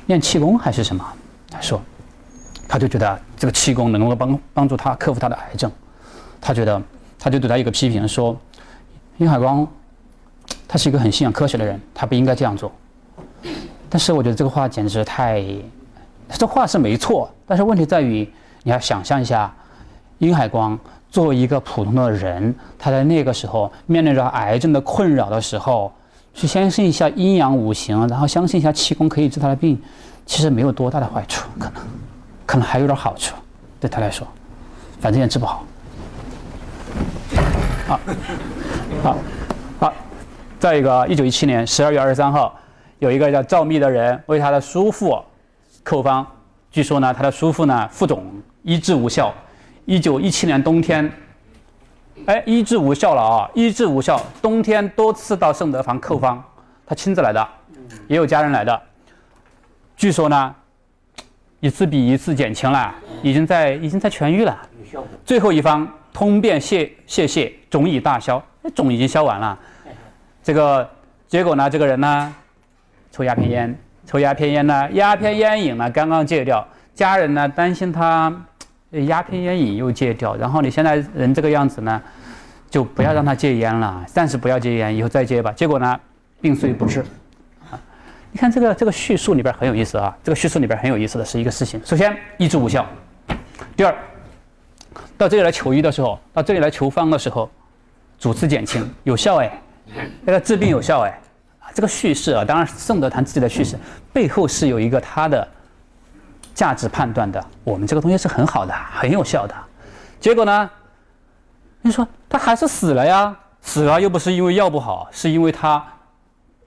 [0.05, 1.03] 练气功还是什么，
[1.49, 1.81] 他说。
[2.71, 5.71] 他就觉得这个气功能够帮帮助他克服他的癌症，
[6.39, 6.79] 他觉得
[7.17, 8.39] 他就对他一个批评说，
[9.17, 9.67] 殷海光，
[10.67, 12.71] 他是一个很信仰科学的人，他不应该这样做。
[13.89, 15.43] 但是我觉得这个话简直太，
[16.33, 19.51] 这话是没错，但是问题在于你要想象一下，
[20.19, 20.77] 殷海光
[21.11, 25.91] 作为一个普通的人，他在那个时候面临着癌症的困扰的时候，
[26.33, 29.81] 去相信一下阴阳五行，然后相信一下气功可以治他的病，
[30.25, 31.81] 其实没有多大的坏处，可能。
[32.45, 33.35] 可能还有点好处，
[33.79, 34.27] 对他来说，
[34.99, 35.63] 反正也治不好。
[37.87, 37.99] 好，
[39.03, 39.17] 好，
[39.79, 39.93] 好，
[40.59, 42.55] 再一个，一九一七年十二月二十三号，
[42.97, 45.15] 有一个叫赵密的人为他的叔父
[45.85, 46.25] 叩方，
[46.71, 48.25] 据说呢，他的叔父呢腹肿
[48.63, 49.31] 医治无效，
[49.89, 51.11] 一九一七年冬天
[52.27, 53.49] 哎，医治无效了啊！
[53.55, 56.39] 医治无效，冬天多次到圣德房叩方，
[56.85, 57.49] 他亲自来的，
[58.07, 58.79] 也有家人来的。
[59.97, 60.55] 据说呢，
[61.59, 62.93] 一次比一次减轻了，
[63.23, 64.55] 已经在已经在痊愈了。
[65.25, 68.39] 最后一方通便泄泄泻，肿已大消，
[68.75, 69.57] 肿已经消完了。
[70.43, 70.87] 这个
[71.27, 72.35] 结果呢，这个人呢，
[73.11, 76.63] 抽鸦片烟，抽鸦片烟呢，鸦片烟瘾呢刚刚戒掉，
[76.93, 78.31] 家人呢担心他
[78.91, 82.01] 鸦片烟瘾又戒掉，然后你现在人这个样子呢，
[82.69, 85.51] 就不要让他戒烟了，暂时不要戒烟，以后再戒吧。
[85.51, 85.99] 结果呢，
[86.41, 87.01] 病虽不治。
[87.69, 87.79] 啊，
[88.31, 92.85] 你看这个这个叙述里边很有意思啊，这个叙述里边很有意思的是一个事情，首先医治无效，
[93.75, 93.95] 第二。
[95.17, 97.49] 到这里来求医的时候，到这里来求方的时候，
[98.17, 99.61] 主次减轻有效哎，
[100.23, 101.19] 那个治病有效哎，
[101.73, 103.77] 这个叙事啊，当然圣德谈自己的叙事
[104.13, 105.45] 背后是有一个他的
[106.59, 107.41] 价值判断的。
[107.63, 109.55] 我们这个东西是很好的，很有效的。
[110.19, 110.69] 结果呢，
[111.81, 113.33] 你说他还是死了呀？
[113.61, 115.81] 死了又不是因为药不好，是因为他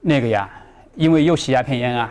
[0.01, 0.49] 那个呀，
[0.95, 2.09] 因为又吸鸦片烟啊，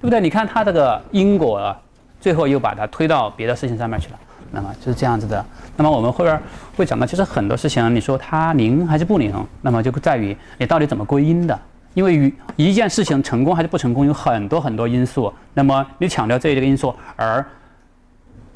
[0.00, 0.20] 对不对？
[0.20, 1.76] 你看他这个因果，
[2.20, 4.18] 最后又把它推到别的事情上面去了。
[4.52, 5.44] 那么就是这样子的。
[5.76, 6.40] 那么我们后边
[6.76, 11.58] 会讲到，其实很多事情，你说它灵还是不灵，那么就在于你到底怎么归因的。
[11.94, 15.32] 因为与一件事情成功还是不成功，有很多很多因素。
[15.54, 17.44] 那么你强调这一个因素，而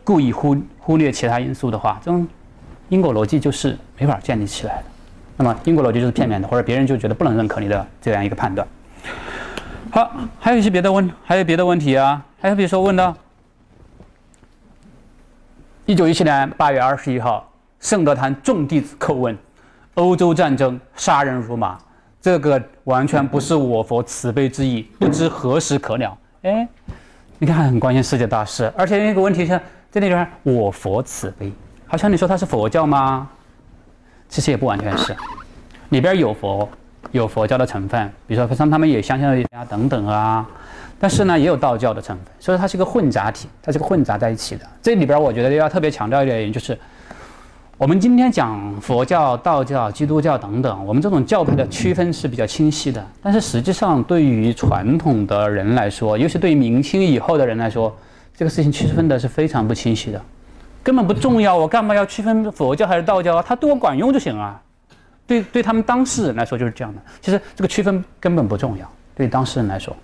[0.05, 2.27] 故意忽忽略其他因素的话，这种
[2.89, 4.85] 因果逻辑就是没法建立起来的。
[5.37, 8.67] 那么因果逻辑就是片面的，或者别人就觉得不能认可你的这样一个判断。
[9.91, 12.23] 好，还有一些别的问，还有别的问题啊？
[12.41, 13.17] 还有比如说问到。
[15.87, 17.51] 一九一七年八月二十一号，
[17.81, 19.35] 圣德坛众弟子叩问：
[19.95, 21.79] 欧洲战争杀人如麻，
[22.29, 26.15] 这个完全不是我佛慈悲之意， 不知何时可了。
[26.43, 26.69] 哎，
[27.39, 29.59] 你看很关心世界大事，而且那个问题是
[29.91, 31.51] 这里边我佛慈悲，
[31.87, 33.27] 好像你说它是佛教吗？
[34.29, 35.17] 其实也不完全是，
[35.89, 36.69] 里边有佛，
[37.13, 39.27] 有佛教的成分，比如说像他们也相信
[39.57, 40.47] 啊等等啊。
[41.01, 44.67] 但是呢，也有道教的成分，所以它是一个混杂体，它是个混杂在一起的。
[44.83, 46.79] 这里边我觉得要特别强调一点，就是
[47.79, 53.07] 我们今天讲佛教、道教、基督教等等，我们这种教派的区分是比较清晰的。
[53.23, 57.97] 但是实际上，对于传统的人来说，尤其对于明清以后的人来说，
[58.37, 60.21] 这个事情区分的是非常不清晰的，
[60.83, 61.57] 根本不重要。
[61.57, 63.45] 我干嘛要区分佛教还是道教啊？
[63.47, 64.61] 它对我管用就行啊。
[65.25, 67.01] 对对他们当事人来说就是这样的。
[67.21, 69.95] 其实这个区分根本不重要，对当事人来说。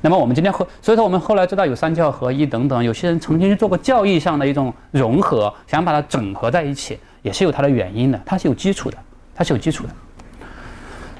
[0.00, 8.96] 那么我们今天后，所以说我们后来知道有三教合一等等，有些人曾经做过教义上的一种融合，想把它整合在一起，也是有它的原因的，它是有基础的，
[9.34, 9.90] 它是有基础的。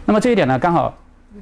[0.05, 0.93] 那么这一点呢，刚好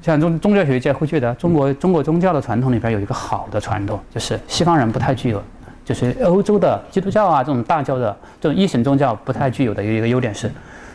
[0.01, 5.41] 像宗宗教学界会觉得，中国中国宗教的传统里边有一个好的传统，就是西方人不太具有，
[5.83, 10.51] 就是欧洲的基督教啊这种大教的这种一神宗教不太具有的一个优点是，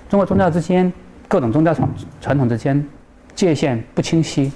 [0.08, 0.92] 中国宗教之间
[1.26, 1.88] 各种宗教传
[2.20, 2.86] 传统之间
[3.34, 4.52] 界限不清晰。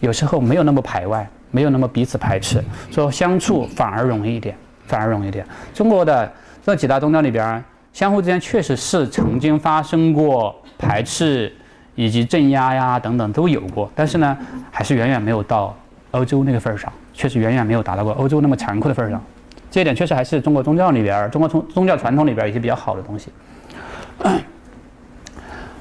[0.00, 5.46] 有时候没有那么排外，没有那么彼此排斥，说相处反而容易一点，反而容易一点。
[5.72, 6.32] 中国的
[6.64, 7.62] 这几大宗教里边，
[7.92, 11.52] 相互之间确实是曾经发生过排斥
[11.94, 14.36] 以及镇压呀等等都有过，但是呢，
[14.70, 15.76] 还是远远没有到
[16.12, 19.22] 欧洲那个份儿上，确实远远没有达到过欧洲那么残酷的份儿上。
[19.70, 23.30] 这一点确实还是中国宗教里边，中国宗宗教传统里边一些比较好的东西。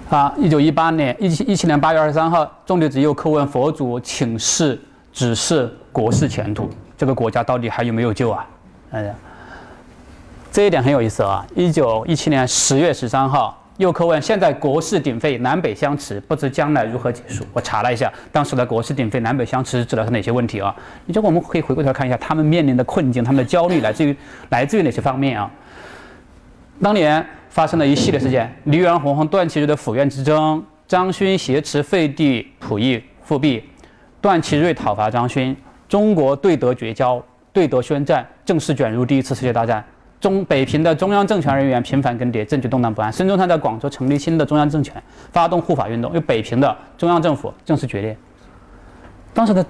[0.09, 4.79] 啊，一九一八年一七一七年八月二十三号，众弟子又叩问佛祖，请示
[5.13, 8.45] 指示国事前途，这个国家到底还有没有救啊？
[8.91, 9.15] 哎呀，
[10.51, 11.45] 这一点很有意思啊。
[11.55, 17.45] 一九一七年十月十三号，又客问，现在国事鼎沸，南北相持，不知将来如何结束？
[17.53, 20.75] 我查了一下，当时的国事鼎沸，南北相持指的是哪些问题啊？
[21.05, 24.15] 你这我们可以回过头看一下，他们面临的困境，他们的焦虑来自于
[24.49, 25.49] 来自于哪些方面啊？
[26.81, 27.25] 当年。
[27.51, 33.61] 发生了一系列事件：黎元洪和段祺瑞的府院之争，张勋挟持废帝溥仪复辟，
[34.21, 35.53] 段祺瑞讨伐张勋，
[35.89, 37.21] 中国对德绝交，
[37.51, 39.83] 对德宣战，正式卷入第一次世界大战。
[40.21, 43.11] 中北平的中央政权人员频繁更迭，政局动荡不安。
[43.11, 48.15] 孙中山在广州成立新的中央政权，发动护法运动，因为北平的中央政府正式决裂。
[49.33, 49.65] 当时的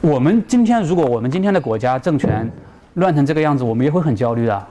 [0.00, 2.50] 我们今天，如果我们今天的国家政权
[2.94, 4.66] 乱成这个样子，我们也会很焦虑的，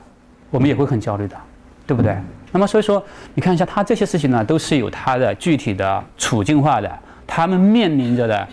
[0.49, 1.38] 我们也会很焦虑的，
[1.85, 2.18] 对不对？
[2.52, 3.02] 那么所以说，
[3.35, 6.91] 你看一下他这些事情呢，都是有他的具体的处境化的，
[7.27, 8.48] 他们面临着的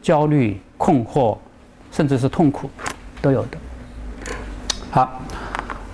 [0.00, 1.36] 焦虑、困惑，
[1.90, 2.70] 甚至是痛苦，
[3.20, 3.58] 都有的。
[4.90, 5.20] 好，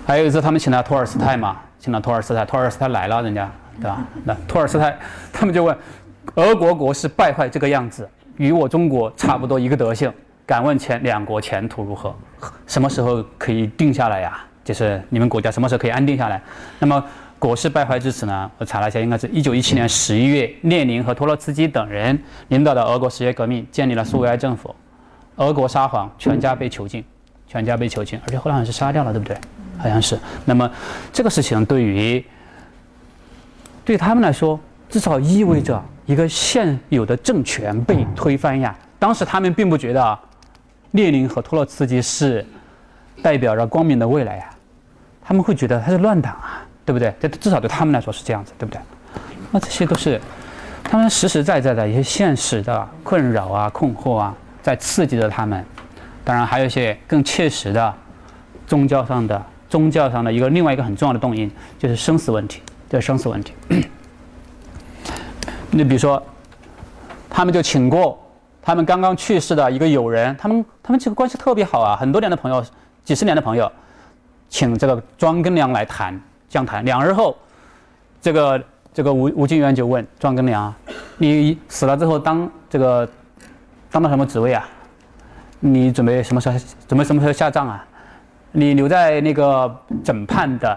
[0.07, 4.05] 还有一次他们请了托尔斯泰嘛，请了托尔斯泰，托尔斯泰来了，人家对吧？
[4.25, 4.95] 那托尔斯泰
[5.33, 5.77] 他们就问，
[6.35, 10.13] 俄国国势败坏这个样子，与我中国差不多一个德性，
[10.45, 12.15] 敢问前两国前途如何？
[12.67, 14.39] 什么时候可以定下来呀？
[14.63, 16.41] 就是你们国家什么时候可以安定下来？
[16.79, 17.03] 那么
[17.39, 24.75] 国事败坏至此呢，我查了一下，应该是一九一七年十一月，列宁和托洛茨基等人领导的俄国十月革命，建立了苏维埃政府，
[25.37, 27.03] 俄国沙皇全家被囚禁，
[27.47, 29.37] 全家被囚禁，而且后来好像是杀掉了，对不对？
[29.79, 30.19] 好像是。
[30.45, 30.71] 那么
[31.13, 32.25] 这个事情对于
[33.85, 38.75] 对他们来说，至少意味着一个现有的政权被推翻呀。
[38.99, 40.19] 当时他们并不觉得
[40.93, 42.45] 列宁和托洛茨基是
[43.23, 44.51] 代表着光明的未来呀，
[45.23, 47.15] 他们会觉得他是乱党啊，对不对？
[47.21, 48.81] 这至少对他们来说是这样子，对不对？
[49.51, 50.21] 那这些都是
[50.83, 55.65] 他们实实在在的一些现实的困扰啊、困惑啊，在刺激着他们。
[56.25, 57.95] 当然，还有一些更切实的
[58.67, 59.45] 宗教上的
[59.75, 62.63] 宗教上的一个另外一个很重要的动因，就是生死问题。
[62.89, 63.53] 这生死问题，
[65.73, 66.23] 你比如说，
[67.29, 68.17] 他们就请过
[68.63, 72.65] 他们刚刚去世的一个友人，他们他们这个关系特别好啊，很多年的朋友，
[73.03, 73.69] 几十年的朋友，
[74.49, 76.85] 请这个庄根良来谈讲谈。
[76.85, 77.37] 两日后，
[78.23, 80.73] 这个这个吴吴敬渊就问庄根良
[81.19, 83.09] ：“你死了之后当这个
[83.91, 84.65] 当到什么职位啊？
[85.59, 86.57] 你准备什么时候
[86.87, 87.85] 准备什么时候下葬啊？
[88.55, 89.71] 你留在那个
[90.03, 90.75] 审判的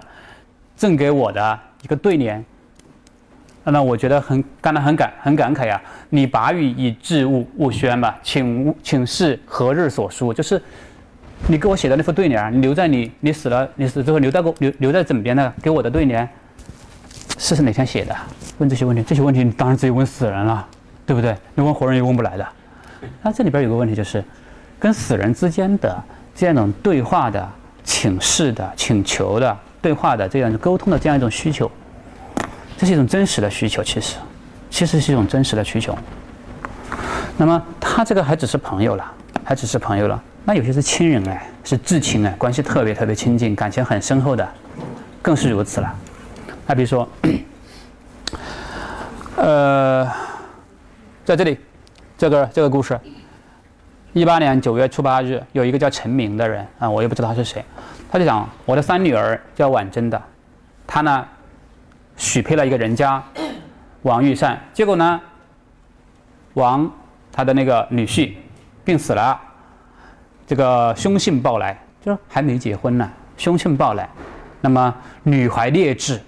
[0.76, 2.44] 赠给我的。”一个对联，
[3.64, 5.80] 那我觉得很感到很感很感慨呀。
[6.10, 10.34] 你把语以致物物宣吧，请请示何日所书？
[10.34, 10.60] 就是
[11.48, 16.28] 你给我写的那副对联，你留在你你死了你死之后留在过留留在枕边的给我的对联，
[17.38, 18.14] 是是哪天写的？
[18.58, 20.68] 问这些问题，这些问题你当然只有问死人了，
[21.06, 21.38] 对不对？
[21.54, 22.48] 你问活人也问不来的。
[23.22, 24.22] 那这里边有个问题就是，
[24.80, 27.48] 跟死人之间的这样一种对话的
[27.88, 29.58] 请示的请求的。
[29.80, 31.72] 对话的这样沟通的这样一种需求，
[32.78, 34.18] 这是一种真实的需求，其实，
[34.70, 35.98] 其实是一种真实的需求。
[37.38, 39.14] 那么他这个还只是朋友了，
[39.46, 40.22] 还只是朋友了。
[40.44, 44.46] 那有些是亲人哎，是至亲哎，关系特别特别亲近，感情很深厚的，
[45.22, 45.96] 更是如此了。
[46.66, 47.08] 那比如说，
[49.38, 50.06] 呃，
[51.24, 51.58] 在这里，
[52.18, 53.00] 这个这个故事，
[54.18, 57.64] 一八年九月初八日，有一个叫陈明的人啊，我也不知道他是谁。
[58.12, 60.20] 他就讲，我的三女儿叫婉珍的，
[60.88, 61.24] 她呢
[62.16, 63.24] 许配了一个人家，
[64.02, 64.60] 王玉善。
[64.74, 65.22] 结果呢，
[66.56, 66.92] 王
[67.32, 68.34] 他的那个女婿
[68.84, 69.40] 病死了，
[70.48, 73.08] 这个凶信报来，就是还没结婚呢，
[73.38, 74.10] 凶信报来。
[74.62, 74.92] 那么
[75.22, 76.20] 女怀劣质，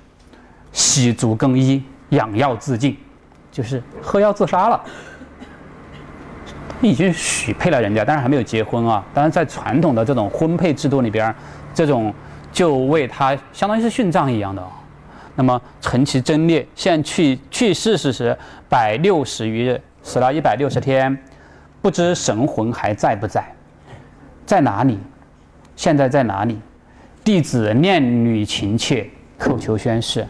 [0.72, 2.96] 洗足更衣，养药自尽，
[3.52, 4.80] 就是喝药自杀了。
[6.82, 9.06] 已经许配了人家，但是还没有结婚啊。
[9.14, 11.34] 当然，在传统的这种婚配制度里边。
[11.72, 12.14] 这种
[12.52, 14.62] 就为他相当于是殉葬一样的，
[15.36, 18.36] 那么陈其贞烈，现去去世时
[18.68, 21.16] 百六十余日，死了一百六十天，
[21.80, 23.46] 不知神魂还在不在，
[24.48, 24.98] 在哪里？
[25.76, 26.60] 现在在哪里？
[27.24, 29.08] 弟子念女情切，
[29.40, 30.28] 叩求宣誓。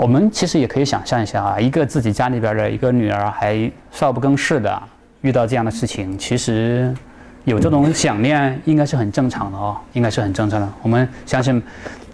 [0.00, 4.82] 我们其实也可以想象一下啊，一个自己家里边的一个女儿还少不更事的，
[5.20, 6.94] 遇到这样的事情，其实。
[7.44, 10.68] 有这种想念，应该是很正常的哦，应该是很正常的。
[10.82, 11.60] 我们相信，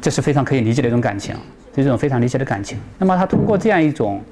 [0.00, 1.34] 这是非常可以理解的一种感情，
[1.74, 2.78] 是一种非常理解的感情。
[2.96, 4.22] 那么他通过这样一种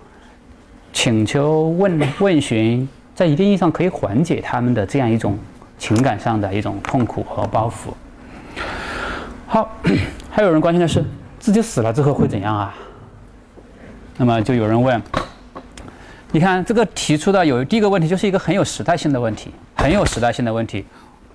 [0.92, 5.36] 请求问问询，在一定意义上可以缓解他们的这样一种
[5.78, 7.92] 情感上的一种痛苦和包袱。
[9.48, 9.68] 好，
[10.30, 11.04] 还有人关心的是，
[11.40, 12.72] 自己死了之后会怎样啊？
[14.16, 15.02] 那么就有人问，
[16.30, 19.50] 你看这个提出的有第一个问题，就是一个很有时代性的问题。
[19.76, 20.86] 很有时代性的问题。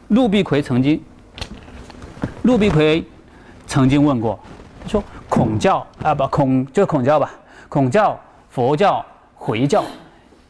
[0.07, 0.99] 陆必奎曾经，
[2.41, 3.03] 陆必奎
[3.67, 4.39] 曾经问过，
[4.81, 7.31] 他说：“孔教啊，不孔就孔教吧？
[7.67, 8.19] 孔教、
[8.49, 9.83] 佛教、回教、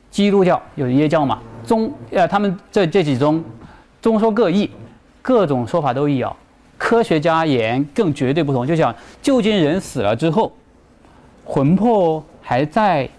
[0.09, 1.39] 基督教有耶教嘛？
[1.65, 3.43] 宗呃，他们这这几宗，
[4.01, 4.69] 宗说各异，
[5.21, 6.33] 各种说法都有。
[6.77, 10.53] 科学家言更绝对不同，就讲究竟人死了之后，
[11.51, 13.09] 魂魄还在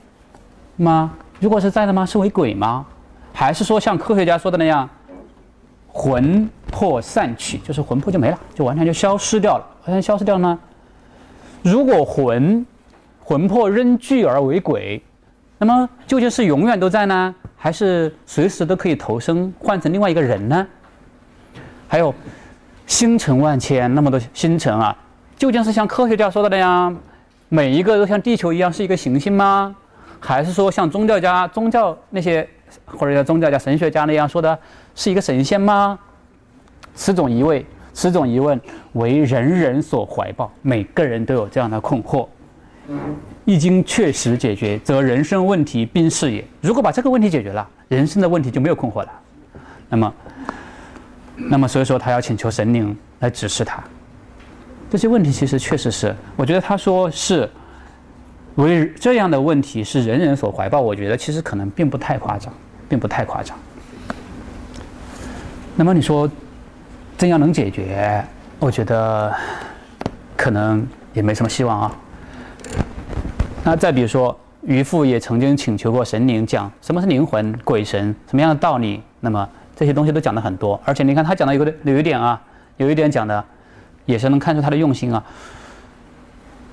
[0.76, 1.12] 吗？
[1.40, 2.06] 如果是在的吗？
[2.06, 2.86] 是为鬼吗？”
[3.34, 4.88] 还是说像科学家说的那样，
[5.88, 9.66] 魂魄散去，就是魂魄就没了，就完全就消失掉了。
[9.84, 10.58] 完全消失掉了呢？
[11.62, 12.64] 如果魂
[13.24, 15.02] 魂魄仍聚而为鬼，
[15.58, 20.64] 那么究竟是永远都在呢，还是随时都可以投生换成另外一个人呢？
[21.88, 22.14] 还有
[22.86, 24.96] 星辰万千，那么多星辰啊，
[25.36, 26.96] 究竟是像科学家说的那样，
[27.50, 29.76] 每一个都像地球一样是一个行星吗？
[30.18, 32.48] 还是说像宗教家宗教那些？
[32.86, 34.56] 或者叫宗教家、神学家那样说的，
[34.94, 35.98] 是一个神仙吗？
[36.94, 38.58] 此种疑问，此种疑问
[38.92, 42.28] 为人人所怀抱，每个人都有这样的困惑。
[43.44, 46.44] 一经确实解决，则人生问题并释也。
[46.60, 49.08] 如果把这个问题解决了，人生的问题就没有困惑了。
[49.88, 50.14] 那么，
[51.34, 53.82] 那么所以说他要请求神灵来指示他。
[54.90, 57.48] 这些问题其实确实是，我觉得他说是
[58.56, 62.52] 为这样的问题是人人所怀抱，我觉得其实可能并不太夸张，
[62.88, 63.56] 并不太夸张。
[65.76, 66.28] 那么你说
[67.16, 68.22] 怎样能解决？
[68.58, 69.32] 我觉得
[70.36, 71.96] 可能也没什么希望啊。
[73.64, 79.00] 那再比如说，渔父也曾经请求过神灵讲什么是灵魂、鬼神，什么样的道理。
[79.20, 82.40] 那么这些东西都讲的很多，而且你看他讲的有个有一点啊，
[82.76, 83.42] 有一点讲的
[84.10, 85.22] 也是能看出他的用心啊。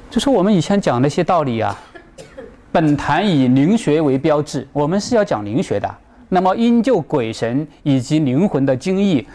[0.09, 1.77] 就是我们以前讲那些道理啊，
[2.71, 5.95] 本坛以灵学为标志，我们是要讲灵学的。
[6.29, 9.25] 那么因就鬼神以及灵魂的精义，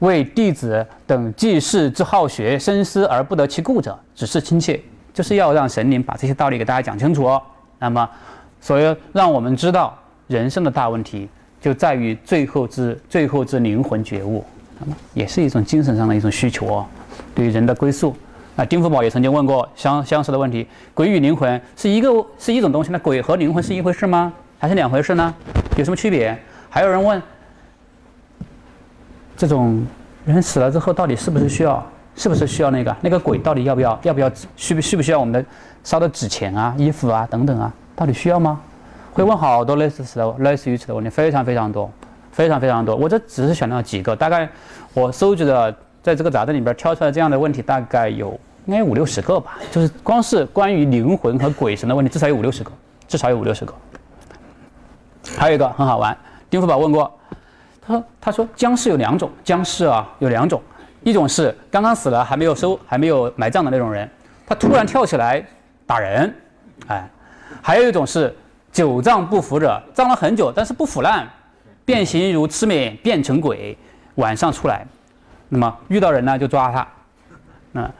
[0.00, 4.80] 为弟子等济世之好学深思而不得其故者，只是亲切，
[5.14, 7.40] 就是要让神灵把这些道理给大家讲清楚哦。
[7.78, 8.08] 那么，
[8.60, 9.96] 所以让我们知道
[10.26, 11.28] 人生的大问题
[11.60, 14.44] 就在于最后之最后之灵魂觉悟，
[14.80, 16.86] 那么也是一种精神上的一种需求哦，
[17.34, 18.14] 对于人的归宿。
[18.54, 24.32] 啊，丁福宝也曾经问过相相似的问题：鬼与灵魂是一个是一种东西，那鬼和灵魂是一回事吗？
[24.58, 25.34] 还是两回事呢？
[25.76, 26.38] 有什么区别？
[26.68, 27.20] 还有人问：
[29.36, 29.84] 这种
[30.26, 31.84] 人死了之后，到底是不是需要？
[32.14, 33.38] 是不是需要那个那个鬼？
[33.38, 33.98] 到底要不要？
[34.02, 34.30] 要不要？
[34.54, 35.42] 需不需不需要我们的
[35.82, 37.72] 烧的纸钱啊、衣服啊等等啊？
[37.96, 38.60] 到底需要吗？
[39.14, 41.90] 会问好多类似此的类似于此的问题，非常非常多，
[42.30, 42.94] 非常非常多。
[42.94, 44.46] 我这只是选了几个，大概
[44.92, 49.58] 我收集的在这个杂志里边挑出来这样的问题，大概有应该五六十个吧。
[49.70, 52.72] 就是光是关于灵魂和鬼神的问题，至少有五六十个，
[53.06, 53.72] 至少有五六十个。
[55.38, 56.16] 还有一个很好玩，
[56.50, 57.10] 丁福宝问过，
[57.80, 60.60] 他说：“他说僵尸有两种，僵尸啊有两种，
[61.04, 64.08] 一种是刚刚死了还没有收还没有埋葬的那种人，
[64.44, 65.44] 他突然跳起来
[65.86, 66.34] 打人，
[66.88, 67.08] 哎，
[67.62, 68.34] 还有一种是
[68.72, 71.28] 久葬不腐者，葬了很久但是不腐烂，
[71.84, 73.78] 变形如魑魅变成鬼，
[74.16, 74.84] 晚上出来，
[75.54, 76.88] 那么遇到人呢就抓他，
[77.72, 77.90] 那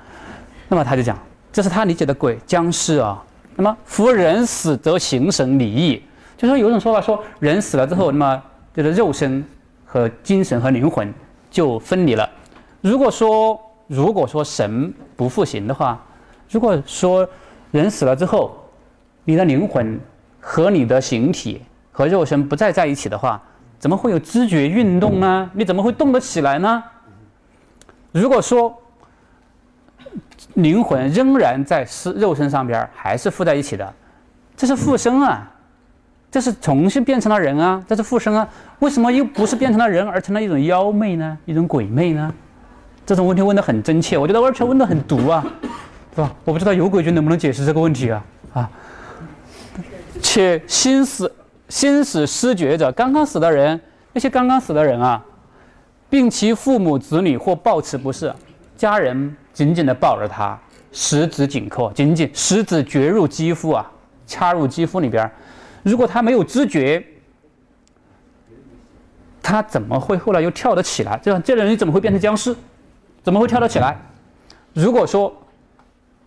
[0.69, 1.19] 那么他就讲，
[1.53, 3.23] 这是他理解的鬼僵尸啊，
[3.57, 6.03] 那么夫人死则形神离异。”
[6.35, 8.43] 就说有一种说法说，人死了之后，那么
[8.73, 9.45] 这个肉身
[9.85, 11.13] 和精神和灵魂
[11.51, 12.27] 就分离了。
[12.81, 16.03] 如果说如果说神不复形的话，
[16.49, 17.29] 如果说
[17.71, 18.57] 人死了之后，
[19.25, 20.01] 你的灵魂
[20.41, 21.61] 和你的形体
[21.93, 23.39] 和肉身不再在一起的话，
[23.79, 25.51] 怎么会有知觉运动呢？
[25.53, 26.83] 你怎么会动得起来呢？
[28.13, 28.73] 如果说
[30.55, 33.93] 灵魂仍然在尸肉身上边还是附在一起的，
[34.57, 35.49] 这是附身啊。
[36.31, 38.49] 这是重新变成了人啊，这是附身啊，
[38.79, 41.37] 为什么又不是变成了人，而成了一种妖魅呢？
[41.45, 42.33] 一种鬼魅呢？
[43.05, 45.45] 这种问题问得很真切，我觉得而且问得很毒啊，
[46.15, 46.33] 是吧？
[46.47, 48.25] 我不知道有鬼君能不能解释这个问题啊？
[48.55, 48.71] 啊，
[50.23, 51.31] 且心死
[51.69, 53.79] 心死失觉者，刚刚死的人，
[54.15, 55.23] 那些刚刚死的人啊，
[56.13, 58.31] 并其父母子女或抱持不是，
[58.77, 60.61] 家人紧紧地抱着他，
[60.93, 63.91] 十指紧扣，紧紧十指攫入肌肤啊，
[64.27, 65.33] 掐入肌肤里边。
[65.83, 67.03] 如果他没有知觉，
[69.43, 71.19] 他怎么会后来又跳得起来？
[71.23, 72.55] 这样这人怎么会变成僵尸？
[73.23, 73.99] 怎么会跳得起来？
[74.75, 75.35] 如果说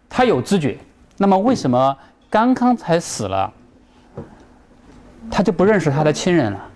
[0.09, 0.79] 他有知觉，
[1.17, 1.95] 那么为什么
[2.27, 3.53] 刚刚才死了，
[5.29, 6.71] 他就不认识他的亲人了？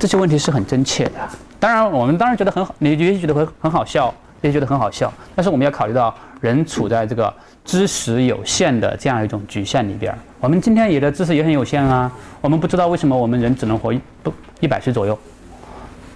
[0.00, 1.12] 这些问题是很真切的。
[1.60, 5.12] 当然，我们当然觉得很好，你也许觉得很很好笑，也觉得很好笑。
[5.36, 7.32] 但是我们要考虑到人处在这个。
[7.62, 12.10] 知识有限的这样一种局限里边，我们今天也的知识也很有限啊。
[12.40, 15.16] 我们不知道为什么我们人只能活一不一百岁左右，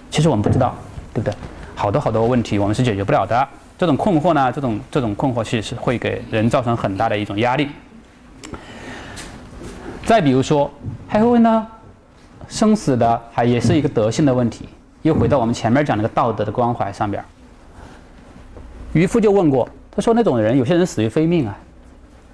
[0.09, 0.75] 其实我们不知道，
[1.13, 1.33] 对不对？
[1.75, 3.47] 好多好多问题我们是解决不了的。
[3.77, 7.69] 这种困惑呢，这种这种困惑其实会给人造成很大的一种压力。
[10.03, 10.69] 再比如说，
[11.07, 11.65] 还会问呢，
[12.47, 14.67] 生死的还也是一个德性的问题，
[15.01, 17.23] 又回到我们前面讲那个道德的关怀上边。
[18.93, 19.67] 渔夫就问过。
[19.97, 21.57] 他说：“那种人，有些人死于非命啊，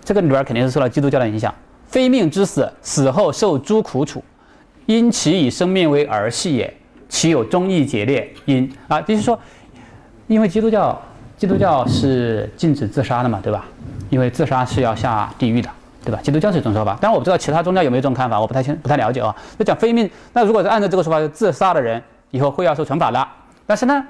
[0.04, 1.54] 这个里边肯定是受到基督教的影响。
[1.86, 4.24] 非命之死，死后受诸苦楚，
[4.88, 6.74] 因其以生命为儿戏也，
[7.08, 9.40] 其有忠义节烈因啊，就是说，
[10.26, 11.00] 因为基督教，
[11.38, 13.66] 基督教是禁止自杀的嘛，对吧？
[14.10, 15.70] 因为自杀是要下地狱的，
[16.04, 16.20] 对吧？
[16.22, 19.36] 基督教是一种说法，但我不知道其他宗教有没有这种看法，我不太清，不太了解啊。
[19.58, 22.02] 那讲非命，那如果是按照这个说法，自杀的人
[22.32, 23.28] 以后会要受惩罚的。
[23.66, 24.04] 但是呢，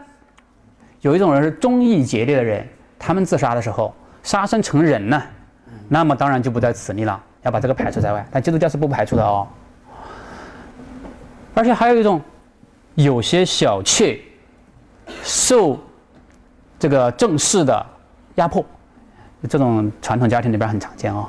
[1.02, 2.68] 有一种人是忠义节烈的人。”
[3.04, 3.92] 他们自杀的时候
[4.22, 5.20] 杀身成人呢，
[5.90, 8.24] 那么当然就不在此例了，要把这个排除在外。
[8.32, 9.48] 但基督教是不排除的哦。
[11.56, 12.22] 而且还有一种，
[12.94, 14.20] 有些小妾
[15.24, 15.80] 受
[16.78, 17.84] 这个正室的
[18.36, 18.64] 压迫，
[19.50, 21.28] 这种传统家庭里边很常见哦。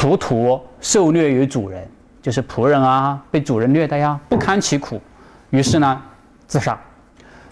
[0.00, 1.86] 仆徒受虐于主人，
[2.22, 4.98] 就是仆人啊被主人虐待呀，不堪其苦，
[5.50, 6.02] 于是呢
[6.46, 6.78] 自杀。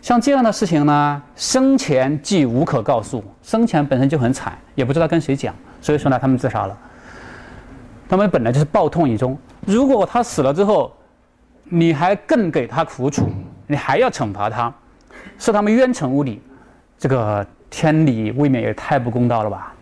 [0.01, 6.75] 像这样的事情呢，生前既无可告诉，生前本身就很惨，也不知道跟谁讲，所以说呢，他们自杀了。
[8.09, 10.91] 他们本来就是抱痛以终，如果他死了之后，
[11.65, 13.29] 你还更给他苦楚，
[13.67, 14.73] 你还要惩罚他，
[15.39, 16.41] 是他们冤沉屋里，
[16.97, 19.75] 这个天理未免也太不公道了吧？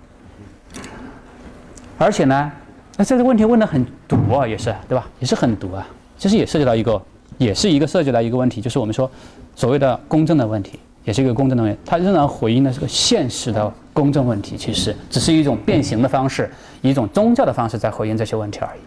[1.99, 2.53] 而且呢，
[2.97, 5.09] 那这个问题问的很毒啊，也是对吧？
[5.19, 5.87] 也是很毒啊。
[6.19, 7.01] 其实也涉及到一个，
[7.39, 9.11] 也是一个涉及到一个问题，就是我们说
[9.55, 11.79] 所谓的公正的问题，也是一个公正的问题。
[11.85, 16.51] 它仍然回应的是个现实的公正问题，其实只是一种变形的方式，
[16.83, 18.81] 一种宗教的方式在回应这些问题而已。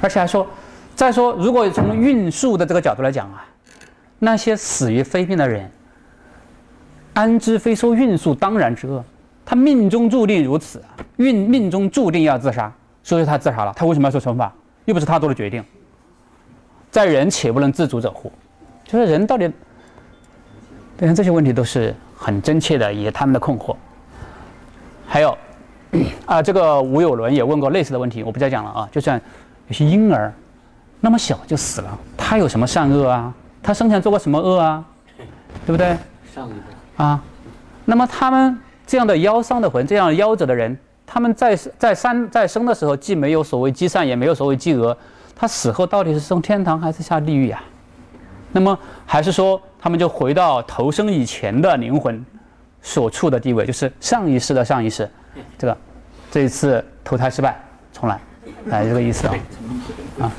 [0.00, 0.46] 而且还说，
[0.94, 3.46] 再说，如果从运数的这个角度来讲啊，
[4.18, 5.70] 那些死于非命的人，
[7.14, 9.04] 安知非说运数当然之恶？
[9.46, 10.82] 他命中注定如此，
[11.16, 12.72] 运命中注定要自杀，
[13.02, 13.72] 所以他自杀了。
[13.76, 14.52] 他为什么要受惩罚？
[14.86, 15.62] 又不是他做的决定。
[16.90, 18.32] 在人且不能自主者乎？
[18.84, 19.50] 就是人到底，
[20.96, 23.76] 对这些问题都是很真切的，也他们的困惑。
[25.06, 25.36] 还有
[26.24, 28.88] 啊，这个吴有伦也问过类似的问题，我不再讲了啊。
[28.90, 29.20] 就像
[29.68, 30.32] 有些婴儿
[31.00, 33.34] 那么小就死了，他有什么善恶啊？
[33.62, 34.84] 他生前做过什么恶啊？
[35.66, 35.96] 对不对？
[36.34, 37.22] 上一代啊，
[37.84, 38.58] 那么他们。
[38.86, 44.96] 这样的夭伤的魂，这样夭折的人，他们在在三在生的时候，既没有所谓积善，也没有所谓积恶，
[45.34, 47.62] 他死后到底是升天堂还是下地狱呀？
[48.52, 52.24] 那么还是说他们就回到投生以前的灵魂
[52.82, 55.08] 所处的地位，就是上一世的上一世，
[55.58, 55.76] 这个
[56.30, 57.60] 这一次投胎失败，
[57.92, 58.20] 重来，
[58.70, 59.34] 哎，这个意思啊，
[60.20, 60.32] 啊。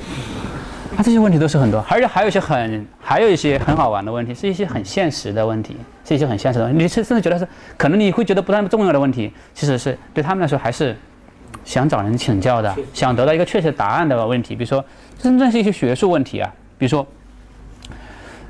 [0.96, 6.64] 啊，这些问题都是很多，而且还有一些很，还有一些很好玩的问题，是一些很现实的问题，是一些很现实的。
[6.64, 6.82] 问题。
[6.82, 7.46] 你甚甚至觉得是，
[7.76, 10.96] 可能你会觉得不那么重要的问题，其实是对他们来说还是
[11.64, 14.56] 想找人请教的，想得到一个确切答案的问题。
[14.56, 14.82] 比如说，
[15.18, 17.06] 真正是一些学术问题啊，比如说，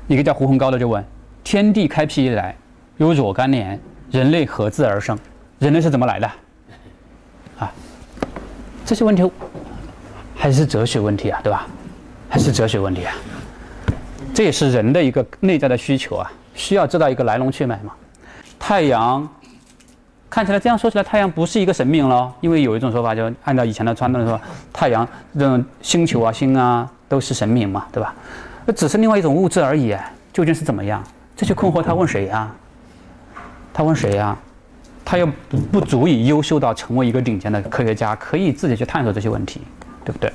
[0.07, 1.03] 一个叫胡洪高的就问：
[1.43, 2.55] 天地开辟以来，
[2.95, 3.77] 有若干年，
[4.09, 5.19] 人类何自而生？
[5.59, 6.31] 人类是怎么来的？
[7.59, 7.69] 啊，
[8.85, 9.29] 这些问题
[10.33, 11.67] 还是哲学问题啊，对吧？
[12.29, 13.13] 还是哲学问题啊，
[14.33, 17.93] 这也是人的一个内在的需求啊，需要知道一个来龙去脉嘛。
[18.59, 19.27] 太阳
[20.29, 24.39] 看起来这样说起来，太阳不是一个神明喽，因为有一种说法，就按照以前的传统说，
[24.73, 28.13] 太阳这种星球啊、星啊都是神明嘛，对吧？
[28.65, 29.95] 那只是另外一种物质而已，
[30.33, 31.01] 究竟是怎么样？
[31.35, 32.51] 这些困惑他问谁呀？
[33.73, 34.37] 他问谁呀？
[35.05, 35.25] 他又
[35.71, 39.61] 不足以优秀到成为一个顶尖的科学家，可以自己去探索这些问题，
[40.03, 40.29] 对不对？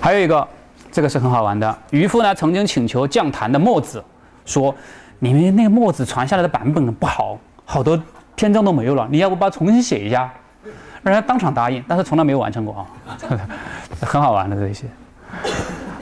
[0.00, 0.46] 还有一个，
[0.90, 1.78] 这个是很好玩的。
[1.90, 4.02] 渔夫呢曾经请求降坛的墨子，
[4.46, 4.74] 说
[5.18, 8.00] ：“你们那个墨子传下来的版本不好，好多
[8.34, 10.32] 篇章都没有了，你要不把它重新写一下？”
[11.02, 12.86] 让人当场答应，但是从来没有完成过啊，
[14.00, 14.86] 很好玩的这些。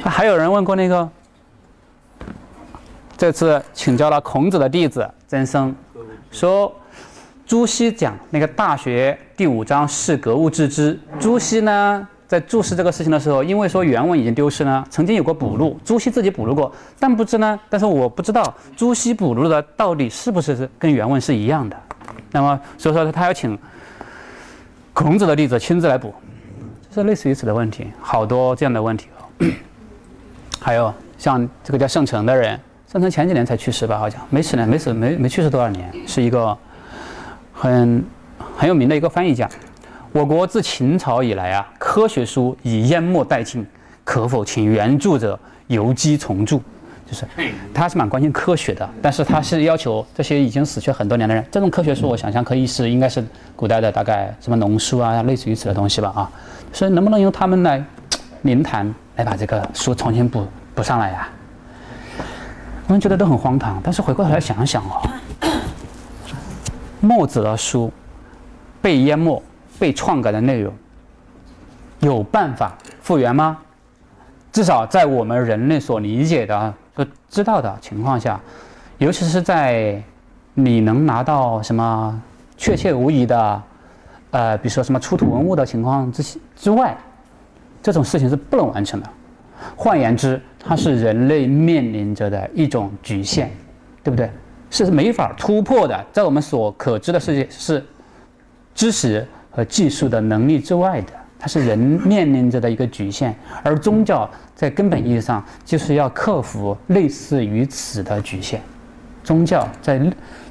[0.03, 1.09] 还有人问过那个，
[3.17, 5.75] 这次请教了孔子的弟子曾生，
[6.31, 6.73] 说
[7.47, 12.09] 朱熹讲那个《大学》第五章是格物致知，朱熹呢？
[12.27, 21.77] 在注释这个事情的时候，因为说原文已经丢失呢，曾经有过补录，朱熹自己补录过，但不知呢，但是我不知道朱熹补录的到底是不是跟原文是一样的。
[22.33, 23.57] 那么所以说他要请
[24.93, 26.13] 孔子的弟子亲自来补，
[26.91, 29.09] 这是类似于此的问题，好多这样的问题。
[30.61, 32.59] 还有像这个叫盛成的人，
[32.91, 36.57] 盛成前几年才去世吧，好像没死呢，没死没没去世多少年，是一个
[37.53, 38.05] 很
[38.57, 39.49] 很有名的一个翻译家。
[40.17, 43.67] 我国自秦朝以来啊，科学书已淹没殆尽，
[44.03, 46.59] 可否请原著者游击重著？
[47.07, 47.27] 就是
[47.75, 53.23] 他是蛮关心科学的，但是他是要求这些已经死去很多年的人，这种科学书我想象可以是应该是
[53.55, 56.31] 古代的大概什么农书啊，类似于此的东西吧啊，
[56.73, 57.85] 所以能不能由他们来
[58.41, 61.29] 灵谈来把这个书重新补补上来呀？
[62.87, 65.11] 我们觉得都很荒唐，但是回过头来想想哦，
[67.03, 67.93] 墨子的书
[68.81, 69.43] 被淹没。
[69.79, 70.73] 被篡改的内容
[72.01, 73.59] 有办法复原吗？
[74.53, 78.41] 至少在我们人类所理解的、所知道的情况下，
[78.99, 80.03] 尤其是在
[80.55, 82.23] 你能拿到什么
[82.57, 83.63] 确切无疑的，
[84.31, 86.97] 呃，比如说什么出土文物的情况之之外，
[87.83, 89.09] 这种事情是不能完成的。
[89.75, 93.51] 换言之，它是人类面临着的一种局限，
[94.03, 94.31] 对不对？
[94.71, 97.85] 是没法突破的，在我们所可知的世界是
[98.75, 99.27] 知识。
[99.57, 108.61] 和技术的能力之外的，它是人面临着的一个局限，而宗教在根本意义上就是要克服类似于此的局限。
[109.25, 109.99] 宗教在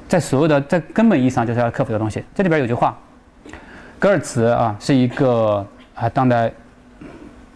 [0.08, 2.20] 在所有的在根本意义上就是要克服的东西。
[2.34, 2.98] 这里边有句话，
[4.00, 5.64] 格尔茨啊是一个
[5.94, 6.50] 啊当代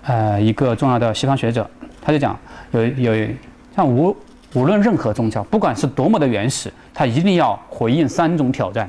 [0.05, 1.69] 呃一个重要的西方学者，
[2.01, 2.39] 他就讲
[2.71, 3.29] 有有
[3.75, 4.17] 像无
[4.55, 8.89] 无论任何宗教，不管是多么的原始，它一定要回应三种挑战，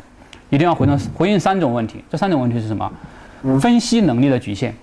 [0.52, 2.04] 一定要回应回应三种问题。
[2.12, 2.92] 这三种问题是什么？
[3.60, 4.76] 分析能力的局限。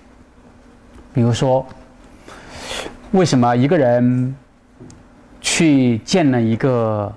[1.13, 1.65] 比如说，
[3.11, 4.35] 为什么一个人
[5.39, 7.09] 去见了一个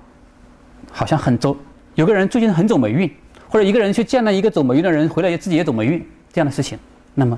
[0.89, 1.57] 好像很走，
[1.95, 3.11] 有个人最近很走霉运，
[3.49, 5.99] 或者一个人去见了一个走霉运的人，回来也自己也走霉运
[6.31, 6.79] 这样的事情，
[7.13, 7.37] 那么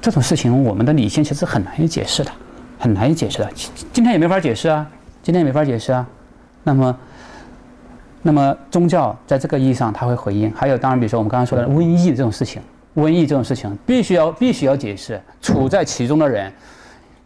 [0.00, 2.30] 这种事情我们的理性其实很难以解释的。
[2.76, 3.50] 很难以解释的，
[3.94, 4.86] 今天也没法解释啊，
[5.22, 6.06] 今天也没法解释啊。
[6.64, 6.94] 那么，
[8.26, 10.50] 那么宗教在这个意义上它会回应。
[10.54, 12.60] 还有，当然，比如说我们刚刚说的瘟疫这种事情，
[12.96, 15.20] 瘟疫这种事情必须要必须要解释。
[15.42, 16.50] 处在其中的人，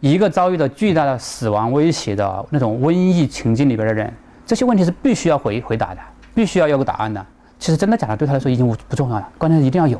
[0.01, 4.13] 一个遭遇了巨大的死亡威胁的那种瘟疫情境里边的人，
[4.45, 6.01] 这些问题是必须要回回答的，
[6.35, 7.25] 必须要有个答案的。
[7.57, 9.99] 其实真的假的对他来说已经不不重要了，关键是一定要有。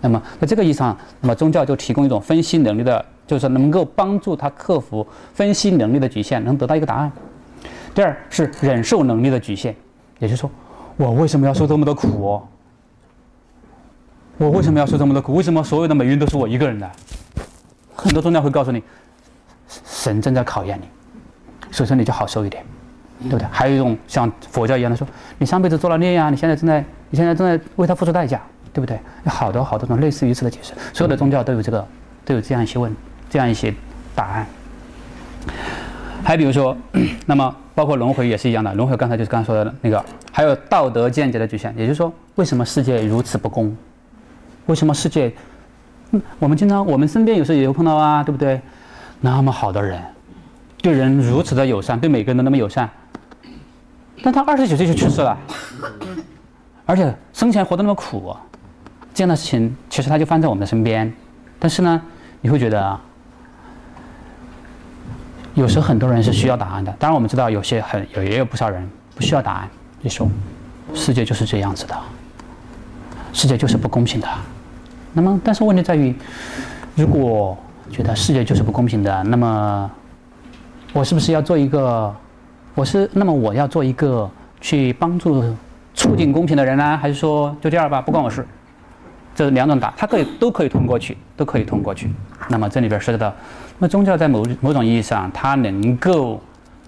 [0.00, 3.04] 那么在这个意义上，那么宗教就提供一种分析能力的。
[3.26, 7.12] 就是说能够帮助他克服分析能力的局限，能得到一个答案。
[7.94, 9.76] 第二是忍受能力的局限，
[10.18, 10.50] 也就是说，
[10.96, 12.42] 我为什么要受这么多苦？
[14.36, 15.34] 我为什么要受这么多苦？
[15.34, 16.90] 为什么所有的霉运都是我一个人的？
[17.94, 18.82] 很多宗教会告诉你，
[19.84, 20.88] 神正在考验你，
[21.70, 22.64] 所以说你就好受一点，
[23.22, 23.46] 对不对？
[23.50, 25.06] 还有一种像佛教一样的说，
[25.38, 28.40] 你上辈子做了孽呀，你现在正在你现在正在为他付出代价，
[28.72, 28.98] 对不对？
[29.24, 31.86] 有好多好多种类似于此的解释，所有的宗教都有这个
[32.24, 32.94] 都有这样一些问。
[33.30, 33.74] 这样一些
[34.14, 34.46] 答案，
[36.24, 36.74] 还比如说，
[37.26, 38.74] 那么包括轮回也是一样的。
[38.74, 41.72] 轮回刚才就是刚才说的那个，还有道德见解的局限。
[41.76, 43.72] 也就是说，为什么世界如此不公？
[44.66, 45.32] 为什么世界？
[46.10, 48.60] 嗯我们经常我们身边有时候也会碰到啊，对不对？
[49.20, 50.02] 那么好的人，
[50.82, 52.90] 对人如此的友善，对每个人都那么友善，
[54.24, 55.38] 但他二十九岁就去世了，
[56.84, 58.34] 而且生前活得那么苦，
[59.14, 61.12] 这样的事情其实他就放在我们的身边，
[61.60, 62.02] 但是呢，
[62.40, 63.00] 你会觉得啊。
[65.58, 69.68] 有时候很多人是需要答案的，当然我们知道有些很有也有不少人不需要答案。
[70.00, 70.28] 你说，
[70.94, 71.98] 世界就是这样子的，
[73.32, 74.28] 世界就是不公平的。
[75.12, 76.14] 那么，但是问题在于，
[76.94, 77.58] 如果
[77.90, 79.90] 觉得世界就是不公平的，那么
[80.92, 82.14] 我是不是要做一个？
[82.76, 84.30] 我是那么我要做一个
[84.60, 85.42] 去帮助
[85.92, 86.96] 促进公平的人呢？
[86.96, 88.46] 还是说就这样吧，不关我事？
[89.34, 92.08] 这两种答，它可以都可以通过去，都可以通过去。
[92.48, 93.34] 那么这里边涉及到。
[93.78, 96.40] 那宗教在某某种意义上，它能够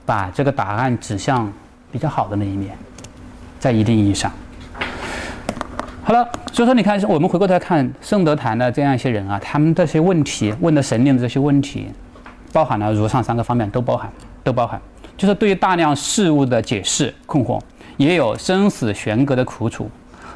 [0.05, 1.51] 把这个答案指向
[1.93, 2.77] 比较好的那一面，
[3.61, 4.31] 在一定意义上。
[6.03, 11.87] 好了，所以说你看，我们回过头来看圣德坛的这样一些人啊，他们这些问题问的神灵的这些问题，
[12.53, 14.11] 包含了如上三个方面都包含，
[14.43, 14.81] 都包含，
[15.17, 17.61] 就是对于大量事物的解释困惑，
[17.97, 19.89] 也有生死悬隔的苦楚，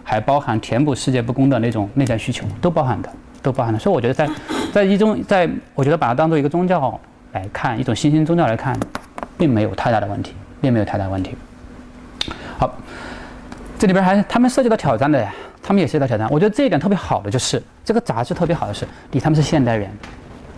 [0.05, 3.11] 还包含填补世界不公的那种内在需求，都包含的。
[3.45, 4.27] 都包含了，所以我觉得在，
[4.73, 6.99] 在一中，在我觉得把它当做一个宗教
[7.33, 8.75] 来看，一种新兴宗教来看，
[9.37, 11.37] 并没有太大的问题，并没有太大问题。
[12.57, 12.75] 好，
[13.79, 15.29] 这里边还他们涉及到挑战的，
[15.63, 16.27] 他们也涉及到挑战。
[16.31, 19.91] 我觉得这一点特别好的就是这个杂志特别好的是，第一他们是现代人，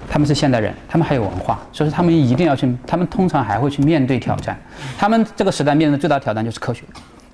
[0.08, 4.56] 他们是现代人，他们还有文化，所以说他们一定要去，他们通常还会去面对挑战。
[4.96, 6.84] 他们这个时代面对最大挑战就是科学，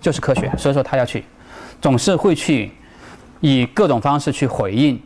[0.01, 1.23] 就是科学，所以说他要去，
[1.83, 2.73] 总是会去
[3.41, 4.99] 以各种方式去回应。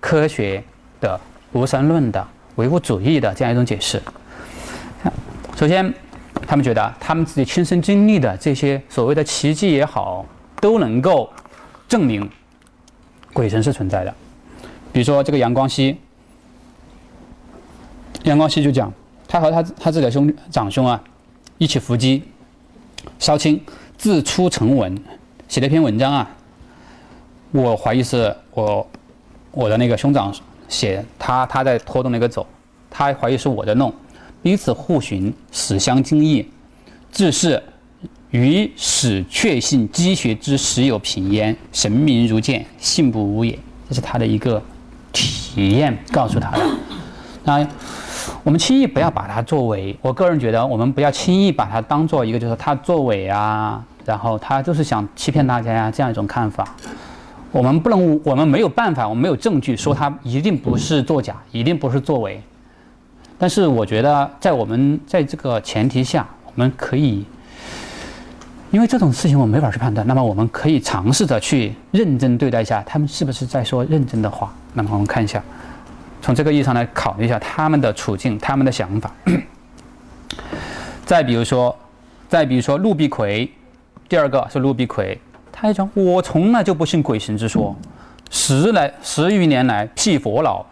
[0.00, 0.62] 科学
[1.00, 1.18] 的
[1.52, 4.00] 无神论的唯物主义的这样一种解释。
[5.56, 5.92] 首先，
[6.46, 10.24] 他们觉得他们自己亲身经历的这些所谓的奇迹也好，
[10.60, 11.30] 都能够
[11.88, 12.28] 证明
[13.32, 14.14] 鬼神是存在的。
[14.92, 15.96] 比如说这个杨光熙，
[18.24, 18.92] 杨光熙就讲，
[19.26, 21.02] 他和他他自己的兄长兄啊，
[21.58, 22.22] 一起伏击
[23.18, 23.60] 烧青，
[23.96, 24.94] 自出成文，
[25.48, 26.30] 写了一篇文章啊。
[27.50, 28.86] 我怀疑是我。
[29.56, 30.30] 我的那个兄长
[30.68, 32.46] 写他他在拖动那个走，
[32.90, 33.90] 他怀疑是我在弄，
[34.42, 36.46] 彼此互寻，始相惊异，
[37.10, 37.62] 自是
[38.32, 43.58] 于始确信积学之始有平焉，神明如见，信不无也。
[43.88, 44.62] 这是他的一个
[45.10, 46.58] 体验告诉他的。
[47.44, 47.66] 那
[48.44, 56.76] 我们轻易不要把它作为，我个人觉得我们不要轻易把它当做一个就是他作伪啊，然后他就是想欺骗大家呀这样一种看法。
[57.52, 62.40] 我们不能，我们没有办法，我们没有证据说他一定不是作假，一定不是作伪。
[63.38, 67.24] 但是我觉得，在我们在这个前提下，我们可以，
[68.70, 74.52] 因为这种事情我们没法去判断，那么我们可以尝试着去认真对待一下他们是不是在说认真的话。
[74.74, 75.42] 那么我们看一下，
[76.20, 79.10] 从这个意义上来考虑一下他们的处境、他们的想法。
[81.04, 81.74] 再比如说，
[82.28, 83.50] 再比如说陆必奎，
[84.08, 85.18] 第二个是陆必奎。
[85.58, 87.74] 他讲：“我从来就不信鬼神之说，
[88.30, 90.62] 十来十余年来辟佛老，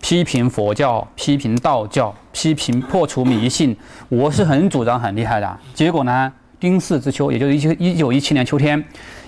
[0.00, 3.76] 批评佛教，批评道教，批评破除迷信，
[4.08, 5.58] 我是很主张很厉害的。
[5.74, 8.82] 结果呢，丁巳之秋，也就是一九一九一七年秋天，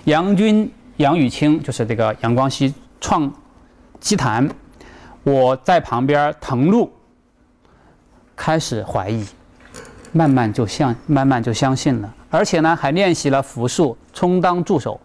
[0.05, 3.31] 杨军杨宇清就是这个杨光熙创
[4.01, 4.49] 祭坛，
[5.25, 6.91] 我在旁边誊录，
[8.35, 9.23] 开始怀疑，
[10.13, 14.99] 慢慢就相慢慢就相信了，而且呢还练习了符术，充当助手。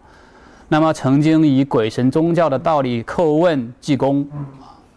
[0.68, 4.26] 那么曾经以鬼神宗教的道理叩问济公，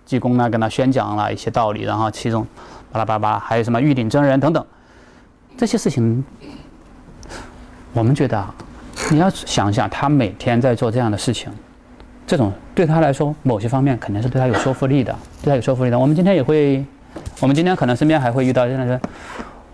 [0.05, 2.47] 济公呢跟他宣讲了一些道理，然后其中
[2.93, 4.65] 巴拉巴拉，还有什么玉鼎真人等等，
[5.57, 6.23] 这些事情，
[7.91, 8.55] 我们觉得啊，
[9.11, 11.51] 你要想想，他每天在做这样的事情，
[12.25, 15.13] 这种对他来说，某些方面肯定是对他有说服力的，
[15.43, 15.99] 对他有说服力的。
[15.99, 16.85] 我们今天也会，
[17.41, 19.01] 我们今天可能身边还会遇到这样的人，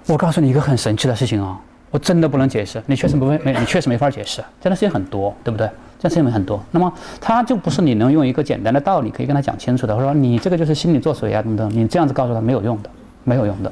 [0.08, 1.62] 我告诉你一个很神奇的事情啊，
[1.92, 5.70] 我真的不能解释，你确实不会没，你确实没法解释，这样的事情很多，对不对？
[6.00, 12.90] 这样的事情很多，那么他就不是你能用一个简单的道理可以跟他讲清楚的，或者说你这个就是心理作祟啊等等，你这样子告诉他没有用的，
[13.24, 13.72] 没有用的。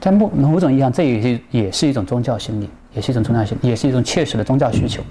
[0.00, 5.02] 在某某种意义上，这也是也是一种宗教心理，也是一种宗教心，也是一种切实的宗教需求。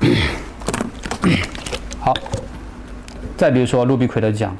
[2.00, 2.14] 好，
[3.36, 4.56] 再比如说陆必奎的讲，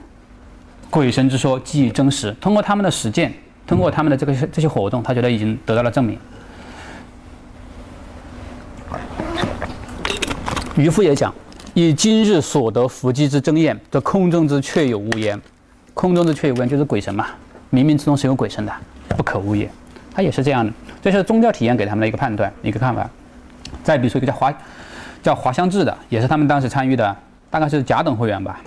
[0.88, 3.32] 鬼神之说基于真实，通过他们的实践，
[3.68, 6.18] 通过他们的这个这些活动，他觉得已经得到了证明。
[10.74, 11.32] 渔夫也讲
[11.74, 15.38] ：“以今日所得伏击之争验，这空中之确有无焉。
[15.92, 17.26] 空中之确有无焉，就是鬼神嘛，
[17.70, 18.72] 冥冥之中是有鬼神的，
[19.08, 19.68] 不可无也。
[20.14, 20.72] 他也是这样的，
[21.02, 23.08] 这是宗教体验给他们的一个判断，一个看法。
[23.84, 24.52] 再比如说一个叫华，
[25.22, 27.14] 叫华香智的，也是他们当时参与的，
[27.50, 28.60] 大概是甲等会员吧，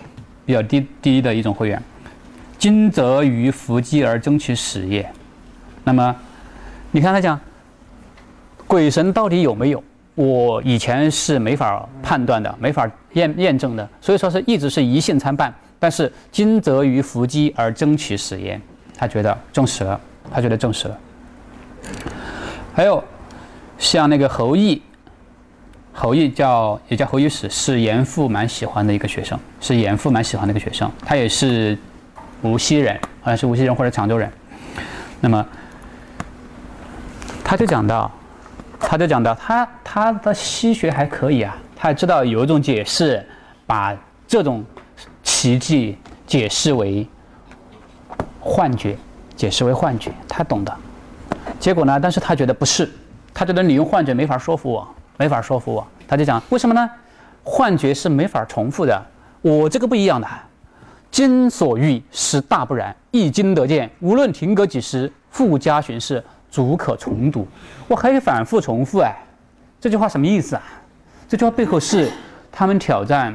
[0.45, 1.82] 比较低低的一种会员。
[2.62, 5.12] 今则于伏击而争取始业。
[5.84, 6.16] 那么，
[6.92, 7.40] 你看他讲，
[8.68, 9.84] 鬼神到底有没有？”
[10.14, 15.52] 我以前是没法判断的，没法验验证的，所以说是一直是疑信参半。
[15.80, 18.62] 但是今则于伏击而争取实验，
[18.96, 20.00] 他觉得证实了，
[20.32, 21.00] 他觉得证实了。
[22.76, 23.04] 还有
[23.80, 24.80] 像那个侯毅，
[25.92, 30.92] 侯毅叫也叫侯御史，是严复蛮喜欢的一个学生，是严复蛮喜欢的一个学生。
[31.04, 31.76] 他也是
[32.41, 34.31] 无锡人，好像是无锡人或者常州人。
[35.19, 35.45] 那么
[37.43, 38.11] 他就讲到。
[38.84, 43.23] 他就讲到，他他的西学还可以啊，他知道有一种解释，
[43.68, 43.95] 把
[44.27, 44.65] 这种
[45.23, 45.95] 奇迹
[46.26, 47.07] 解释为
[48.39, 48.97] 幻觉，
[49.35, 50.76] 解释为幻觉，他懂的。
[51.59, 52.91] 结果呢，但是他觉得不是，
[53.34, 54.85] 他觉得你用幻觉没法说服我，
[55.15, 55.88] 没法说服我。
[56.07, 56.89] 他就讲为什么呢？
[57.43, 58.99] 幻觉是没法重复的，
[59.41, 60.27] 我这个不一样的。
[61.12, 66.24] 今所欲实大不然，一经得见，无论停格几时，复加巡视。
[66.50, 67.48] 足可重读，
[67.88, 69.16] 我可以反复重复哎，
[69.80, 70.62] 这句话什么意思啊？
[71.26, 72.12] 这句话背后是
[72.52, 73.34] 他们挑战，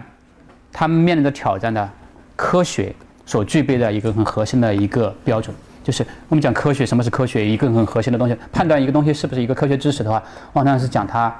[0.71, 1.91] 他们面临着挑战的
[2.37, 2.95] 科学
[3.25, 7.49] 所具备的一个很核心的一个标准，就是我们讲科学，什么是科学？
[7.49, 10.23] 一个很核心的东西，判断一个东西是不是一个科学知识的话，
[10.53, 11.35] 往往是讲它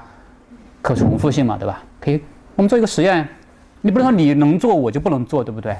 [0.81, 1.83] 可重复性嘛，对吧？
[2.01, 2.19] 可以，
[2.55, 3.29] 我们做一个实验，
[3.81, 5.77] 你不能说你能做我就不能做，对不对？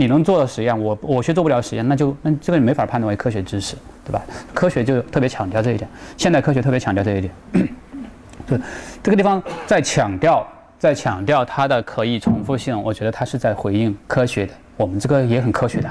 [0.00, 4.22] 你能做的实验，我我却做不了实验，那就那这个你没法判断为科学知识，对吧？
[4.54, 7.34] 科学就特别强调这一点，现代科学特别强调这一点，
[8.46, 8.56] 对
[9.02, 10.46] 这个地方在强调，
[10.78, 15.90] 在强调它的可以重复性，我觉得它是在回应科学的，我们这个也很科学的，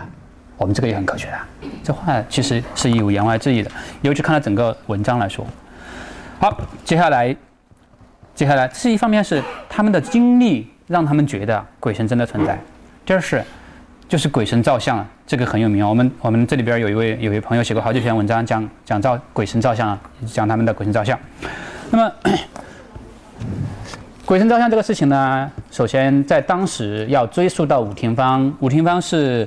[0.56, 1.38] 我们这个也很科学的，
[1.84, 3.70] 这话其实是有言外之意的，
[4.04, 5.46] 尤其看到整个文章来说。
[6.40, 7.36] 好，接下来，
[8.34, 12.58] 接下来是一方面是他们的经历让他们觉得鬼神真的存在，
[13.06, 13.44] 第二是。
[14.08, 15.90] 就是鬼神造像，这个很有名啊。
[15.90, 21.20] 我们我们这里边有一位有一位朋友写过好几篇文章，讲讲造鬼神造像，讲他们的鬼神造像。
[21.92, 22.12] 那么，
[24.26, 28.54] 鬼神造像这个事情呢，首先在当时要追溯到武廷芳。
[28.62, 29.46] 武廷芳是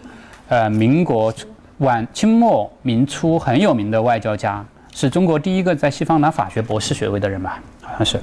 [0.48, 1.32] 呃民国
[1.78, 4.62] 晚清末明初很有名的外交家，
[4.92, 7.58] 是中国第一个在西方拿法学博士学位的人吧？
[7.80, 8.20] 好像是，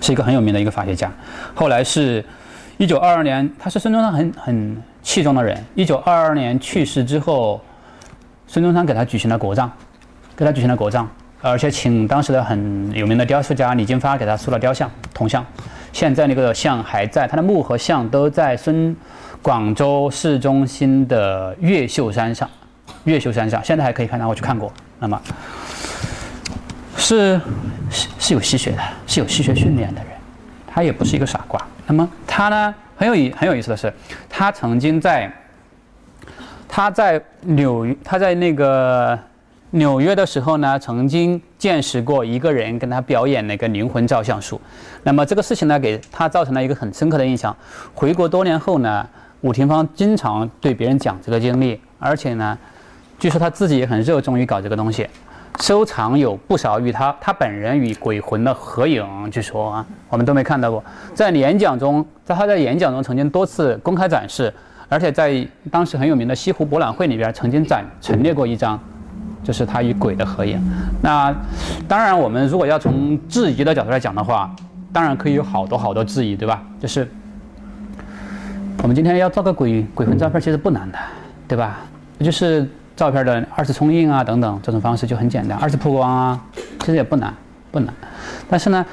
[0.00, 1.08] 是一个很有名的一个法学家。
[1.54, 2.24] 后来是
[2.78, 4.76] 一九二二年，他是孙中山很很。
[5.06, 7.60] 器重的人，一九二二年去世之后，
[8.48, 9.70] 孙中山给他举行了国葬，
[10.34, 11.06] 给他举行了国葬，
[11.40, 15.46] 而且请当时的很有名的雕塑家李金发给他塑了雕像铜像，
[15.92, 18.94] 现在那个像还在，他的墓和像都在孙
[19.40, 22.50] 广州市中心的越秀山上，
[23.04, 24.72] 越秀山上现在还可以看到，我去看过。
[24.98, 25.22] 那么
[26.96, 27.40] 是
[27.90, 30.10] 是是有吸血的，是有吸血训练的人，
[30.66, 31.64] 他也不是一个傻瓜。
[31.86, 32.74] 那么他呢？
[32.96, 33.92] 很有意很有意思的是，
[34.28, 35.30] 他曾经在
[36.66, 39.18] 他在纽他在那个
[39.70, 44.60] 纽约的时候呢，曾经见识过一个人跟他表演那个灵魂照相术。
[45.02, 47.54] 那么这个事情呢，给他造成了一个很深刻的印象。
[47.94, 49.06] 回国多年后呢，
[49.42, 52.56] 武廷芳经常对别人讲这个经历，而且呢，
[53.18, 55.06] 据说他自己也很热衷于搞这个东西，
[55.60, 60.82] 收藏有不少与他他本人与鬼魂的合影，据说啊，我们都没看到过。
[61.14, 64.52] 在演讲中，在他在演讲中曾经多次公开展示，
[64.88, 68.78] 而且在当时很有名的西湖博览会里边曾经展陈列过一张，
[69.42, 70.60] 就是他与鬼的合影。
[71.02, 71.34] 那
[71.88, 74.54] 当然，我们如果要从质疑的角度来讲的话，
[74.92, 76.62] 当然可以有好多好多质疑，对吧？
[76.78, 77.08] 就是
[78.82, 80.98] 我们今天要照个鬼鬼魂照片，其实不难的，
[81.48, 81.78] 对吧？
[82.20, 85.56] 就是照片的二次冲印啊，等等，这种方式就很简单。
[85.58, 86.40] 二次曝光啊，
[86.80, 87.32] 其实也不难，
[87.70, 87.92] 不难。
[88.48, 88.84] 但是呢，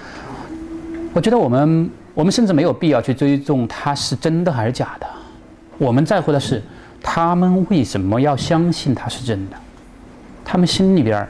[1.14, 5.08] 我觉得我们我们甚至没有必要去追踪它是真的还是假的。
[5.78, 6.62] 我们在乎的是
[7.02, 9.56] 他们为什么要相信它是真的，
[10.44, 11.26] 他们心里边，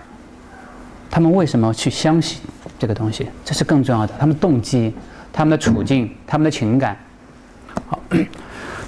[1.12, 2.42] 他们为什么去相信
[2.80, 4.14] 这个东西，这是更重要的。
[4.20, 4.94] 他们动机、
[5.32, 6.98] 他们的处境、他们的情感。
[7.88, 8.00] 好，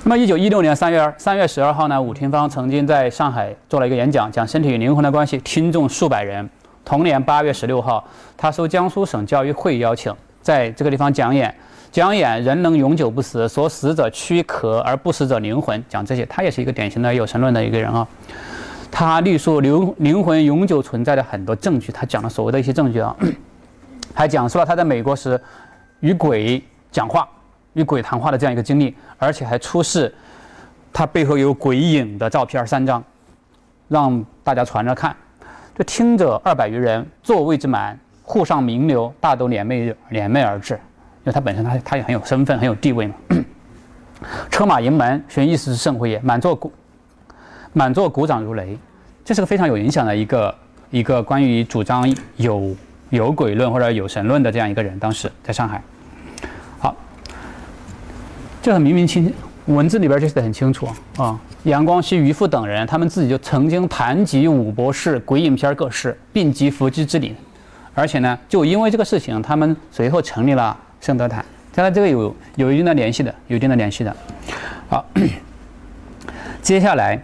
[0.07, 6.47] 那么一九一六年三月三月十二号呢，武廷芳曾经在上海做了一个演讲，讲身体与灵魂的关系，听众数百人。
[6.85, 8.05] 同年八月十六号，
[8.37, 10.13] 他受江苏省教育会邀请，
[10.43, 11.51] 在这个地方讲演。
[11.91, 16.23] 讲演人能永久不死，所死者躯壳而不死者灵魂，讲这些。
[16.27, 18.07] 他也是一个典型的有神论的一个人啊。
[18.91, 23.15] 他历述灵灵魂永久存在的很多证据，他讲了所谓的一些证据啊，
[24.13, 25.41] 还讲述了他在美国时
[26.01, 27.27] 与鬼讲话。
[27.75, 30.13] 与鬼谈话的这样一个经历，而且还出示
[30.91, 33.01] 他背后有鬼影的照片三张，
[33.87, 35.15] 让大家传着看。
[35.77, 40.79] 这听者二百余人，座位之满，沪上名流大都联袂联袂而至，因
[41.25, 43.13] 为他本身他他也很有身份，很有地位嘛。
[44.49, 46.71] 车马盈门，寻一时之盛会也，满座鼓
[47.73, 48.77] 满座鼓掌如雷。
[49.25, 50.55] 这是个非常有影响的一个
[50.91, 52.73] 一个关于主张有
[53.09, 55.83] 有鬼论或者有神论的这样一个人，当时在上海。
[58.65, 59.31] 这很明明清，
[59.67, 60.87] 文字里边就写得很清楚
[61.17, 61.39] 啊。
[61.65, 67.35] 杨光熙、于复等人，他们自己就曾经谈及武博士鬼影片各式，并及伏击之理，
[67.93, 71.45] 而且呢，就因为这个事情，他们随后成立了圣德坛。
[71.75, 74.15] 当然，这个有有一定的联系的，有一定的联系的。
[74.89, 75.05] 好，
[76.63, 77.23] 接下来，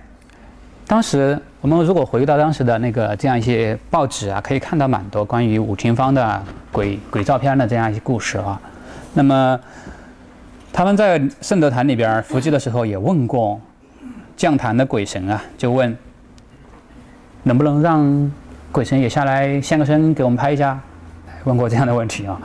[0.86, 8.62] 当时我们如果回到当时的那个这样一些报纸啊，可以看到蛮多关于武廷芳的鬼鬼照片的这样一些故事啊。
[9.16, 9.60] 那么。
[10.74, 13.60] 他们在圣德坛里边伏击的时候，也问过
[14.38, 15.96] 降坛的鬼神啊，就问
[17.44, 18.32] 能不能让
[18.72, 20.80] 鬼神也下来现个身给我们拍一下？
[21.44, 22.40] 问过这样的问题啊。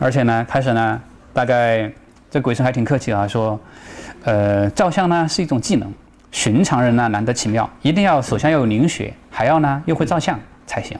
[0.00, 1.00] 而且呢，开始呢，
[1.32, 1.90] 大概
[2.28, 3.58] 这鬼神还挺客气啊，说，
[4.24, 5.90] 呃，照相呢是一种技能，
[6.32, 10.98] 寻常人呢难得奇妙，一定要首先要有灵血，还要呢又会照相才行。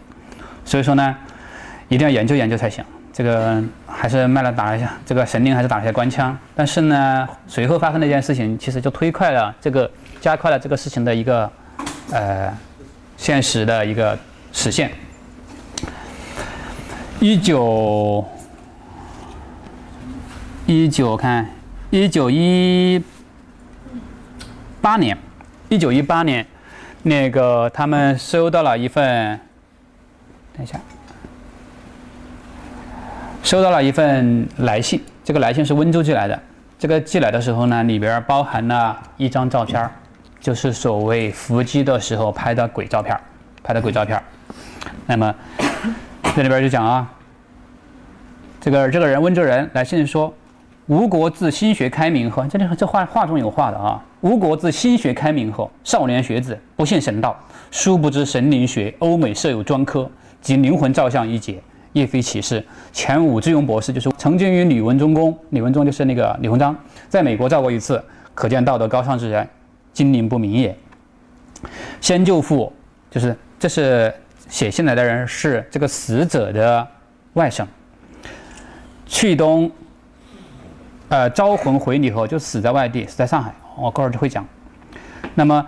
[0.64, 1.16] 所以说呢，
[1.88, 2.84] 一定要研究研究才行。
[3.16, 6.36] 这个还是卖了打一下，这个神灵还是打了一下官腔。
[6.52, 9.88] 但是呢，随后发生的一件事情，其实就推快了这个，
[10.20, 11.48] 加快了这个事情的一个，
[12.10, 12.52] 呃，
[13.16, 14.18] 现实的一个
[14.52, 14.90] 实现。
[17.20, 18.26] 一九
[20.66, 21.48] 一九看，
[21.90, 23.00] 一九一
[24.80, 25.16] 八年，
[25.68, 26.44] 一九一八年，
[27.04, 29.38] 那个他们收到了一份，
[30.56, 30.80] 等一下。
[33.44, 36.40] 收到了一份来信，这个来信是温州寄来的。
[36.78, 39.86] 这个寄来的时候呢，里边包含了一张照片，
[40.40, 43.14] 就是所谓伏击的时候拍的鬼照片，
[43.62, 44.18] 拍的鬼照片。
[45.04, 45.34] 那么
[46.34, 47.06] 这里边就讲啊，
[48.62, 50.32] 这个这个人温州人来信说，
[50.86, 54.02] 吴国自新学开明后，这里这话话中有话的啊。
[54.22, 57.38] 吴国自新学开明后，少年学子不信神道，
[57.70, 60.10] 殊不知神灵学欧美设有专科
[60.40, 61.60] 及灵魂照相一节。
[61.94, 62.64] 叶非其事。
[62.92, 66.76] 前武志勇博士就是曾经与李文忠公，李文忠就是那个李鸿章，
[67.08, 68.00] 在美国照过一次，
[68.34, 69.48] 可见道德高尚之人，
[69.92, 70.76] 精灵不明也。
[72.00, 72.72] 先舅父
[73.10, 74.14] 就是这是
[74.48, 76.86] 写信来的人是这个死者的
[77.32, 77.66] 外甥。
[79.06, 79.70] 去东，
[81.08, 83.54] 呃，招魂回礼后就死在外地，死在上海。
[83.76, 84.46] 我过会儿就会讲。
[85.34, 85.66] 那么。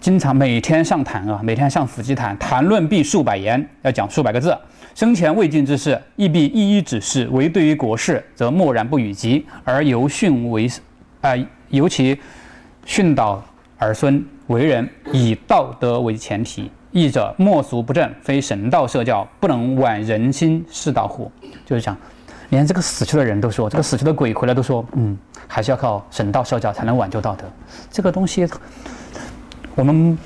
[0.00, 4.58] 经常每天上坛啊，每天上伏击坛，谈论必数百言，要讲数百个字。
[4.94, 7.28] 生前未尽之事，亦必一一指示。
[7.32, 10.70] 唯对于国事，则默然不语及，而由训为，
[11.20, 11.32] 啊，
[11.68, 12.18] 尤其
[12.84, 13.42] 训导
[13.78, 16.70] 儿孙为人，以道德为前提。
[16.90, 21.30] 译者莫俗不正，非神道社教，不能挽人心是道乎？
[21.64, 21.96] 就是讲，
[22.50, 25.16] 连这个死去的人都说，这个死去的鬼回来都说，嗯，
[25.48, 27.44] 还是要靠神道社教才能挽救道德。
[27.90, 28.46] 这个东西。
[29.74, 30.18] 我们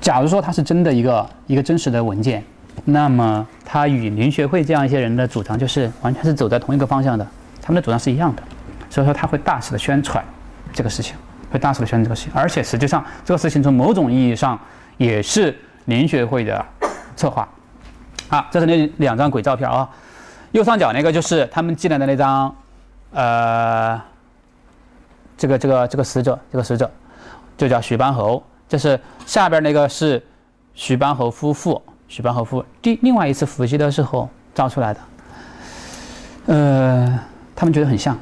[0.00, 2.42] 假如说它是真的一个一个真实的文件，
[2.84, 7.26] 那么他与林学会这样一些人的主张就是完全是走在同一个方向的，
[7.60, 8.42] 他们的主张是一样的，
[8.88, 10.24] 所以说他会大肆的宣传
[10.72, 11.14] 这个事情，
[11.50, 14.58] 会大肆的宣传这个事情，而且实际上这个事情从某种意义上
[14.96, 15.56] 也是
[15.86, 16.64] 林学会的
[17.16, 17.48] 策划。
[18.28, 19.88] 啊，这是那两张鬼照片啊，
[20.52, 22.54] 右上角那个就是他们进来的那张，
[23.12, 24.00] 呃，
[25.36, 26.88] 这个这个这个死者，这个死者
[27.56, 28.42] 就叫徐班侯。
[28.68, 30.24] 这是下边那个是
[30.74, 35.00] 徐班侯夫妇，许班侯夫第另外一次伏击的时候照出来的。
[36.46, 37.18] 呃，
[37.54, 38.18] 他们觉得很像，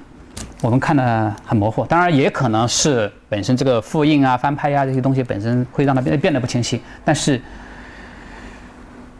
[0.60, 7.40] 我们看的很模糊，当然也可能是本身这个复印啊、翻拍呀这些东西本身会让它变变得不清晰，但是。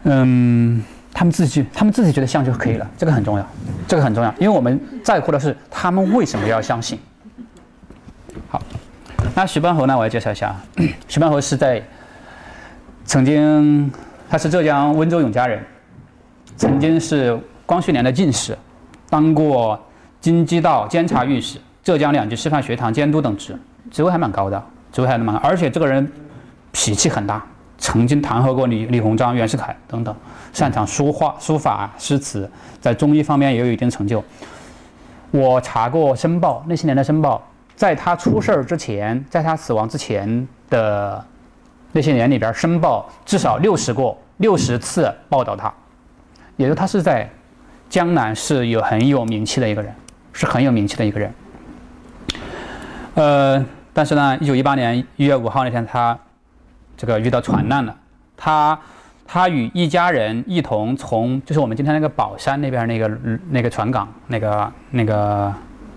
[0.03, 0.81] 嗯，
[1.13, 3.45] 他们自己他们自己觉得像就可以了，这个很重要，
[3.85, 6.97] 这个很重要，因为我们在乎的是他们为什么要相信。
[8.47, 8.61] 好，
[9.35, 9.97] 那徐班侯呢？
[9.97, 10.63] 我要介绍一下啊，
[11.09, 11.83] 徐班侯是在
[13.03, 13.91] 曾经
[14.29, 15.59] 他是浙江温州永嘉人，
[16.55, 17.35] 曾经是
[17.65, 18.55] 光绪年的进士，
[19.09, 19.79] 当过
[20.21, 23.57] 京畿道监察御史、浙江两级师范学堂监督等职，
[23.89, 26.07] 职位还蛮高的，职位还蛮，而且这个人
[26.71, 27.43] 脾气很大。
[27.79, 30.13] 曾经弹劾过李李鸿章、袁世凯等等，
[30.51, 32.47] 擅长书画、书法、诗词，
[32.81, 34.23] 在中医方面也有一定成就。
[35.31, 37.37] 我查过《申报》那些年的《申报》，
[37.77, 41.25] 在他出事儿之前，在他死亡之前的
[41.91, 45.73] 那些年里边，《申报》至少六十过、六十次报道他，
[46.57, 47.29] 也就他是在
[47.89, 49.93] 江南是有很有名气的一个人，
[50.33, 51.33] 是很有名气的一个人。
[53.15, 56.17] 呃，但是呢，一九一八年一月五号那天他。
[57.01, 57.95] 这个遇到船难了，
[58.35, 58.77] 他
[59.25, 63.09] 他与一家人一同从就是我们今天那个宝山那边那个
[63.51, 65.53] 那个船港那个那个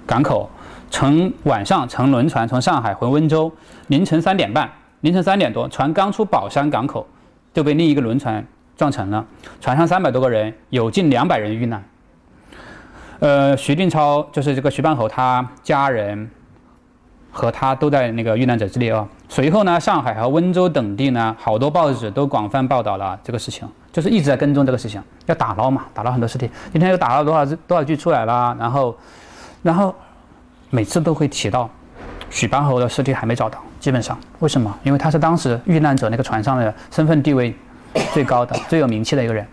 [0.07, 0.49] 港口，
[0.93, 3.53] 乘晚上乘轮船从上海回温州，
[3.89, 4.71] 凌晨三点半，
[5.03, 7.07] 凌晨三点多，船刚出宝山港口，
[7.55, 8.45] 就被另一个轮船
[8.77, 9.25] 撞沉了，
[9.61, 11.85] 船上三百多个人，有近两百人遇难。
[13.21, 16.31] 呃，徐定超就是这个徐半侯他家人。
[17.35, 19.09] 和他都在那个遇难者之列啊。
[19.27, 26.51] 随后呢，上海和温州等地呢，好多报纸都广泛报道了这个事情，就是一直在跟踪这个事情，要打捞嘛，打捞很多尸体。
[26.71, 28.95] 今天又打捞多少多少具出来了，然后，
[29.63, 29.95] 然后
[30.69, 31.71] 每次都会提到
[32.29, 34.73] 许半侯的尸体还没找到，基本上为什么？
[34.85, 37.53] 因为他是当时遇难者那个船上的身份地位
[38.15, 39.45] 最高的、最有名气的一个人。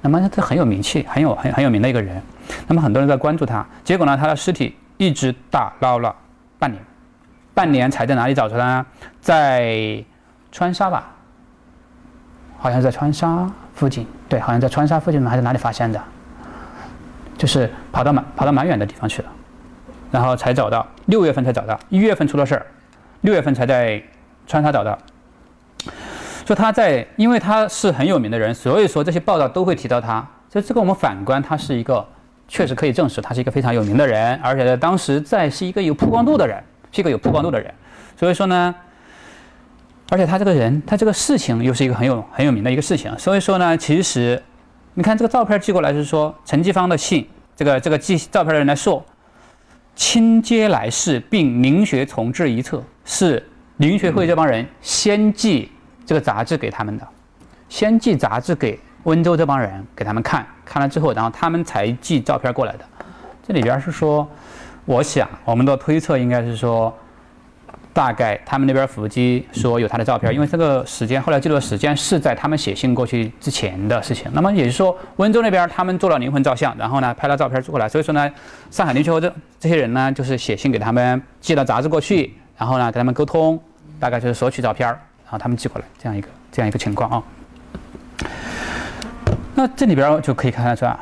[0.00, 2.22] 那么他很有名气、很有很很有名的一个人。
[2.68, 6.14] 那么很多人在关注他，结果呢，他的尸体一直打捞了
[6.60, 6.80] 半年。
[7.54, 8.86] 半年才在哪里找出来呢？
[9.20, 10.04] 在
[10.52, 11.10] 川沙吧，
[12.58, 14.06] 好像在川沙附近。
[14.28, 16.00] 对，好像在川沙附近还是哪里发现的？
[17.36, 19.28] 就是跑到蛮跑到蛮远的地方去了，
[20.12, 20.86] 然后才找到。
[21.06, 22.64] 六月份才找到，一月份出了事儿，
[23.22, 24.00] 六月份才在
[24.46, 24.96] 川沙找的。
[26.46, 30.24] 说他在，因为他是很有名的人，所以说这些报道都会提到他。
[30.48, 32.06] 所以这个我们反观，他是一个
[32.46, 36.62] 确实可以证实，他是一个非常有名的人，而且在当时在是一个有曝光度的人。
[36.94, 37.72] 是一个有曝光度的人，
[38.18, 38.74] 所以说呢，
[40.10, 44.42] 而且他这个人，他这个事情又是一个很有很有名的一个事情，所以说呢，其实
[44.92, 47.26] 你看这个照片寄过来是说陈继芳的信，
[47.56, 49.02] 这个这个寄照片的人来说，
[49.94, 53.46] 亲接来世并灵学从志一册，是
[53.76, 55.70] 灵学会这帮人先寄
[56.04, 57.06] 这个杂志给他们的，
[57.68, 62.84] 先寄杂志给温州这帮人给他们看，看了之后，然后他们才寄照片过来的，
[63.46, 64.28] 这里边是说。
[64.84, 66.92] 我想，我们的推测应该是说，
[67.92, 74.30] 大概他们那边伏击说有他的照片，因为这个时间后来记录的时间是在他们写信过去之前的事情。
[74.32, 77.88] 那么也就是说，温州那边他们做了灵魂照相，然后呢拍了照片过来。
[77.88, 78.30] 所以说呢，
[78.70, 83.60] 上海灵学会这这些人呢，就是写信给他们，寄了杂志过去，然后呢跟他们沟通，
[84.00, 87.22] 大概就是索取照片，然后他们寄过来这样一个这样一个情况啊。
[89.54, 90.96] 那这里边就可以看得出来，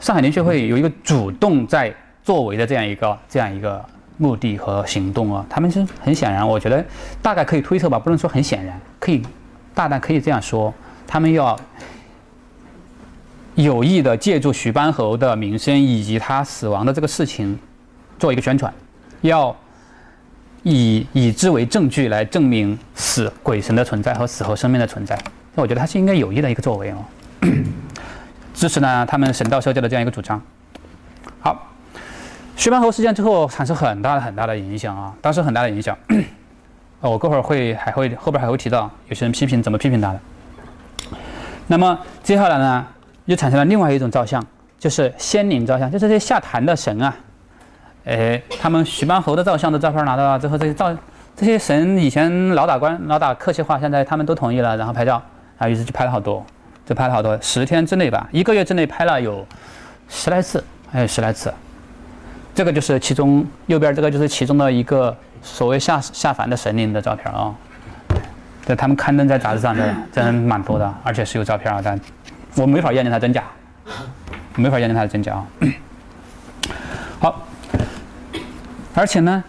[0.00, 1.94] 上海灵学会有一个主动在。
[2.24, 3.84] 作为的这样一个这样一个
[4.16, 6.84] 目的和行动啊，他们是很显然，我觉得
[7.20, 9.22] 大概可以推测吧，不能说很显然，可以
[9.74, 10.72] 大胆可以这样说，
[11.06, 11.58] 他们要
[13.56, 17.58] 有意的借助徐班侯的名声以及他死亡的这个事情
[18.18, 18.72] 做一个宣传，
[19.22, 19.54] 要
[20.62, 25.18] 以以之为证据来证明死鬼神的存在和死后生命的存在，
[25.54, 27.04] 那我觉得他是应该有意的一个作为哦，
[28.54, 30.40] 支持呢他们神道社教的这样一个主张，
[31.40, 31.73] 好。
[32.56, 35.96] 徐班侯事件之后产生很大的很大的影响啊，当时很大的影响。
[37.00, 40.20] 呃，我过会儿会还会后边还会提到有些人批评怎么批评他的。
[41.66, 42.86] 那么接下来呢，
[43.26, 44.42] 又产生了另外一种照相，
[44.78, 47.14] 就是仙灵照相，就是这些下坛的神啊，
[48.06, 50.96] 哎，他们徐班侯的照相的照片拿到了之后，这些照
[51.36, 55.20] 这些神以前老打官老打客气话，现在他们都同意了，然后拍照
[55.58, 56.42] 啊，于是就拍了好多，
[56.86, 59.46] 就拍了好多，十天之内吧，一个月之内拍了有
[60.08, 61.52] 十来次，还有十来次。
[62.54, 67.52] 这个就是其中右边这个就是其中的一个所谓下下凡的神灵的照片啊，
[68.64, 72.00] 对，他们刊登在杂志上的 真蛮多的，而且是有照片啊，但
[72.56, 73.42] 我没法验证它真假，
[74.54, 75.46] 没法验证它的真假啊。
[77.18, 77.42] 好，
[78.94, 79.42] 而且呢，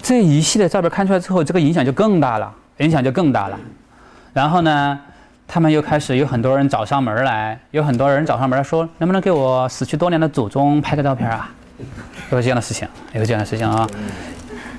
[0.00, 3.58] 这一系列照片看出来之后，这个影响就更大了，影响就更大了。
[4.32, 4.98] 然后呢，
[5.46, 11.50] 他们又开始有很多人找上门来，有很多人找上门来说，能不能给我死去多年的祖宗拍个照片啊？
[12.30, 13.88] 有这样的事情，有这样的事情啊，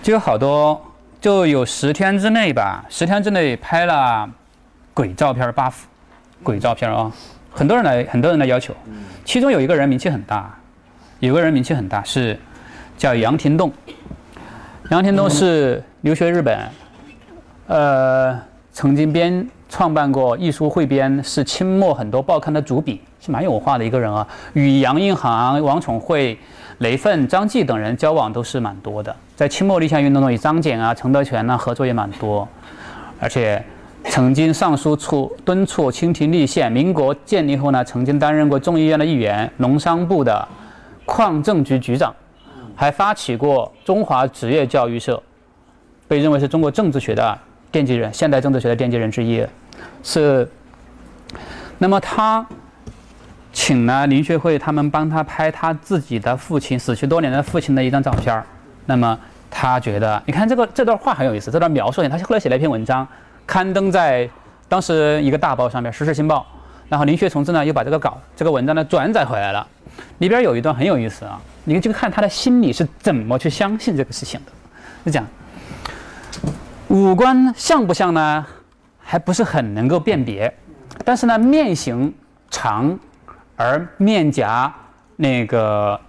[0.03, 0.79] 就有好多，
[1.21, 4.29] 就有十天之内吧，十天之内拍了
[4.93, 5.87] 鬼照片八幅，
[6.43, 7.11] 鬼照片啊，
[7.51, 8.73] 很多人来，很多人来要求，
[9.23, 10.53] 其中有一个人名气很大，
[11.19, 12.37] 有个人名气很大是
[12.97, 13.71] 叫杨廷栋，
[14.89, 16.59] 杨廷栋是留学日本，
[17.67, 18.37] 呃，
[18.73, 26.37] 曾经编创办过《艺术汇编》，是清末很多报刊的主笔，是蛮有文化的一个人啊，与杨荫行、王宠惠。
[26.79, 32.47] 雷奋、张继等人交往都是蛮多的，在清末立宪运动中与张謇啊、陈德全呢合作也蛮多，
[33.19, 33.61] 而且
[34.05, 36.71] 曾经上书处敦促清廷立宪。
[36.71, 40.47] 民国建立后呢，曾经担任过众议院的议员、农商部的
[41.05, 42.15] 矿政局局长，
[42.75, 45.21] 还发起过中华职业教育社，
[46.07, 47.37] 被认为是中国政治学的
[47.73, 49.45] 奠基人、现代政治学的奠基人之一，
[50.01, 50.49] 是。
[51.77, 52.45] 那么他。
[53.51, 58.45] 请了林学会他们帮他拍他自己的父亲死去多年的父亲的一张照片儿。
[58.85, 59.17] 那么
[59.49, 63.07] 他觉得，你看这个这段话很有意思，这段描述他后来写了一篇文章，
[63.47, 64.29] 刊登在
[64.67, 66.45] 当时一个大报上面《时事新报》。
[66.89, 69.67] 然后林学同志呢又把这个稿这个文章呢转载回来了，
[70.19, 74.51] 里边有一段很有意思啊，你就看他的心里是怎么去相信这个事情的。
[75.05, 75.25] 是讲
[76.87, 78.45] 五官像不像呢？
[78.99, 80.51] 还不是很能够辨别，
[81.03, 82.13] 但是呢面型
[82.49, 82.97] 长。
[83.61, 84.73] 而面颊
[85.17, 85.99] 那个，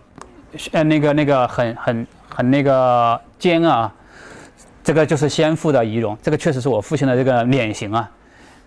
[0.70, 3.92] 呃，那个那个很很很那个尖啊，
[4.84, 8.08] 这个就是先父的仪容，这个确实是我父亲的这个脸型啊。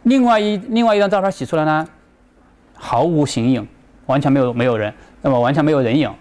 [0.04, 1.88] 另外一另外一张照片洗出来呢，
[2.76, 3.66] 毫无形影，
[4.08, 6.14] 完全没有没有人，那么完全没有人影。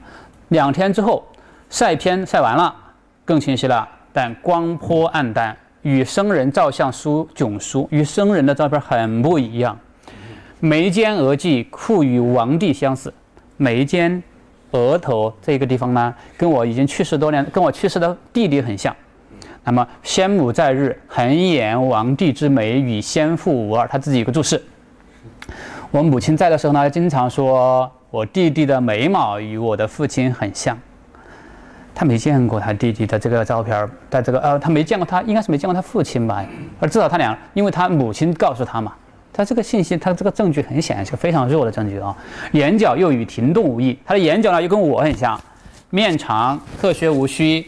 [0.51, 1.27] 两天之后
[1.69, 2.73] 晒片晒完了，
[3.25, 9.77] 更清晰了，但光颇暗淡，与生人照相书迥疏，与生人的照片很不一样。
[10.65, 13.13] 眉间额际酷与王帝相似，
[13.57, 14.23] 眉间、
[14.71, 18.95] 额头这个地方呢，跟我已经去世多年、跟我去世的弟弟很像。
[19.65, 23.89] 那么先母在日，恒言王帝之眉与先父无二。
[23.89, 24.63] 他自己有个注释。
[25.91, 30.79] 我母亲在的时候呢，经常说我弟弟的眉毛与我的父亲很像。
[31.93, 36.47] 他没见过他弟弟的这个照片，在这个呃，他没见过他，应该是没见过他父亲吧？
[36.79, 38.93] 而至少他俩，因为他母亲告诉他嘛。
[39.33, 42.15] 他这个信息，他这个证据很显然是个非常弱的证据啊。
[42.53, 45.41] 眼角又与停动无异，他的眼角呢又跟我很像，
[45.91, 47.67] 面长，特削无须，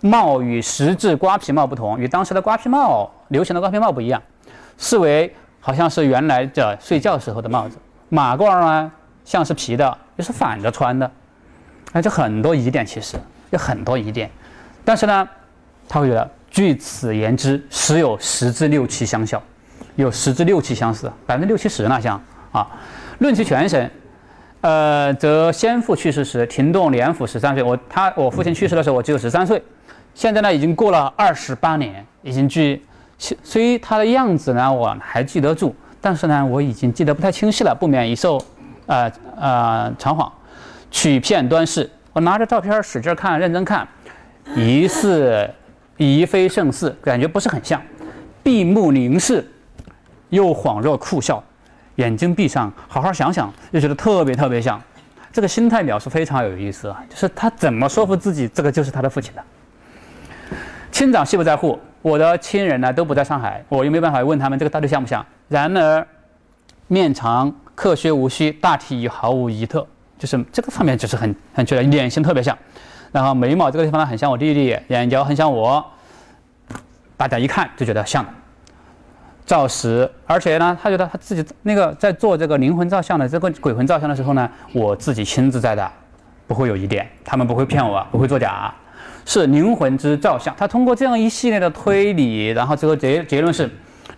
[0.00, 4.20] 帽与实质瓜皮帽不同，与当时的瓜皮帽流行的瓜皮帽不一样，
[4.76, 7.76] 视为好像是原来的睡觉时候的帽子。
[8.08, 8.90] 马褂呢
[9.24, 11.10] 像是皮的，又是反着穿的，
[11.92, 13.16] 那就很多疑点，其实
[13.50, 14.28] 有很多疑点。
[14.84, 15.28] 但是呢，
[15.88, 19.40] 他会觉得据此言之，实有十之六七相效。
[19.96, 22.20] 有十之六七相似，百分之六七十那像
[22.52, 22.66] 啊。
[23.18, 23.88] 论其全身，
[24.60, 27.62] 呃，则先父去世时，停动年甫十三岁。
[27.62, 29.62] 我他我父亲去世的时候，我只有十三岁。
[30.14, 32.82] 现在呢，已经过了二十八年，已经距，
[33.18, 38.36] 虽他的样子呢，我还记得住，但是呢，我已经记得不太清晰了，不免一受，
[38.86, 40.30] 呃呃长谎。
[40.90, 43.86] 取片端视，我拿着照片使劲看，认真看，
[44.56, 45.48] 疑似
[45.96, 47.80] 疑非甚似，感觉不是很像。
[48.42, 49.48] 闭目凝视。
[50.34, 51.42] 又恍若酷笑，
[51.96, 54.80] 眼睛闭上，好好想想，又觉得特别特别像。
[55.32, 59.42] 这个心态描述非常有意思啊，就是他怎么说服自己这个就是他的父亲的。
[60.92, 65.24] 亲长系不在沪，我的亲人呢都不在上海，我又没办法问他们这个到底像不像。
[65.48, 66.06] 然而，
[66.86, 69.84] 面长，克削无须，大体已毫无疑特，
[70.18, 72.56] 就是这个方面就是很很觉得脸型特别像。
[73.10, 75.84] 然后眉毛这个地方呢很像我弟弟，眼角很像我，
[77.16, 78.24] 大家一看就觉得像。
[79.46, 85.90] 照实，而且呢，他觉得他自己那个在做这个灵魂照相的这个鬼魂照相的时候呢，我自己亲自在的，
[86.46, 88.74] 不会有疑点，他们不会骗我，不会作假，
[89.26, 90.54] 是灵魂之照相。
[90.56, 93.70] 他通过这样一系列的推理，然后最后结结论是，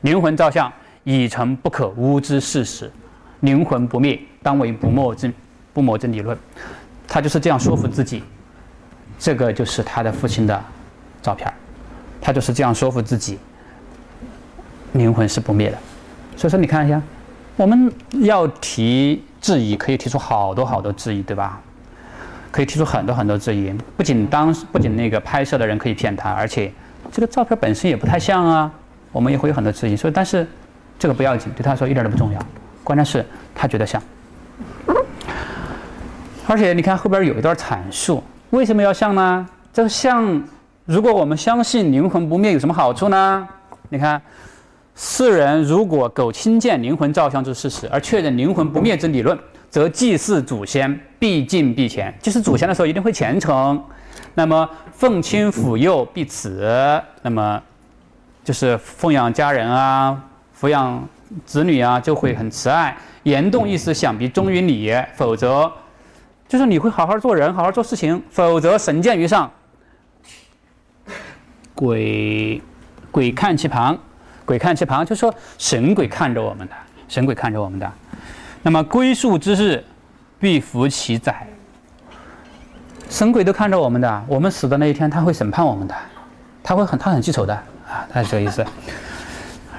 [0.02, 0.72] 灵魂照相
[1.02, 2.88] 已成不可污之事实，
[3.40, 5.32] 灵魂不灭，当为不没之
[5.72, 6.38] 不没之理论。
[7.08, 8.22] 他就是这样说服自己，
[9.18, 10.64] 这个就是他的父亲的
[11.20, 11.52] 照片，
[12.20, 13.40] 他就是这样说服自己。
[14.96, 15.78] 灵魂是不灭的，
[16.36, 17.00] 所以说你看一下，
[17.56, 17.92] 我们
[18.22, 21.60] 要提质疑，可以提出好多好多质疑，对吧？
[22.50, 23.72] 可以提出很多很多质疑。
[23.96, 26.72] 不仅当时不仅那个拍摄的人可以骗他，而且
[27.12, 28.70] 这个照片本身也不太像啊，
[29.12, 29.96] 我们也会有很多质疑。
[29.96, 30.46] 所以，但是
[30.98, 32.40] 这个不要紧，对他说一点都不重要，
[32.82, 33.24] 关键是
[33.54, 34.02] 他觉得像。
[36.48, 39.46] 而且你看后边有一段阐述，为什么要像呢？
[39.72, 40.42] 这个像，
[40.84, 43.46] 如果我们相信灵魂不灭，有什么好处呢？
[43.88, 44.20] 你看，
[44.96, 53.80] 世人如果苟轻见灵魂照相之事实，而确认灵魂不灭之理论，则祭祀祖先必敬必虔，祭祀祖先的时候一定会虔诚。
[54.34, 57.62] 那么奉亲抚幼必慈，那么
[58.42, 60.18] 就是奉养家人啊，
[60.58, 61.06] 抚养
[61.44, 62.96] 子女啊，就会很慈爱。
[63.24, 65.70] 言动意思想必忠于礼，否则。
[66.48, 69.50] 就是你会好好做人，好好做事情，否则神见于上，
[71.74, 72.62] 鬼
[73.10, 73.98] 鬼看其旁，
[74.46, 76.72] 鬼看其旁，就说神鬼看着我们的，
[77.08, 77.92] 神鬼看着我们的。
[78.62, 79.84] 那么归宿之日，
[80.40, 81.46] 必服其宰。
[83.10, 85.94] 神鬼都看着我们的，我们死的那一天，他会审判我们的，
[86.62, 87.52] 他会很他很记仇的
[87.86, 88.64] 啊，他是这个意思。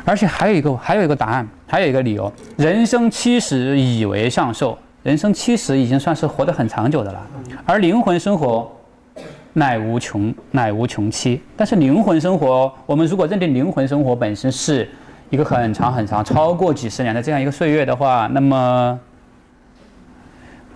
[0.06, 4.78] 而且还有一个还有一个答案，还有一个理由：人生七十以为上寿。
[5.04, 7.26] 人生七十已经算是活得很长久的了，
[7.66, 8.70] 而灵魂生活
[9.58, 11.42] 乃无穷，乃无穷期。
[11.56, 14.88] 但是灵魂生活，我们如果认定灵魂生活本身是
[15.32, 19.00] 一个很长很长，超过几十年的这样一个岁月的话，那么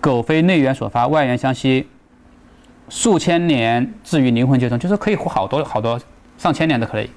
[0.00, 1.86] 苟非内缘所发，外缘相吸，
[2.88, 5.96] 数千年至于灵魂结终，就是可以活好多好多
[6.36, 7.08] 上千年都可以。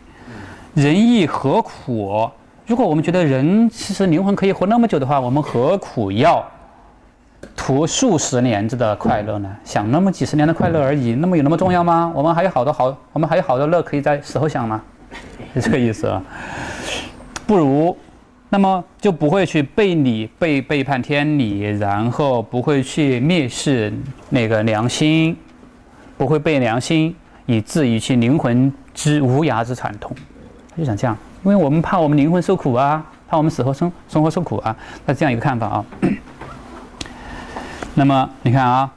[0.75, 2.29] 人亦何苦？
[2.67, 6.47] 如果我们觉得人其实灵魂可以活那么久的话，我们何苦要？
[7.55, 9.49] 图数十年子的快乐呢？
[9.63, 12.11] 想那么几十年的快乐而已，那么有那么重要吗？
[12.15, 14.81] 我们还有好多好，我们还有好多乐可以在死后享吗？
[15.53, 16.21] 是这个意思啊。
[17.45, 17.95] 不如，
[18.49, 23.93] 那么就不会去背理、背背叛天理，然后不会去蔑视
[24.29, 25.35] 那个良心，
[26.17, 27.15] 不会背良心，
[27.45, 30.15] 以至于其灵魂之无涯之惨痛。
[30.71, 34.75] 他就想这样，因为我们怕我们灵魂受苦啊，怕我们死后生生活受苦啊。
[35.05, 35.85] 那这样一个看法啊。
[37.97, 38.91] 那么你看啊，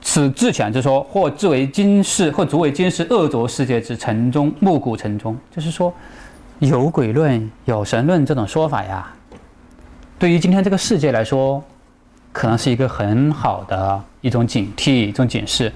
[0.00, 5.92] 此自浅之说，或自为今世，或足为今世恶浊世界之尘中暮鼓晨钟，就是说，
[6.60, 9.12] 有鬼论、有神论这种说法呀，
[10.18, 11.62] 对于今天这个世界来说，
[12.32, 15.70] 可能是一个很好的一种警惕、一种警示。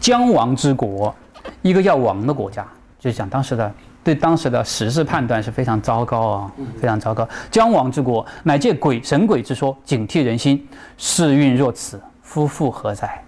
[0.00, 1.14] 将亡之国，
[1.62, 2.66] 一个要亡的国家，
[2.98, 3.72] 就是讲当时的
[4.08, 7.28] 对当时的时事判断是非常糟糕啊，非常糟糕。
[7.50, 10.66] 将亡之国，乃借鬼神鬼之说，警惕人心。
[10.96, 13.22] 世运若此，夫复何哉？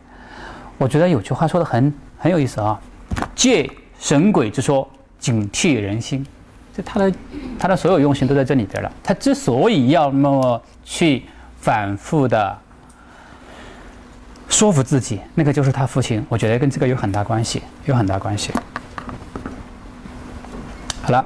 [0.79, 2.81] 我觉得有句话说的很很有意思啊，
[3.35, 4.89] 借神鬼之说
[5.19, 6.27] 警惕人心，
[6.75, 7.13] 就他的
[7.59, 8.91] 他的所有用心都在这里边了。
[9.03, 11.25] 他之所以要那么去
[11.59, 12.59] 反复的
[14.49, 16.25] 说服自己，那个就是他父亲。
[16.31, 18.51] 我觉得跟这个有很大关系，有很大关系。
[21.03, 21.25] 好了，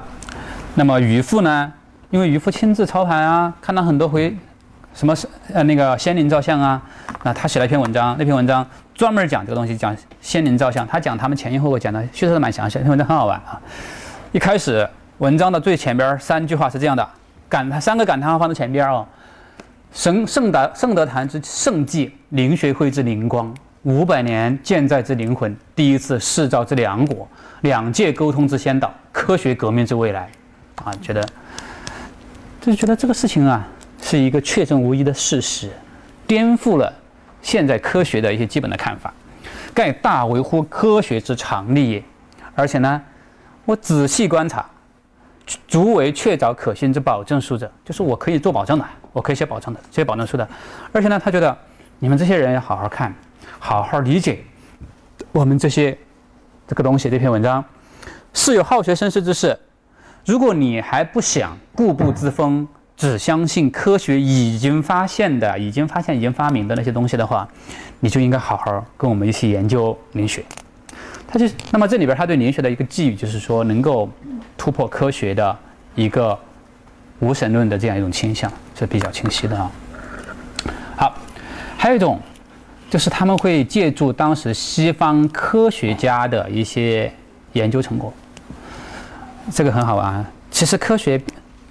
[0.73, 1.71] 那么渔父呢？
[2.09, 4.35] 因为渔父亲自操盘啊，看到很多回。
[4.93, 6.81] 什么是呃那个仙灵照相啊？
[7.23, 10.87] 那他写了一篇文章，那篇文章专门讲这个东西，讲仙灵照相。
[10.87, 13.59] 他讲他们前因后果，讲的叙述的蛮详细，那文章很好玩啊。
[14.31, 14.87] 一开始
[15.17, 17.05] 文章的最前边三句话是这样的，
[17.49, 19.05] 感叹三个感叹号放在前边哦。
[19.91, 23.53] 神圣德圣德坛之圣迹，灵学会之灵光，
[23.85, 27.27] 五百年建在之灵魂，第一次世造之良果，
[27.61, 30.27] 两界沟通之先导，科学革命之未来。
[30.83, 31.23] 啊，觉得
[32.59, 33.67] 就是觉得这个事情啊。
[34.01, 35.67] 是一个确证无疑的事实，
[36.27, 36.93] 颠覆了
[37.41, 39.11] 现在科学的一些基本的看法，
[39.73, 42.03] 盖大维护科学之常理也。
[42.53, 43.01] 而且呢，
[43.65, 44.63] 我仔细观察，
[45.67, 50.47] 足为确凿可信之保证书者，就是我可以做保证的，我可以写保证的，写保证书的。
[50.91, 51.57] 而且呢，他觉得
[51.97, 53.11] 你们这些人要好好看，
[53.65, 54.43] 好好理解
[55.31, 55.97] 我们这些
[56.67, 57.65] 这个东西，这篇文章
[58.31, 59.57] 是有好学深思之士。
[60.23, 67.47] 如果你还不想固步自封，只相信科学已经发现的、已经发现、已经发明的那些东西的话，
[68.01, 70.45] 你就应该好好跟我们一起研究灵学。
[71.27, 74.07] 他就那么这里边他对灵学的一个寄语就是说，能够
[74.55, 75.57] 突破科学的
[75.95, 76.37] 一个
[77.17, 79.71] 无神论的这样一种倾向是比较清晰的啊。
[80.95, 81.17] 好，
[81.75, 82.21] 还有一种
[82.89, 87.11] 就是他们会借助当时西方科学家的一些
[87.53, 88.13] 研究成果，
[89.51, 90.25] 这个很好玩。
[90.51, 91.21] 其实科学。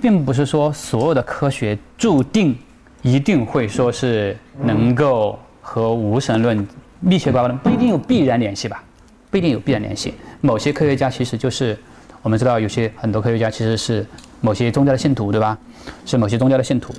[0.03, 2.55] 并不是说所有的科学注定
[3.01, 6.67] 一定会说是能够和无神论
[7.01, 8.85] 密切关联，不一定有必然联系吧？
[9.31, 10.13] 不一定有必然联系。
[10.43, 11.79] 某些科学家其实就是
[12.21, 14.07] 我们知道，有些很多科学家其实是
[14.43, 15.57] 某些宗教的信徒，对吧？
[16.05, 16.93] 是某些宗教的信徒。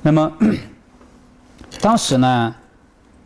[0.00, 0.32] 那么
[1.80, 2.54] 当时呢，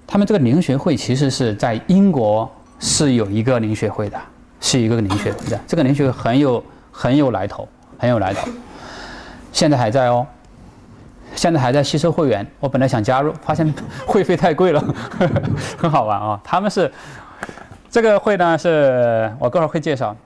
[0.06, 4.18] 他们这个灵学会其实是在英国是有一个灵学会的，
[4.60, 5.58] 是一个灵学会的。
[5.66, 7.68] 这个灵学会很有很有来头，
[7.98, 8.48] 很有来头，
[9.52, 10.26] 现在还在哦。
[11.34, 13.74] 现在还在吸收会员，我本来想加入，发现
[14.06, 15.42] 会费太贵了，呵 呵
[15.76, 16.40] 很好玩啊。
[16.42, 16.90] 他们是
[17.90, 20.16] 这个会呢，是我过会儿会介绍。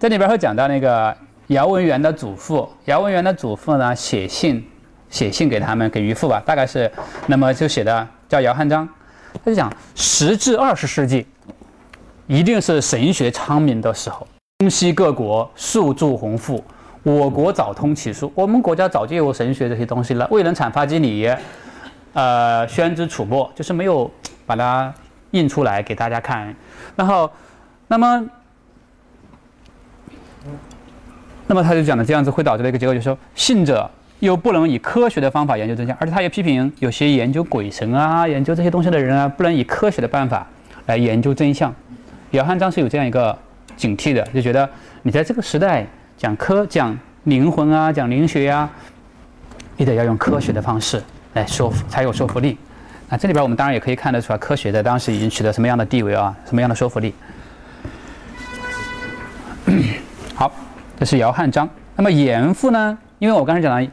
[0.00, 1.16] 这里边会讲到那个
[1.48, 4.66] 姚文元的祖父，姚文元的祖父呢写信
[5.08, 6.90] 写信给他们给渔父吧，大概是
[7.26, 8.88] 那么就写的叫姚汉章，
[9.44, 11.26] 他就讲十至二十世纪
[12.26, 14.26] 一定是神学昌明的时候，
[14.60, 16.64] 东西各国数著宏富。
[17.02, 21.30] 我国早通其术，我们国家早就有神学这些东西了，未能阐发机理，
[22.14, 24.10] 呃，宣之楚墨，就是没有
[24.46, 24.90] 把它
[25.32, 26.56] 印出来给大家看。
[26.96, 27.30] 然后，
[27.88, 28.26] 那么，
[31.46, 33.90] 那么他就讲的这样子会导致的一个结果，就是说，信者
[34.22, 40.46] 又不能以科学的方法研究真相，而且他也批评有些研究鬼神啊、研究这些东西的人啊，不能以科学的办法
[40.86, 41.74] 来研究真相。
[42.30, 43.36] 姚汉章是有这样一个
[43.76, 44.68] 警惕的，就觉得
[45.02, 45.86] 你在这个时代。
[46.18, 48.70] 讲科讲灵魂啊，讲灵学呀，
[49.76, 52.56] 你得要用科学的方式来说服，才有说服力。
[53.08, 57.12] 那，这里边我们当然也可以看得出来，科学在当时已经取得什么样的地位啊，什么样的说服力。
[60.32, 60.52] 好，
[60.96, 61.68] 这是姚汉章。
[61.96, 62.96] 那么严复呢？
[63.18, 63.90] 因为我刚才讲了，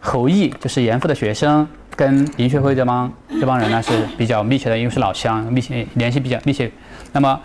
[0.00, 6.70] 侯毅就是严复的学生，跟林学辉这帮这帮人呢是比较密切的，因为是老乡，密切联系比较密切。
[7.12, 7.40] 那么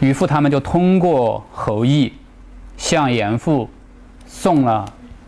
[0.00, 2.12] 于父他们就通过侯毅。
[2.80, 3.68] 向严复
[4.24, 4.86] 送了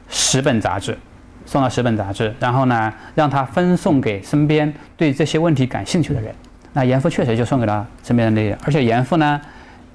[0.08, 0.96] 十本杂志，
[1.44, 6.32] 送了十本杂志，然后呢，让他分送给身边对这些问题感兴趣的人。
[6.74, 9.40] 那严复确实就送给了身边的那些，而且严复呢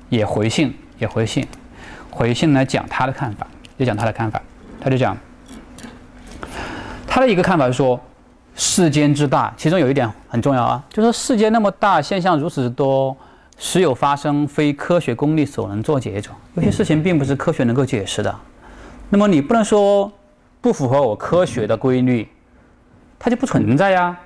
[0.09, 1.47] 也回信，也回信，
[2.11, 3.47] 回信来讲他的看法，
[3.79, 4.41] 就讲他的看法。
[4.81, 5.17] 他就讲
[7.15, 7.97] 他的一个看法是说，
[8.57, 13.15] 世间之大，其中有一点很重要啊，就说世界那么大，现象如此之多。
[13.57, 16.29] 时有发生，非科学功力所能作解者。
[16.55, 18.35] 有些事情并不是科学能够解释的。
[19.07, 20.11] 那么你不能说
[20.59, 22.27] 不符合我科学的规律，
[23.17, 24.17] 它就不存在呀？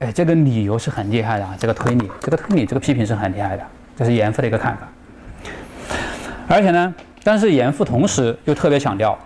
[0.00, 3.64] 哎，这个理由是很厉害的啊，这个推理，这个推理，这个批评是很厉害的。
[3.96, 4.86] 这是严复的一个看法。
[6.46, 9.18] 而且呢，但是严复同时又特别强调，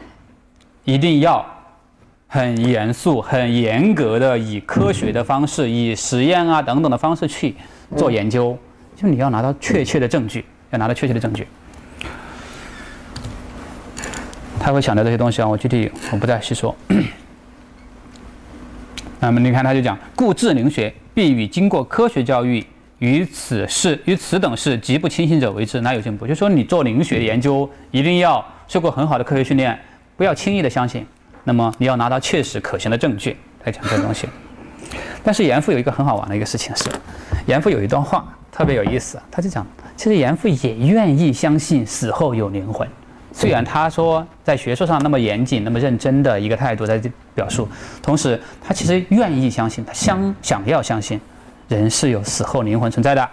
[0.84, 1.44] 一定要
[2.30, 7.54] 很严肃、很严格的以科学的方式，以实验啊等等的方式去
[7.96, 8.56] 做研究。
[8.94, 11.46] 就你要拿到确切的证据，要拿到确切的证据。
[14.60, 16.76] 他会想到这些东西啊，我具体我不再细说。
[19.20, 22.62] 那么你看，他就讲，故治灵学必与经过科学教育，
[22.98, 26.26] 与此事与此等事极不清醒者为之，哪有进步？
[26.26, 29.78] 就说你做灵学研究，一定要受过很好的科学训练，
[30.16, 31.06] 不要轻易的相信。
[31.48, 33.34] 那么你要拿到确实可行的证据
[33.64, 34.28] 来讲这个东西。
[35.24, 36.90] 但是严复有一个很好玩的一个事情是，
[37.46, 38.24] 严复有一段话。
[38.50, 39.64] 特别有意思，他就讲，
[39.96, 42.88] 其实严复也愿意相信死后有灵魂，
[43.32, 47.00] 虽然他说在学术上那么严谨、那么认真的一个态度在
[47.36, 47.68] 表述，
[48.02, 51.20] 同时他其实愿意相信，他想想要相信
[51.68, 53.28] 人是有死后灵魂存在的。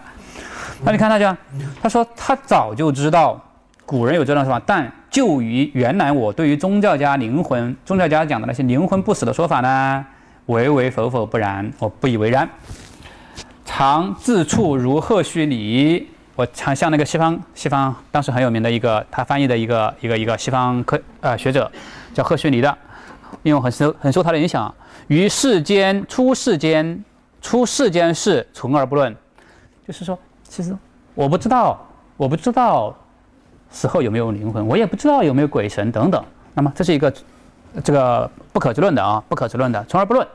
[0.84, 1.36] 那你看他讲，
[1.82, 3.42] 他说他早就知道
[3.84, 10.06] 古人有这段说法，但就于原来我对于宗教家灵魂、宗教家讲的那些灵魂不死的说法呢，
[10.48, 12.46] 唯唯否否不然，我不以为然。
[13.64, 16.06] 常自处如赫胥黎，
[16.36, 21.72] 我常像那个西方西方当时很有名的一个他翻译的一个一个一个西方科呃学者
[22.14, 22.78] 叫赫胥黎的，
[23.42, 24.76] 因为很受很受他的影响。
[25.08, 27.02] 于世间出世间
[27.42, 29.16] 出世间事存而不论，
[29.88, 30.76] 就是说，其实
[31.14, 31.80] 我不知道，
[32.18, 32.94] 我不知道
[33.76, 36.24] 死后有没有灵魂，我也不知道有没有鬼神等等。
[36.54, 37.14] 那么这是一个
[37.84, 40.26] 这个不可知论的啊，不可知论的，从而不论，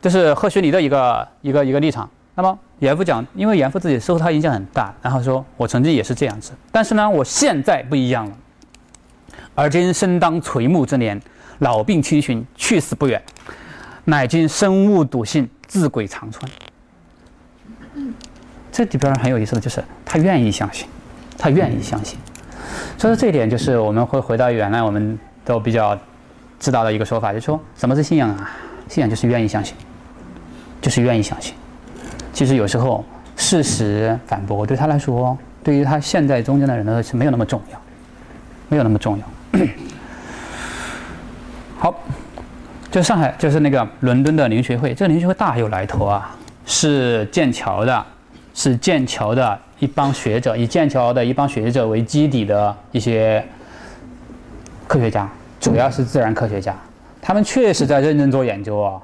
[0.00, 2.08] 这是赫胥黎的一个一个一个立场。
[2.34, 8.32] 那么严复讲，因为严复自己受他影响很大，然后说我曾经也是这样子，但是呢，我现在不一样了。
[9.54, 11.20] 而今身当垂暮之年，
[11.58, 13.22] 老病侵寻，去死不远，
[14.06, 16.50] 乃今生物笃信，自鬼长存。
[18.72, 20.88] 这里边很有意思的就是他愿意相信，
[21.36, 22.18] 他愿意相信。
[23.08, 25.96] 以说这一点就是我们会回到原来我们都比较
[26.58, 28.50] 知道的一个说法，就是说什么是信仰啊？
[28.88, 29.74] 信仰就是愿意相信，
[30.82, 31.54] 就是愿意相信。
[32.32, 33.04] 其实有时候
[33.36, 37.80] 事实反驳对他来说，对于他现在中间的人呢是没有那么重要，
[38.68, 39.24] 没有那么重要。
[41.78, 41.94] 好，
[42.90, 46.36] 就上海就是那个伦敦的灵学会，这个灵学会大有来头啊，
[46.66, 48.06] 是剑桥的，
[48.60, 53.42] 是剑桥的一帮学者，以剑桥的一帮学者为基底的一些
[54.86, 55.26] 科学家，
[55.58, 56.76] 主要是自然科学家，
[57.22, 59.00] 他们确实在认真做研究啊，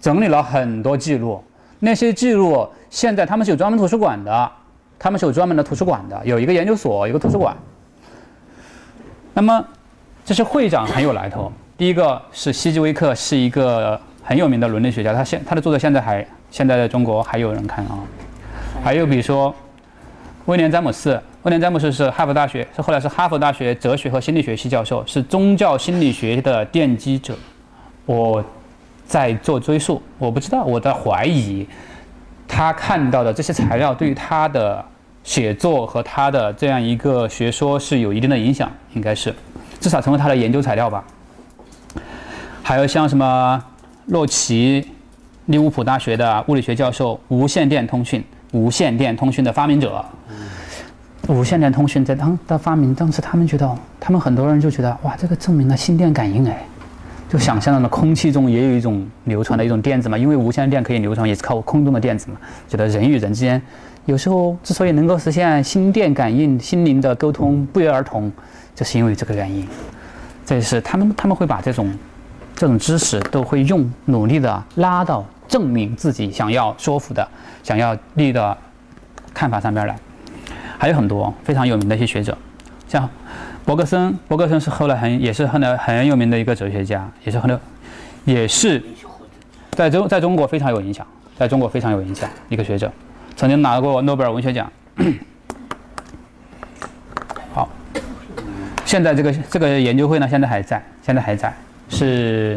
[0.00, 1.40] 整理了很多记录。
[1.78, 4.50] 那些记录现在他们是有专门图书馆的，
[4.98, 7.56] 他们是有专门的图书馆的，有一个研究所，有一个图书馆。
[9.32, 9.64] 那么，
[10.24, 11.52] 这些会长很有来头。
[11.78, 18.00] 第一个是希基威克，是一个很有名的伦理学家，他现他的作者现在还现在在中国还有人看啊。
[18.82, 19.54] 还有比如说
[20.46, 27.36] 威廉詹姆斯，威廉詹姆斯是哈佛大学，是后来是哈佛大学哲学和心理学系教授，是宗教心理学的奠基者。
[28.06, 28.42] 我
[29.06, 31.66] 在做追溯，我不知道，我在怀疑
[32.48, 34.84] 他看到的这些材料对于他的
[35.22, 39.32] 写作和他的这样一个学说是有一定的影响，应该是
[39.78, 41.04] 至少成为他的研究材料吧。
[42.62, 43.62] 还有像什么
[44.06, 44.84] 洛奇，
[45.46, 48.24] 利物浦大学的物理学教授，无线电通讯。
[48.52, 50.04] 无线电通讯的发明者，
[51.28, 56.64] 无线电通讯在当的发明当时，他们觉得，他们很多人就觉得，哇，这个证明了心电感应哎，
[57.28, 62.36] 就想象到了空气中也有一种流传的一种电子嘛，因为无线电可以流传，也是靠空中的电子嘛，
[62.68, 63.60] 觉得人与人之间
[64.06, 68.32] 有时候之所以能够实现心电感应、心灵的沟通，不约而同，
[68.74, 69.64] 就是因为这个原因。
[70.44, 71.88] 这是他们他们会把这种
[72.56, 75.24] 这种知识都会用努力的拉到。
[75.50, 77.28] 证明自己想要说服的、
[77.60, 78.56] 想要立的
[79.34, 79.96] 看法上边来，
[80.78, 82.38] 还有很多非常有名的一些学者，
[82.86, 83.10] 像
[83.64, 84.16] 伯格森。
[84.28, 87.58] 伯格森是后来很也是后来很有名的一个哲学家，也是后来
[88.24, 88.80] 也是
[89.72, 91.04] 在中在中国非常有影响，
[91.36, 92.88] 在中国非常有影响一个学者，
[93.34, 94.70] 曾经拿过诺贝尔文学奖。
[97.52, 97.68] 好，
[98.84, 101.52] 现在这个这个研究会呢，现在还在，现在还在
[101.88, 102.56] 是。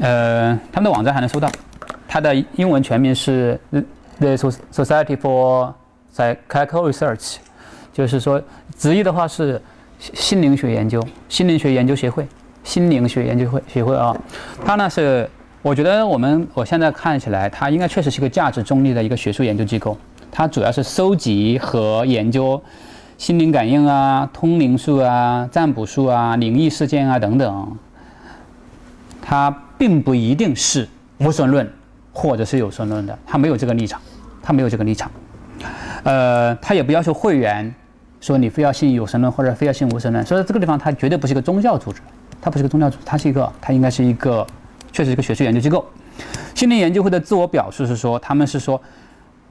[0.00, 1.50] 呃，他们的网站还能搜到，
[2.08, 3.58] 它的英文全名是
[4.18, 5.72] The Society for
[6.14, 7.36] Psychical Research，
[7.92, 8.42] 就是说
[8.76, 9.60] 直译的话是
[9.98, 12.26] 心灵学研究、心灵学研究协会、
[12.64, 14.16] 心灵学研究会协会啊。
[14.64, 15.28] 它呢是，
[15.62, 19.96] 我觉得我们我现在看起来，它应该确实是个价值中立的一个学术研究机构。
[20.30, 22.60] 它主要是收集和研究
[23.18, 27.78] 心灵感应啊、通灵术啊、占卜术啊、灵异事件啊等等。
[29.20, 30.88] 它并不一定是
[31.18, 31.68] 无神论，
[32.12, 34.00] 或者是有神论的，他没有这个立场，
[34.40, 35.10] 他没有这个立场，
[36.04, 37.74] 呃，他也不要求会员
[38.20, 42.00] 说你非要信有神论或者非要信无神论，所以这个地方他绝对不是一个宗教组织，
[42.40, 44.46] 他不是一个宗教组织，他是一个，他应该是一个，
[44.92, 45.84] 确实一个学术研究机构。
[46.54, 48.80] 心灵研究会的自我表述是说，他们是说。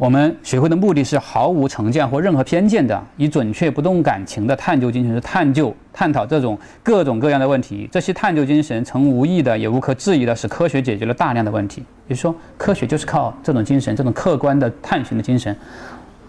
[0.02, 7.88] 我们学会的目的是毫无成见或任何偏见的，以准确不动感情的探究精神，去探究、探讨这种各种各样的问题。
[7.92, 11.84] 这些探究精神曾无意的，也无可置疑的使科学解决了大量的问题。
[12.08, 15.56] 也就是说，科学就是靠这种精神，这种客观的探寻的精神，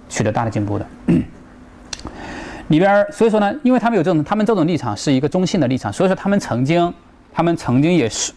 [0.07, 0.87] 取得大的进步的。
[2.69, 6.93] 里边，所以说呢，因为他们有这种，他们这种立场是一个中性的立场，所以说他们曾经，
[7.33, 8.35] 他们曾经也是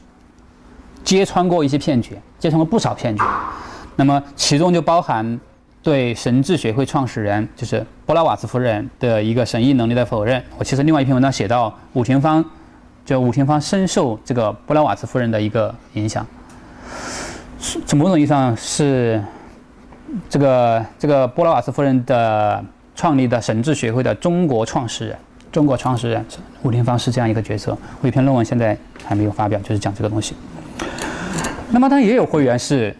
[1.04, 3.22] 揭穿过一些骗局，揭穿过不少骗局。
[3.98, 5.40] 那么其中就包含
[5.82, 10.44] 对神智学会创始人就是波拉瓦茨夫人的一个神异能力的否认。
[10.58, 12.44] 我其实另外一篇文章写到武廷芳，
[13.06, 16.26] 就武廷芳深受这个波拉瓦茨夫人的一个影响，
[17.86, 19.24] 从某种意义上是
[20.28, 22.64] 这个这个波拉瓦茨夫人的
[22.96, 25.18] 创立的神智学会的中国创始人，
[25.52, 26.26] 中国创始人
[26.64, 27.78] 武廷芳是这样一个角色。
[28.02, 30.36] 我一篇论文现在还没有发表，就是讲这个东西。
[31.70, 32.94] 那么他也有会员是。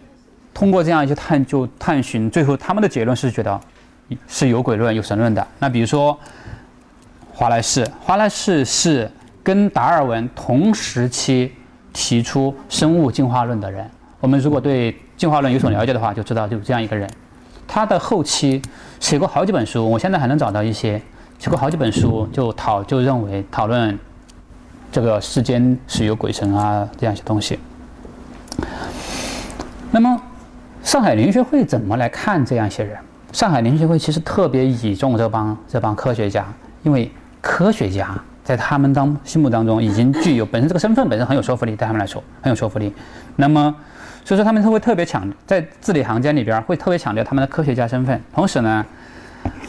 [0.56, 3.60] 通过这样一些探究、探寻，最后他们的结论是觉得
[4.26, 5.46] 是有鬼论、有神论的。
[5.58, 6.18] 那比如说
[7.30, 9.10] 华莱士，华莱士是
[9.42, 11.52] 跟达尔文同时期
[11.92, 13.86] 提出生物进化论的人。
[14.18, 17.06] 我们如果对进化论有所了解的话，就知道就这样一个人。
[17.68, 18.62] 他的后期
[18.98, 20.98] 写过好几本书，我现在还能找到一些，
[21.38, 23.98] 写过好几本书，就讨就认为讨论
[24.90, 27.58] 这个世间是有鬼神啊这样一些东西。
[29.90, 30.18] 那么。
[30.86, 32.96] 上海林学会怎么来看这样一些人？
[33.32, 36.46] 上海林学会其实特别倚重这帮这帮科学家，
[36.84, 42.94] 因为科学家在他们当心目当中已经具有本身这个身份本身很有说服力，对他们来说很有说服力。
[43.34, 43.74] 那么，
[44.24, 48.22] 所以说他们会特别强在字里行间里边会特别强调他们的科学家身份。
[48.32, 48.86] 同时呢，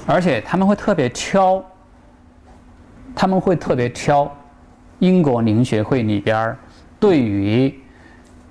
[0.06, 1.60] 而且他们会特别挑，
[3.16, 4.32] 他们会特别挑
[5.00, 6.56] 英国林学会里边
[7.00, 7.74] 对于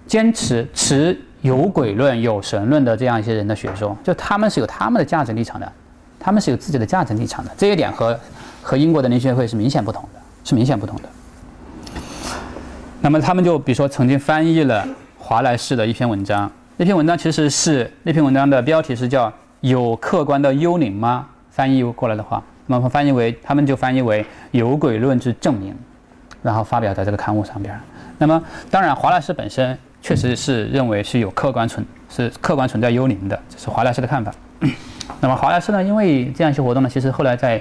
[0.04, 1.16] 坚持持。
[1.46, 5.72] 有鬼论、有神论的这样一些人的学说，就他们是有他们的价值立场的，
[6.18, 8.18] 他们是有自己的价值立场的，这一点和
[8.60, 11.08] 和英国的灵学会是明显不同的，是明显不同的。
[13.00, 14.84] 那么他们就比如说曾经翻译了
[15.16, 25.72] 华莱士的一篇文章，那篇文章其实是那篇文章的标题是叫“有客观的幽灵吗？”翻译过来的话，那么翻译为他们就翻译为“有鬼论之证明”，
[26.42, 27.78] 然后发表在这个刊物上边。
[28.18, 29.78] 那么当然华莱士本身。
[30.06, 34.32] 确实是认为是有客观存是客观存在幽灵的，这是华莱士的看法。
[35.20, 37.60] 那么华莱士呢，因为这样一些活动呢，其实后来在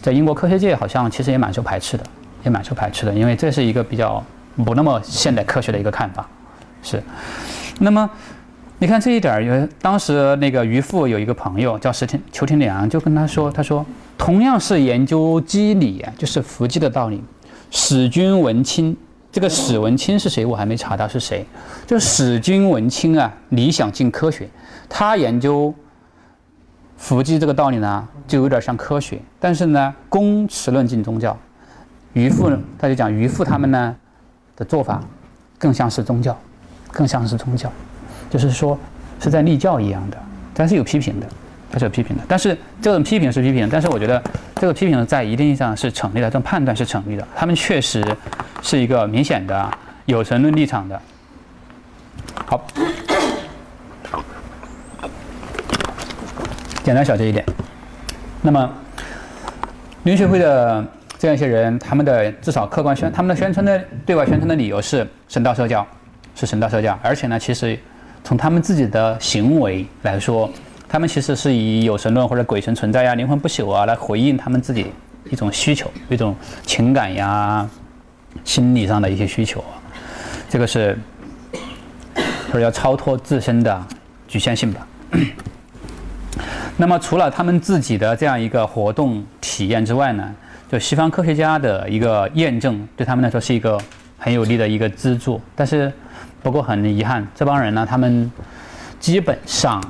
[0.00, 2.04] 在英国科学界好像其实也蛮受排斥的，
[2.44, 4.24] 也蛮受排斥的，因为这是一个比较
[4.64, 6.26] 不那么现代科学的一个看法。
[6.82, 7.02] 是，
[7.80, 8.08] 那么
[8.78, 13.84] 你看这一点儿，有当时那个渔父有一个朋友叫石田邱天良，就跟他说，他说
[14.16, 17.22] 同样是研究机理，就是伏击的道理，
[17.70, 18.96] 使君文清。
[19.32, 20.44] 这个史文清是谁？
[20.44, 21.46] 我还没查到是谁。
[21.86, 24.48] 就史君文清啊，理想进科学，
[24.88, 25.72] 他研究
[26.96, 29.20] 伏击这个道理呢，就有点像科学。
[29.38, 31.36] 但是呢，公持论进宗教。
[32.12, 33.96] 渔父他就讲渔父他们呢
[34.56, 35.00] 的做法，
[35.58, 36.36] 更像是宗教，
[36.90, 37.70] 更像是宗教，
[38.28, 38.76] 就是说
[39.20, 40.16] 是在立教一样的，
[40.52, 41.26] 但是有批评的。
[41.72, 44.20] 他是有批评的，但是这种批评是批评，但是我觉得
[44.56, 47.26] 这个批评在一定意义上是成立的，这种判断是成立的。
[47.36, 48.04] 他们确实
[48.60, 49.70] 是一个明显的
[50.06, 51.00] 有神论立场的。
[52.44, 52.66] 好，
[56.82, 57.44] 简单小结一点。
[58.42, 58.68] 那么，
[60.02, 60.84] 林学会的
[61.18, 65.86] 这样一些人，他们的至少客观宣，他们的宣称的对外宣称的理由是神道社教，
[66.34, 67.78] 是神道社教，而且呢，其实
[68.24, 70.50] 从他们自己的行为来说。
[70.92, 74.90] 他们其实是以有神论或者鬼神存在呀、灵魂不朽啊来回应他们自己
[75.30, 76.34] 一种需求、一种
[76.66, 77.64] 情感呀、
[78.42, 79.78] 心理上的一些需求啊。
[80.48, 80.98] 这个是，
[82.48, 83.86] 或者要超脱自身的
[84.26, 84.84] 局限性吧。
[86.76, 90.34] 那么除了他们自己的这样一个活动体验之外呢，
[90.72, 93.80] 就西方科学家的一个验证，对他们来说是一个
[94.18, 95.40] 很有力的一个资助。
[95.54, 95.92] 但是，
[96.42, 98.28] 不过很遗憾，这帮人呢，他们
[98.98, 99.80] 基本上。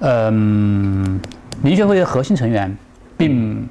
[0.00, 1.20] 嗯，
[1.62, 2.76] 林学会的核心成员，
[3.16, 3.68] 并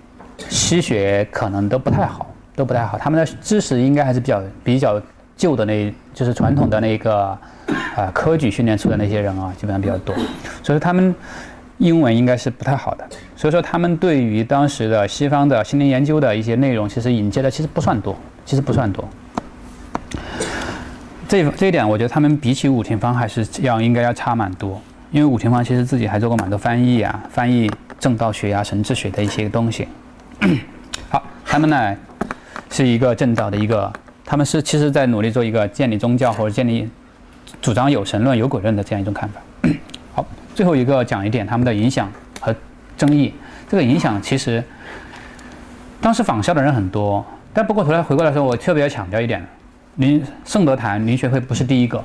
[0.49, 2.97] 吸血可能都不太好，都不太好。
[2.97, 5.01] 他们的知识应该还是比较比较
[5.37, 7.37] 旧的，那就是传统的那个
[7.95, 10.15] 啊科举训练出的那些人啊，基本上比较多。
[10.63, 11.13] 所以他们
[11.77, 13.07] 英文应该是不太好的。
[13.35, 19.07] 所以说他们对于当时的西方的心灵研究的一些内容，其实引接的其实不算多，其实不算多。
[21.27, 24.81] 这这一点，我觉得他们比起武廷芳还是要应该要差蛮多。
[25.11, 29.87] 因为武廷芳其实自己还做过蛮多翻译啊，翻译正道学啊、神智学的一些东西。
[31.09, 31.95] 好，他们呢
[32.69, 33.91] 是一个正道的一个，
[34.25, 36.89] 他们是其实在努力做一个建立宗教或者建立
[37.61, 39.41] 主张有神论、有鬼论的这样一种看法。
[40.13, 42.11] 好，最后一个讲一点他们的影响
[42.41, 42.53] 和
[42.97, 43.33] 争议。
[43.69, 44.63] 这个影响其实
[46.01, 49.45] 当时仿效的人很多，但不过头来回过来说，我特别要强调一点：
[49.95, 52.03] 林圣德坛林学会不是第一个，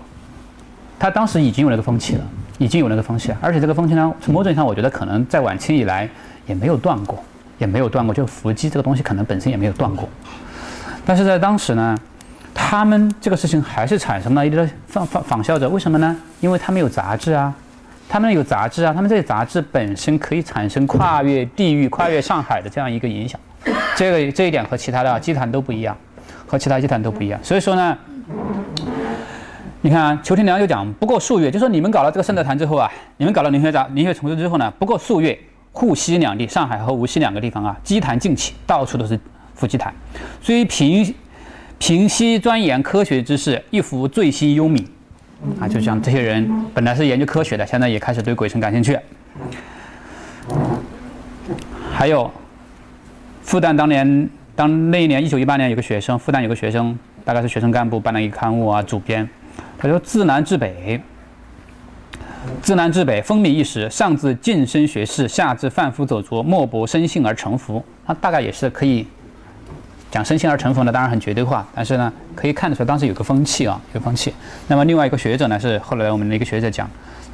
[0.98, 2.24] 他当时已经有那个风气了。
[2.60, 6.06] 已经有那个风气了，而且这个风气呢，从某种意义上，我觉得可能在晚清以来
[6.44, 7.24] 也没有断过，
[7.56, 8.12] 也没有断过。
[8.14, 10.06] 就伏击这个东西，可能本身也没有断过。
[11.06, 11.96] 但是在当时呢，
[12.54, 15.70] 他们这个事情还是产生了一点仿仿仿效者。
[15.70, 16.14] 为什么呢？
[16.40, 17.50] 因为他们有杂志啊，
[18.06, 23.40] 他们有杂志啊，他们这些杂志本身可以产生跨越地域、跨越上海的这样一个影响。
[23.96, 25.96] 这个这一点和其他的集团都不一样，
[26.46, 27.40] 和其他集团都不一样。
[27.42, 27.96] 所以说呢。
[29.82, 35.38] 你看啊，裘天良就讲，不过数月，就说你们搞了这个圣德坛之后啊，你们搞了灵学杂、灵学丛书之后呢，不过数月，
[35.72, 39.18] 沪西两地，上海和无锡两个地方啊，积坛尽起，到处都是
[39.54, 39.94] 伏击坛。
[40.42, 41.14] 虽平
[41.78, 44.84] 平息钻研科学知识，一幅醉心幽冥
[45.58, 48.98] 啊，就像这些人本来是研究科学的，现在也开始对鬼神感兴趣。
[51.90, 52.30] 还有
[53.40, 59.26] 复旦当年当那一年一九一八年有个学生，复旦有个学生，大概是学生干部办了一个刊物啊，主编。
[59.80, 61.00] 他说：“自南至北，
[62.60, 63.88] 自南至北，风靡一时。
[63.88, 67.82] 上至晋升学士，下至贩夫走卒，莫不生信而成服。
[68.06, 69.06] 他大概也是可以
[70.10, 74.34] 讲生信而成服呢，当然很绝对化，但是呢，可以看得出来当时有个风气啊，有风气。
[74.68, 76.86] 那么另外一个学者呢，是后来我们的一个学者讲，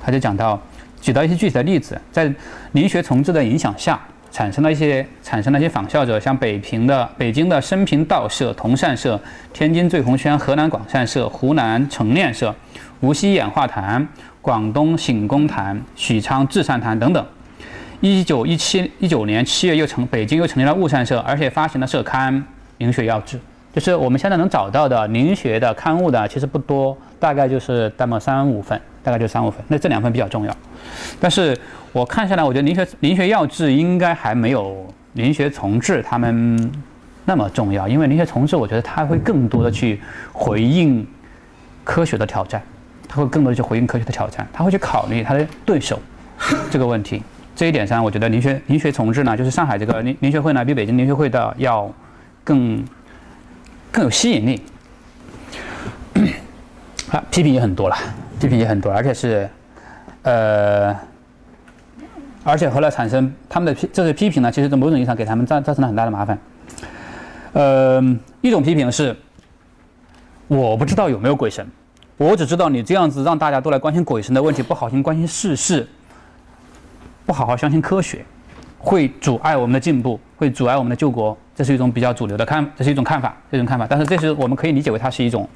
[0.04, 0.60] 他就讲到，
[1.00, 2.32] 举到一些具体的例子，在
[2.72, 4.00] 灵学从治的影响下。”
[4.36, 9.18] 产生了一些产生了一些仿效者，像北平的北京的升平道社、同善社，
[9.50, 12.54] 天津醉红轩、河南广善社、湖南成念社、
[13.00, 14.06] 无锡演化坛、
[14.42, 17.26] 广东醒公坛、许昌至善坛等等。
[18.02, 22.34] 一九一七一九年七月又成北京又成立了物善社，而且发行了社刊
[22.76, 23.38] 《凝学要志》，
[23.72, 29.64] 就是我们现在能找到的凝学的刊物的其实不多，大概就是那么三五份，大概就三五份。
[29.68, 30.56] 那这两份比较重要，
[31.20, 31.56] 但是。
[31.92, 36.70] 我看下来，我觉得林学林学要治应该还没有林学从治他们
[37.24, 39.98] 那么重要，因为林学从治，我觉得他会更多的去
[40.30, 41.06] 回应
[41.84, 42.60] 科学的挑战，
[43.08, 45.98] 他会更多的去回应科学的挑战，他会去考虑他的对手
[46.70, 47.22] 这个问题。
[47.54, 51.90] 这一点上，我觉得林学林学从治呢，就是上海这个林林学会呢，比北京林学会的要
[52.44, 52.84] 更
[53.90, 54.62] 更有吸引力。
[57.10, 57.96] 啊，批评也很多了，
[58.40, 59.48] 批评也很多，而且是
[60.22, 60.94] 呃，
[62.44, 66.38] 而且后来产生他们的批这些批评呢，其实在某种意义上给他们造造成了很大的麻烦。
[67.52, 68.02] 呃，
[68.42, 69.16] 一种批评是，
[70.46, 71.66] 我不知道有没有鬼神，
[72.16, 75.88] 我只知道你这样子让大家都来关心鬼神的问题，不好心关心世事，
[77.24, 78.24] 不好好相信科学，
[78.78, 81.36] 会阻碍我们的进步，会阻碍我们的救国。
[81.54, 83.86] 这是一种比较主流的看，这是一种看法，这种看法。
[83.88, 85.48] 但是这是我们可以理解为它是一种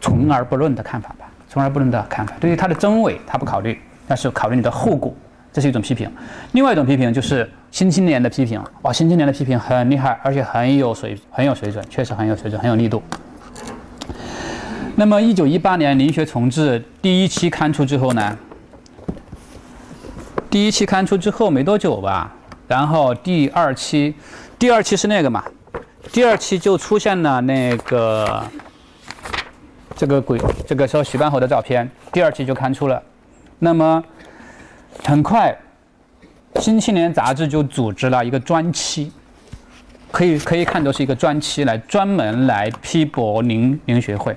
[0.00, 2.32] 从而不论的看法吧，从而不论的看法。
[2.40, 5.14] 对于它的真伪，他不考虑，但是考虑你的后果，
[5.52, 6.10] 这是一种批评。
[6.52, 13.02] 另外一种批评就是《新青年》的批评，哇，《新青年》的批评很厉害，而且很有水，很有水准，确实很有水准，很有力度。
[14.96, 18.38] 那么，一九一八年《林学重置》第一期刊出之后呢？
[20.48, 22.32] 第一期刊出之后没多久吧，
[22.66, 24.14] 然后第二期。
[24.58, 25.44] 第二期是那个嘛？
[26.12, 28.42] 第二期就出现了那个
[30.02, 31.88] 这个鬼，这个说徐半侯的照片。
[32.10, 33.00] 第二期就刊出了。
[33.60, 34.02] 那么
[35.04, 35.56] 很快，
[36.60, 39.12] 《新青年》杂志就组织了一个专期，
[40.10, 44.36] 可以可以看作是一个专期，来专门来批驳林林学会。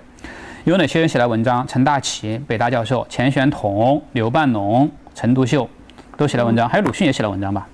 [0.65, 1.65] 有哪些人写了文章？
[1.67, 5.67] 陈大奇，北大教授；钱玄同、刘半农、陈独秀
[6.15, 7.67] 都写了文章，还有鲁迅也写了文章吧？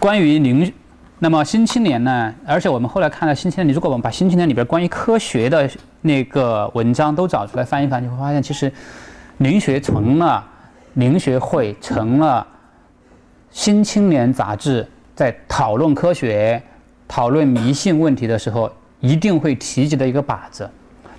[0.00, 0.74] 关于林。
[1.20, 2.34] 那么《新青年》呢？
[2.44, 5.70] 而且我们后来看了《新青年》，你如果我们把《新青年》里边关于科学的
[6.02, 8.72] 那个文章都找出来翻一翻，你会发现，其实
[9.38, 10.44] 灵学成了
[10.94, 12.46] 灵学会，成了
[13.50, 16.62] 《新青年》杂志在讨论科学、
[17.06, 18.70] 讨论迷信问题的时候，
[19.00, 20.68] 一定会提及的一个靶子。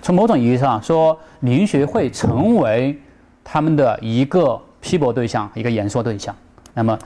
[0.00, 2.98] 从某种意义上说，灵学会成为
[3.42, 6.34] 他们的一个批驳对象，一个言说对象。
[6.74, 6.98] 那么，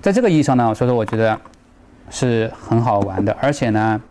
[0.00, 1.38] 在这个意义上呢，所以说我觉得。
[2.10, 4.02] 是很好玩的，而且呢，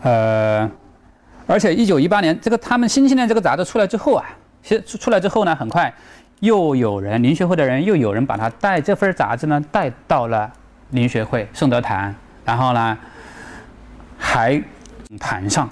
[0.00, 0.70] 呃，
[1.50, 4.24] 而且一九一八年这个他们《新青年》这个杂志出来之后啊，
[4.62, 5.92] 其实出来之后呢，很快
[6.38, 10.48] 又有人林学会的人又有人把它带这份杂志呢带到了
[10.90, 12.14] 林学会圣德坛，
[12.44, 12.96] 然后呢，
[14.16, 14.62] 还
[15.18, 15.68] 坛上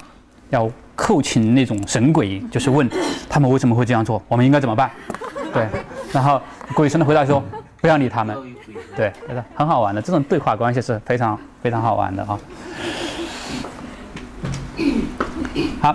[0.50, 2.90] 要叩请那种神鬼，就是问
[3.28, 4.90] 他们为什么会这样做，我们应该怎么办？
[5.54, 5.64] 对，
[6.12, 6.42] 然后
[6.74, 7.40] 鬼神的回答说。
[7.80, 8.36] 不要理他们，
[8.96, 9.12] 对，
[9.54, 12.36] 很好玩的，这种对话关系是非常非常好玩的啊。
[15.80, 15.94] 好，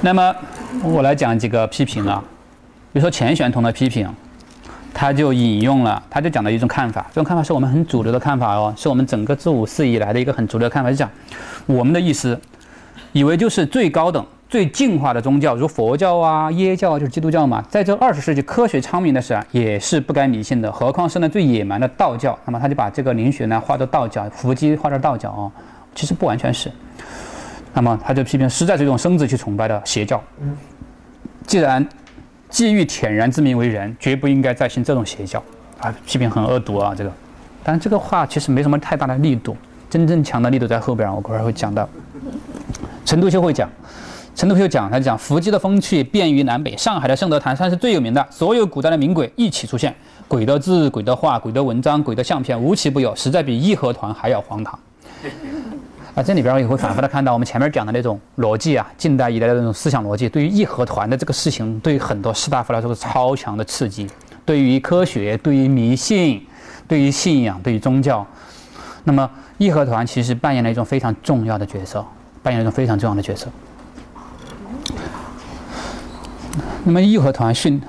[0.00, 0.34] 那么
[0.82, 2.22] 我来讲几个批评了，
[2.92, 4.08] 比如说钱玄同的批评，
[4.92, 11.10] 他就引用了，他就讲了一种看法，这种看法是我们很主流的看法哦，是我们整个自五四以来的一个很主流的看法，就讲
[11.66, 12.40] 我们的意思，
[13.12, 14.24] 以为就是最高等。
[14.46, 17.60] 最进化的宗教，如佛教啊、耶教啊，就是基督教嘛。
[17.68, 20.70] 在这二十世纪科学昌明的时候，也是不该迷信的。
[20.70, 22.38] 何况是呢最野蛮的道教。
[22.44, 25.50] 那么他就把这个灵学呢划作道教，伏击划作道教啊，
[25.96, 26.70] 其实不完全是。
[27.74, 30.22] 那么他就批评，实在是一种生子去崇拜的邪教。
[31.46, 31.86] 既然
[32.48, 35.42] 既欲舔然之名为人，绝不应该再信这种邪教
[35.80, 35.94] 啊！
[36.06, 37.12] 批评很恶毒啊，这个。
[37.62, 39.56] 但这个话其实没什么太大的力度，
[39.90, 41.88] 真正强的力度在后边，我会儿会讲到。
[43.04, 43.68] 陈独秀会讲。
[44.36, 48.26] 陈独秀讲，他讲伏击的风气遍于南北，上海的圣德坛算是最有名的。
[48.30, 49.94] 所有古代的名鬼一起出现，
[50.26, 54.76] 鬼的字、鬼的画、鬼的文章、鬼的相片，无奇不有，实在比义和团还要荒唐。
[56.14, 64.08] 啊，这里边也会反复的看到我们前面讲的那种逻辑啊，近代以来的那种思想逻辑，对于义和团的这个事情，对于很多士大夫来说是超强的刺激。
[64.44, 66.46] 对于科学，对于迷信，
[66.86, 68.24] 对于信仰，对于宗教，
[69.02, 69.28] 那么
[69.58, 72.04] 义和团其实扮演了一种非常重要的角色，
[72.44, 73.48] 扮演了一种非常重要的角色。
[76.84, 77.82] 那么义和团训，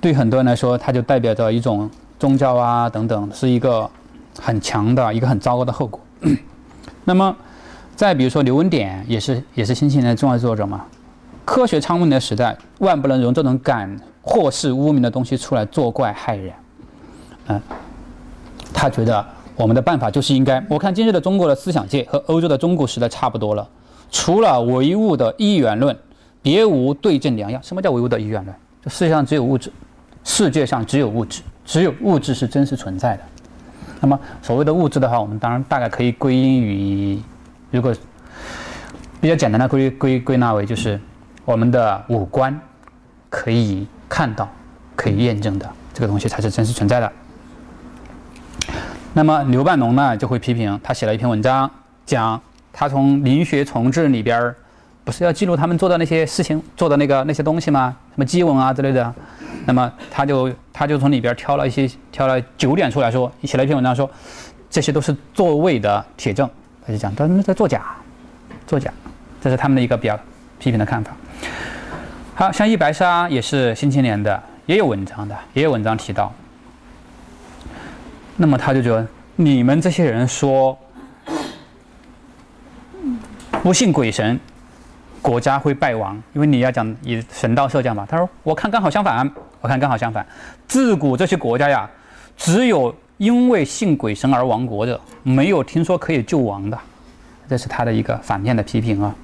[0.00, 3.90] 对很多人来说，它就代表着一种宗教啊等等，是一个
[4.38, 5.98] 很强的一个很糟糕的后果。
[7.06, 7.34] 那么，
[7.96, 10.84] 再比如说刘文典，也是也是新青年的重要作者嘛。
[11.44, 16.52] 科学昌明的时代，万不能容这种敢祸世污名的东西出来作怪害人。
[17.48, 17.60] 嗯，
[18.72, 19.24] 他觉得
[19.56, 23.68] 我们的办法就是应该，我看今日的中国的思想界和欧洲的中古时代差不多了，
[24.10, 25.96] 除了唯物的一元论。
[26.42, 27.58] 别无对症良药。
[27.62, 28.54] 什么叫唯物的一元论？
[28.82, 29.72] 就世界上只有物质，
[30.24, 33.22] 世界上只有物质，只有物质是真实存在的。
[33.98, 37.18] 那么所谓的物质的话，我们当然大概可以归因于，
[37.74, 37.92] 如果
[39.20, 41.00] 比较简单的归归归纳为，就是
[41.44, 42.56] 我们的五官
[43.28, 44.48] 可以看到、
[44.94, 47.12] 可以验证的这个东西才是真实存在的。
[49.12, 51.68] 那么刘半农呢，就会批评他写了一篇文章，
[52.06, 52.40] 讲
[52.72, 54.54] 他从《灵学重置》里边儿。
[55.02, 57.94] 不是要记录他们做的那些事情，做的那个那些东西吗？
[58.10, 59.12] 什么祭文啊之类的。
[59.66, 64.08] 那么他就他就从里边挑了一些，挑了九点出来说，写了一篇文章说，
[64.70, 66.48] 这些都是作伪的铁证。
[66.86, 67.82] 他就讲他们在作假，
[68.66, 68.92] 作假，
[69.40, 70.18] 这是他们的一个比较
[70.58, 71.12] 批评的看法。
[72.34, 76.32] 好像一白沙也是新青年的，也有文章的，也有文章提到。
[78.36, 79.06] 那么他就觉得
[79.36, 80.76] 你们这些人说
[83.62, 84.38] 不信鬼神，
[85.22, 88.04] 国家会败亡，因为你要讲以神道社教嘛。
[88.06, 89.30] 他说我看刚好相反，
[89.60, 90.26] 我看刚好相反，
[90.66, 91.88] 自古这些国家呀，
[92.36, 96.78] 只有因为信鬼神而亡国的，没有听说可以救亡的。
[97.48, 99.14] 这是他的一个反面的批评啊。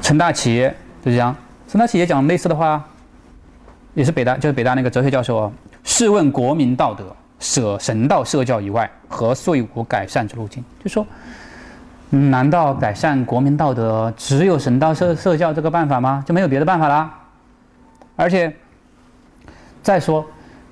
[0.00, 0.70] 陈大奇
[1.04, 1.34] 就这样，
[1.68, 2.82] 陈大奇也讲类似的话，
[3.94, 5.52] 也是北大，就是北大那个哲学教授啊。
[5.82, 10.64] 试问国民道德，舍神道社教以外，何遂无改善之路径？
[10.82, 11.06] 就说。
[12.10, 16.22] 难道改善国民道德只有神道社社教这个办法吗？
[16.24, 17.12] 就没有别的办法啦？
[18.14, 18.54] 而且，
[19.82, 20.24] 再说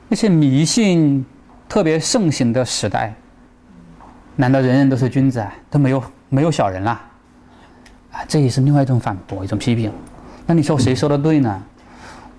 [0.07, 1.27] 那些迷信
[1.73, 3.15] 特别盛行的时代，
[4.37, 5.51] 难道人人都是君子啊？
[5.71, 7.01] 都没有没有小人啦？
[8.13, 9.91] 啊，这也是另外一种反驳，一种批评。
[10.45, 11.63] 那你说谁说的对呢？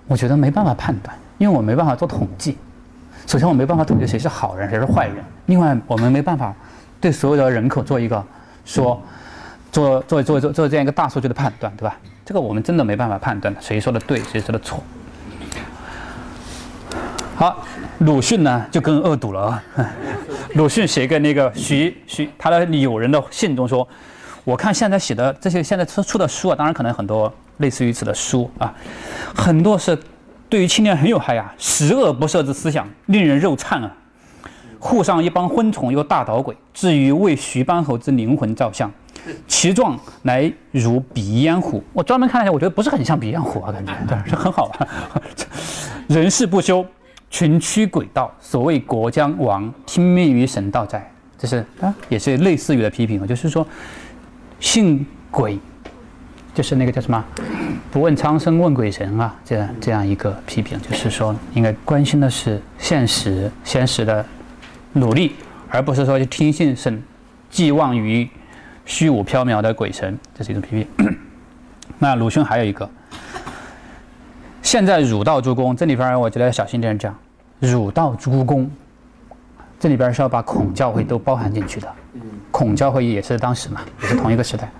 [0.06, 2.56] 我觉得没办法判断，因为我没办法做统计。
[3.26, 5.16] 首先，我没办法统计谁是好人，谁是坏人。
[5.46, 6.54] 另外，我们没办法
[7.00, 8.24] 对所有的人口做一个。
[8.64, 9.02] 说
[9.72, 11.96] 做做做做做这样一个大数据的判断，对吧？
[12.24, 14.80] 这个我们真的没办法判断谁说的对，谁说的错。
[17.36, 17.64] 好，
[17.98, 19.62] 鲁迅呢就更恶毒了啊！
[20.54, 23.86] 鲁迅写给那个徐徐他的友人的信中说
[24.44, 28.72] ：“我看现在写的这些现在出出的书啊，当然可能很多类似于此的书啊，
[29.34, 29.98] 很多是
[30.48, 33.92] 对于青年很有害啊，十恶不赦之思想，令人肉颤啊。”
[34.78, 38.88] 沪上一帮昏虫，又大捣鬼，至于为徐班侯之灵魂照相，
[39.48, 41.82] 其状乃如鼻烟虎。
[41.94, 44.86] 我专门看了一下，我觉得不是很像鼻烟虎啊，感觉对，是很好啊。
[46.06, 46.84] 人事不休，
[47.34, 51.04] 群驱鬼道，所谓国将亡，听命于神道哉？
[51.36, 53.66] 这是啊，也是类似于的批评啊，就是说
[54.60, 55.58] 信鬼，
[56.54, 57.24] 就是那个叫什么，
[57.90, 64.24] 不问苍生问鬼神啊，这样这样一个批评，就是说应该关心的是现实，现实的。
[64.96, 65.34] 努力，
[65.70, 67.02] 而不是说去听信神，
[67.50, 68.30] 寄望于
[68.84, 70.86] 虚无缥缈的鬼神，这是一种批评。
[71.98, 72.88] 那鲁迅还有一个，
[74.62, 77.12] 现在儒道诸公，这里边我觉得要小心点讲，
[77.70, 78.70] 儒道诸公，
[79.80, 81.88] 这里边是要把孔教会都包含进去的。
[82.50, 84.70] 孔教会也是当时嘛，也是同一个时代。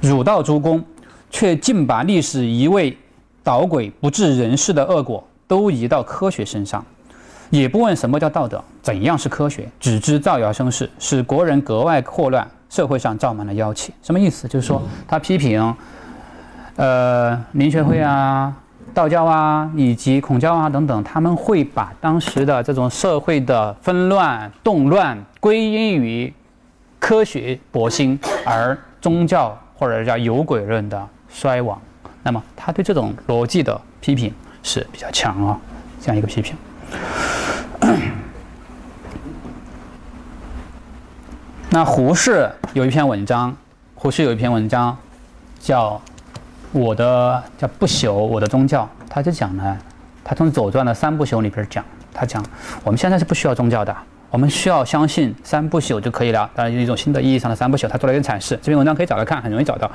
[0.00, 0.84] 儒道诸公，
[1.30, 2.96] 却竟把历史一味
[3.42, 6.84] 捣鬼不治人事的恶果，都移到科学身上。
[7.50, 13.94] 也不问什么叫道德，怎样是科学，只知造谣生事，使国人格外祸乱，社会上罩满了妖气。
[14.02, 14.48] 什么意思？
[14.48, 15.72] 就是说他批评，
[16.74, 18.52] 呃，林学会啊、
[18.94, 26.32] 道教啊以及孔教啊等等，他们会把当时的这种社会的纷乱动乱归因于
[27.00, 31.78] 科学博兴，而宗教或者叫有鬼论的衰亡。
[32.22, 34.32] 那么他对这种逻辑的批评
[34.62, 35.58] 是比较强啊，
[36.00, 36.56] 这样一个批评。
[41.68, 43.54] 那胡适有一篇文章，
[43.96, 44.96] 胡适有一篇文章，
[45.58, 46.00] 叫
[46.74, 49.78] “我的叫不朽我的宗教”，他就讲呢，
[50.24, 52.44] 他从《左传》的三不朽里边讲，他讲
[52.82, 53.96] 我们现在是不需要宗教的，
[54.28, 56.50] 我们需要相信三不朽就可以了。
[56.52, 58.56] 当然，一种新的意义上的三不朽，他做了一个阐释。
[58.56, 59.88] 这篇文章可以找来看，很容易找到。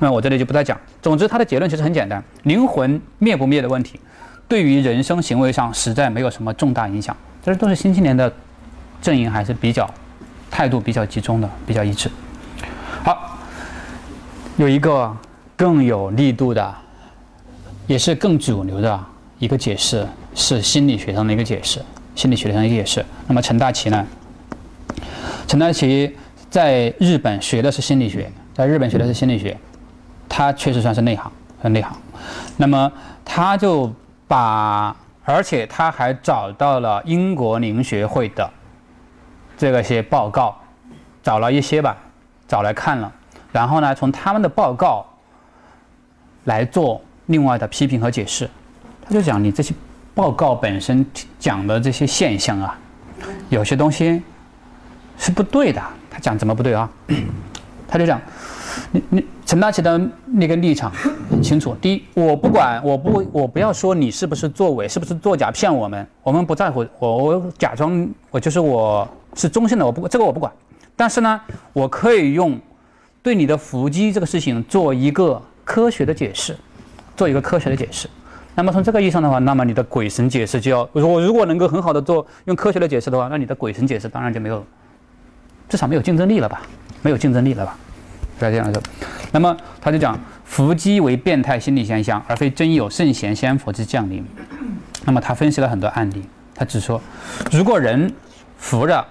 [0.00, 0.76] 那我这里就不再讲。
[1.00, 4.00] 总之，他的结论其实很简单：灵魂灭不灭的问题。
[4.48, 8.30] 对于人生行为上实在没有什么重大影响，这都是新青年的
[9.00, 9.88] 阵营还是比较
[10.50, 12.10] 态度比较集中的，比较一致。
[13.04, 13.38] 好，
[14.56, 15.16] 有一个
[15.56, 16.74] 更有力度的，
[17.86, 19.04] 也是更主流的
[19.38, 21.80] 一个解释，是心理学上的一个解释，
[22.14, 23.04] 心理学上的一个解释。
[23.26, 24.06] 那么陈大奇呢？
[25.46, 26.16] 陈大奇
[26.50, 29.56] 在日本学的是心理学，在日本学的是心理学，
[30.28, 31.92] 他确实算是内行，很内行。
[32.56, 32.90] 那么
[33.24, 33.92] 他就。
[34.26, 38.50] 把，而且他还找到了英国灵学会的
[39.54, 40.56] 这个些报告，
[41.22, 41.94] 找了一些吧，
[42.48, 43.12] 找来看了，
[43.52, 45.04] 然后呢，从他们的报告
[46.44, 48.48] 来做另外的批评和解释。
[49.06, 49.74] 他就讲，你这些
[50.14, 51.04] 报告本身
[51.38, 52.78] 讲的这些现象啊，
[53.48, 54.22] 有些东西
[55.18, 55.82] 是不对的。
[56.10, 56.88] 他讲怎么不对啊？
[57.88, 58.20] 他就讲。
[58.90, 60.90] 你你陈大奇的那个立场
[61.30, 61.76] 很清楚。
[61.80, 66.84] 第一，我不管，我不我不要说你是不是作伪，是不是作假骗我们，我们不在乎。
[66.98, 70.52] 我我假装我就是我是中性的，我不这个我不管。
[70.96, 71.40] 但是呢，
[71.72, 72.58] 我可以用
[73.22, 76.56] 对你的伏击这个事情做一个科学的解释，
[77.16, 78.08] 做一个科学的解释。
[78.54, 84.64] 那么从这个意义上的话，那么你的鬼神解释就要我如果能够很好的做用科学的解释的话，那你的鬼神解释当然就没有，
[85.68, 86.62] 至少没有竞争力了吧？
[87.02, 87.76] 没有竞争力了吧？
[88.38, 88.82] 在这样说，
[89.32, 94.24] 那么他就讲，伏击为变态心理现象，而非真有圣贤仙佛之降临。
[95.04, 97.00] 那么他分析了很多案例，他只说，
[97.52, 98.12] 如果人
[98.56, 99.04] 扶着，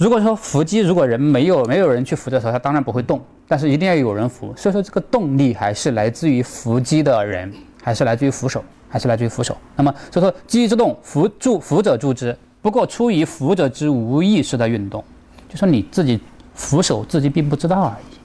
[0.00, 4.50] 如果说伏击，如果人没有没有人去扶的时候，他当然不会动，但是一定要有人扶。
[4.56, 9.54] 所以说这个动力还是来自于伏击的人，还是来自于扶手，还是来自于扶手。
[9.76, 15.04] 那么所以说机之动，扶助扶者助之，不过出于扶者之无意识的运动，
[15.50, 16.18] 就说你自己
[16.54, 18.16] 扶手自己并不知道而已。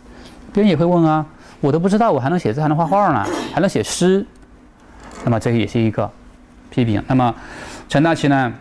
[0.54, 1.26] 别人也会问啊，
[1.60, 4.26] 我都不知道，我还能写字，还能画画呢，还能写诗，
[5.26, 6.10] 那么这个也是一个
[6.70, 7.04] 批评。
[7.06, 7.36] 那么
[7.90, 8.54] 陈大奇呢，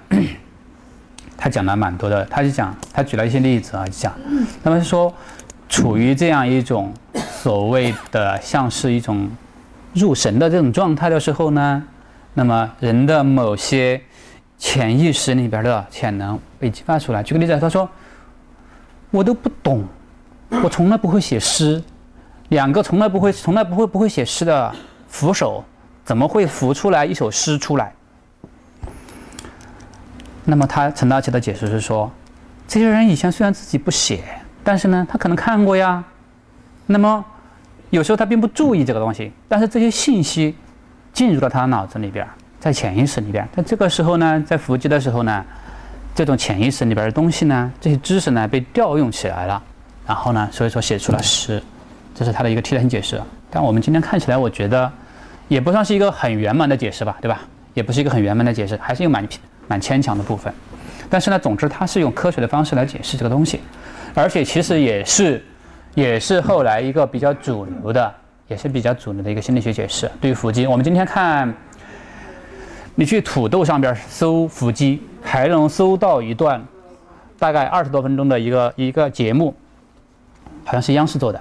[1.37, 4.13] 他讲了蛮多的，他就讲，他举了一些例子啊，讲，
[4.63, 5.13] 那么说，
[5.69, 9.29] 处于这样一种所谓的像是一种
[9.93, 11.83] 入神的这种状态的时候呢，
[12.35, 14.01] 那么人的某些
[14.59, 17.23] 潜意识里边的潜能被激发出来。
[17.23, 17.89] 举个例子，他说，
[19.11, 19.85] 我都不懂。
[20.63, 21.83] 我从来不会写诗，
[22.51, 24.73] 两个从来不会、从来不会、不会写诗的
[25.09, 25.65] 扶手，
[26.05, 27.93] 怎么会扶出来一首诗出来？
[30.45, 32.11] 那么他陈大奇的解释是说，
[32.69, 34.23] 这些人以前虽然自己不写，
[34.63, 36.05] 但是呢，他可能看过呀。
[36.87, 37.25] 那么
[37.89, 40.55] 有时候他并不注意这个东西，但是这些信息
[41.13, 42.27] 进入了他脑子里边，
[42.61, 43.49] 在潜意识里边。
[43.57, 45.45] 在这个时候呢，在伏击的时候呢，
[46.15, 49.63] 这种潜意识里边的东西呢，这些知识呢，被调用起来了。
[50.07, 51.63] 然后呢，所以说写出了诗，
[52.15, 53.19] 这是他的一个替代性解释。
[53.51, 54.93] 但我们今天看起来，我觉得
[55.49, 57.41] 也不算是一个很圆满的解释吧，对吧？
[57.73, 59.27] 也不是一个很圆满的解释，还是有蛮
[59.67, 60.53] 蛮牵强的部分。
[61.09, 63.61] 但是呢，总之它是用科学的方式来解释这个东西，
[64.15, 65.45] 而且其实也是
[65.95, 68.15] 也是后来一个比较主流的，
[68.49, 70.11] 也是比较主流的一个心理学解释。
[70.21, 71.53] 对于伏击，我们今天看，
[72.95, 76.63] 你去土豆上边搜伏击，还能搜到一段
[77.39, 79.55] 大概二十多分钟的一个一个节目。
[80.67, 81.39] 好像是央视做的，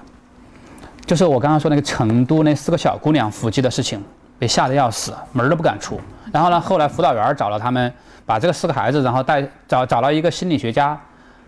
[1.05, 4.03] 就是我刚刚说那个成都那四个小姑娘伏击的事情，
[4.37, 5.97] 被吓得要死，门都不敢出。
[6.31, 7.93] 然后呢，后来辅导员找了他们，
[8.25, 10.99] 把这个四个孩子，然后带找找了一个心理学家，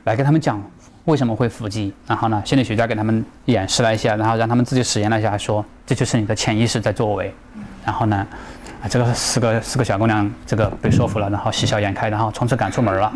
[0.03, 0.61] 来跟他们讲
[1.05, 1.93] 为什么会伏击。
[2.07, 7.33] 然后呢，心理学家给他们演示了一下，然后让他们自己实验了一下，说这就是你的潜意识在作为。
[7.85, 8.25] 然后呢，
[8.81, 13.11] 啊，这个四个四个小姑娘这个被说服了，然后喜笑颜开，然后从此赶出门了。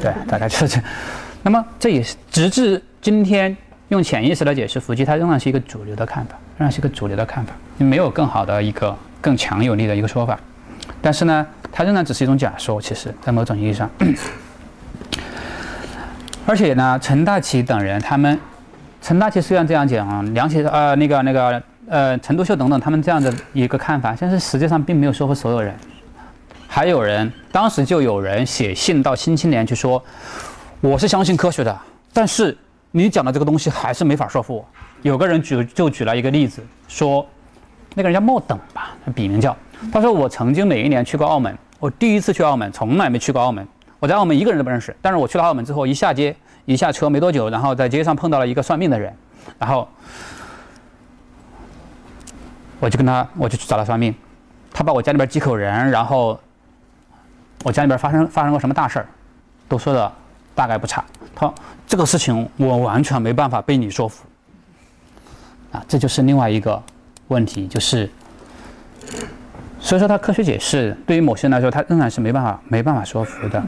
[0.00, 0.80] 对，大概就是这。
[1.42, 3.56] 那么这也是直至今天。
[3.90, 10.38] 用潜意识来解释伏击，它仍然是一个主流的看法，仍然是一个主流的看法，没有更好的一个更强有力的一个说法。
[11.02, 12.80] 但是呢，它仍然只是一种假说。
[12.80, 13.90] 其实，在某种意义上，
[16.46, 18.38] 而且呢，陈大奇等人，他们，
[19.00, 25.74] 陈大奇虽然这样讲，梁启呃那个那个呃陈独秀等等，他们这样的一个看法，但是实际上并没有说服所有人。
[26.68, 30.02] 还有人当时就有人写信到《新青年》去说，
[30.80, 31.78] 我是相信科学的，
[32.12, 32.56] 但是。
[32.92, 34.68] 你讲的这个东西还是没法说服我。
[35.02, 37.24] 有个人举就举了一个例子，说
[37.94, 39.56] 那个人叫莫等吧，笔名叫。
[39.92, 43.66] 他说我曾经哪一年去过澳门，我第一次去澳门，从来没去过澳门。
[43.98, 46.34] 我在澳门一个人都不认识，但是我去了澳门之后，一下街
[46.64, 49.14] 一下车没多久，然后在街上碰到了一个算命的人，
[49.58, 49.86] 然后
[52.78, 54.14] 我就跟他我就去找他算命，
[54.72, 56.38] 他把我家里边几口人，然后
[57.62, 59.06] 我家里边发生发生过什么大事儿，
[59.68, 60.10] 都说的
[60.54, 61.04] 大概不差。
[61.34, 61.52] 他
[61.86, 64.24] 这个事情我完全没办法被你说服，
[65.72, 66.82] 啊，这就是另外一个
[67.28, 68.10] 问题，就是，
[69.80, 73.62] 所以说他科学解释对于某些人来说，他仍然是没办法没办法说服的。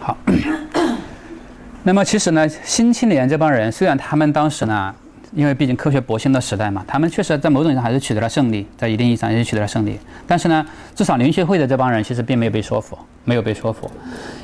[0.00, 0.16] 好，
[1.84, 4.94] 那么其实呢，新青年这帮人虽然他们当时呢。
[5.32, 9.96] 因为毕竟科学勃兴的时代嘛，他们确实在某种意义上还是取得了胜利，在一定意义上也是取得了胜利。
[10.26, 13.88] 但是呢，至少林学会的这帮人其实并没有被说服，没有被说服，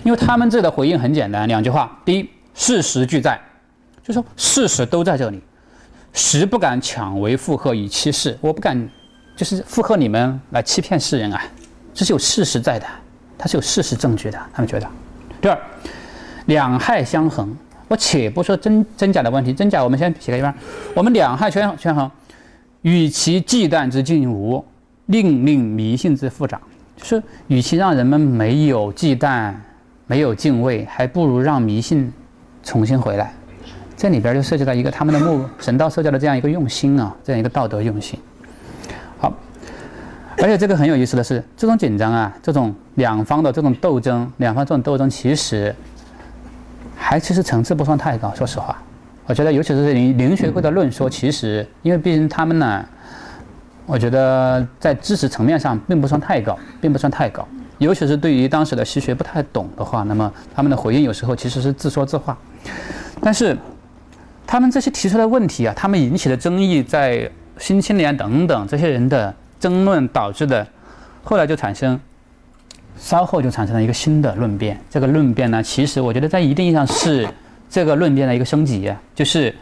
[0.05, 3.37] 因为他们这的回应很简单，两句话：第一，事实俱在，
[4.01, 5.43] 就说事实都在这里，
[6.13, 8.89] 实不敢抢为附和以欺世，我不敢
[9.37, 11.41] 就是附和你们来欺骗世人啊，
[11.95, 12.87] 这是有事实在的，
[13.37, 14.89] 它是有事实证据的，他们觉得。
[15.41, 15.59] 第二，
[16.47, 17.55] 两害相衡。
[17.89, 20.53] 我且不说真真假的问题，真假我们先撇开一半。
[20.93, 22.11] 我们两害权权衡，
[22.83, 24.65] 与其忌惮之尽无，
[25.07, 26.61] 另令迷信之复长。
[26.97, 29.55] 就是与其让人们没有忌惮、
[30.07, 32.13] 没有敬畏，还不如让迷信
[32.65, 33.33] 重新回来。
[33.97, 38.19] 这里边就涉及到一个他们的目神道社教的这样一个用心啊，这样一个道德用心。
[39.19, 39.33] 好，
[40.39, 45.75] 而且这个很有意思的是，这种紧张啊，这种两方的这种斗争，两方这种斗争其实。
[46.99, 48.83] 还其实层次不算太高，说实话，
[49.27, 52.83] 我觉得尤其是灵灵学会的论说，其实因为毕竟他们呢，
[53.85, 57.47] 我觉得在知识层面上并不算太高，并不算太高，
[57.77, 62.37] 尤其是对于当时的西学不太懂的话，那么他们的回应有时候其实是自说自话。
[63.21, 63.55] 但是
[64.47, 70.67] 他们这些提出的问题啊，他们引起的争议，在新青年等等这些人的争论导致的，
[71.25, 71.99] 后来就产生，
[72.99, 74.79] 稍后就产生了一个新的论辩。
[74.91, 77.29] 这个论辩呢，其实我觉得在一定意义上是
[77.71, 79.55] 这个论辩的一个升级，就是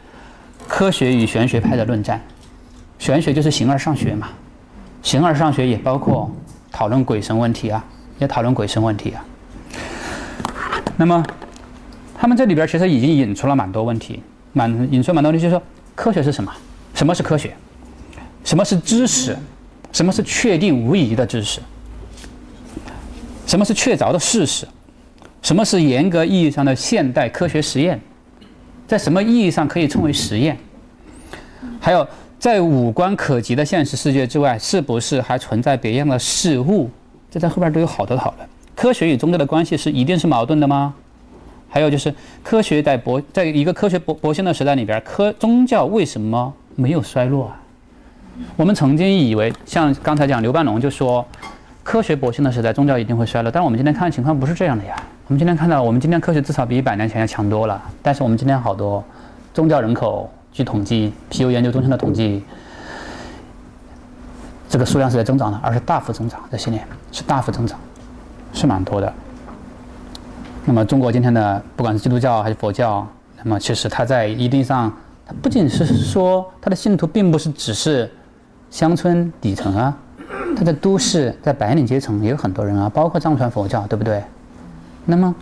[0.66, 2.20] 科学与玄学派的论战。
[2.98, 4.28] 玄学就是形而上学嘛，
[5.02, 6.31] 形而上学也包括
[6.73, 7.84] 讨论鬼神问题啊，
[8.18, 9.24] 也讨论鬼神问题啊。
[10.97, 11.24] 那么，
[12.16, 15.62] 他们这里边其实已经引出了蛮多问题，蛮引出蛮多问题，就是说
[15.94, 16.52] 科学是什么？
[16.94, 17.55] 什么是科学？
[18.44, 19.36] 什么是知识？
[19.90, 21.60] 什么是确定无疑的知识？
[23.47, 24.66] 什么是确凿的事实？
[25.40, 28.00] 什么是严格意义上的现代科学实验？
[28.86, 30.58] 在什么意义上可以称为实验？
[31.81, 32.06] 还有，
[32.39, 36.90] 在五官可及的现实世界之外，是不是还存在别样的事物？
[37.31, 38.48] 这在后边都有好多讨论。
[38.74, 40.94] 科学与宗教的关系是一定是矛盾的吗？
[41.68, 47.60] 还有就是，科学在博在一个科学博博兴的时代里边，科宗教为什么没有衰落啊？
[48.56, 51.26] 我们曾经以为，像刚才讲刘半龙就说，
[51.82, 53.50] 科学博兴的时代，宗教一定会衰落。
[53.50, 54.94] 但是我们今天看情况不是这样的呀。
[55.26, 57.80] 我们今天看到，我们今天科学至少比一百年前要强多了。
[58.02, 59.02] 但是我们今天好多
[59.52, 62.44] 宗教人口，据统计，皮尤研究中心的统计，
[64.68, 66.40] 这个数量是在增长的，而是大幅增长。
[66.50, 67.78] 这些年是大幅增长。
[68.56, 69.12] 是蛮多的。
[70.64, 73.04] 那么，中国今天的不管是基督教还是佛教，
[73.42, 74.92] 那么其实它在一定上，
[75.26, 78.08] 它不仅是说它的信徒并不是只是
[78.74, 79.96] 乡村底层啊，
[80.56, 84.20] 他在都市、在白领阶层也有很多人啊，包括藏传佛教，对不对？
[85.04, 85.32] 那么，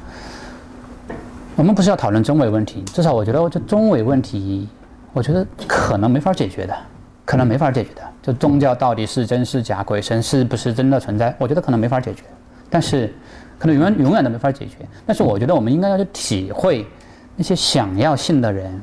[1.57, 4.69] 我们不是要讨论中伪问题，至少我觉得这中伪问题，
[5.15, 6.77] 我觉得可能没法解决的，
[7.25, 8.03] 可能没法解决的。
[8.21, 11.35] 就宗教到底是真是假，鬼神是不是真的存在？
[11.39, 12.25] 我觉得可能没法解决。
[12.69, 13.11] 但是，
[13.59, 14.77] 可能永远永远都没法解决。
[15.07, 16.87] 但是，我觉得我们应该要去体会
[17.35, 18.79] 那些想要信的人，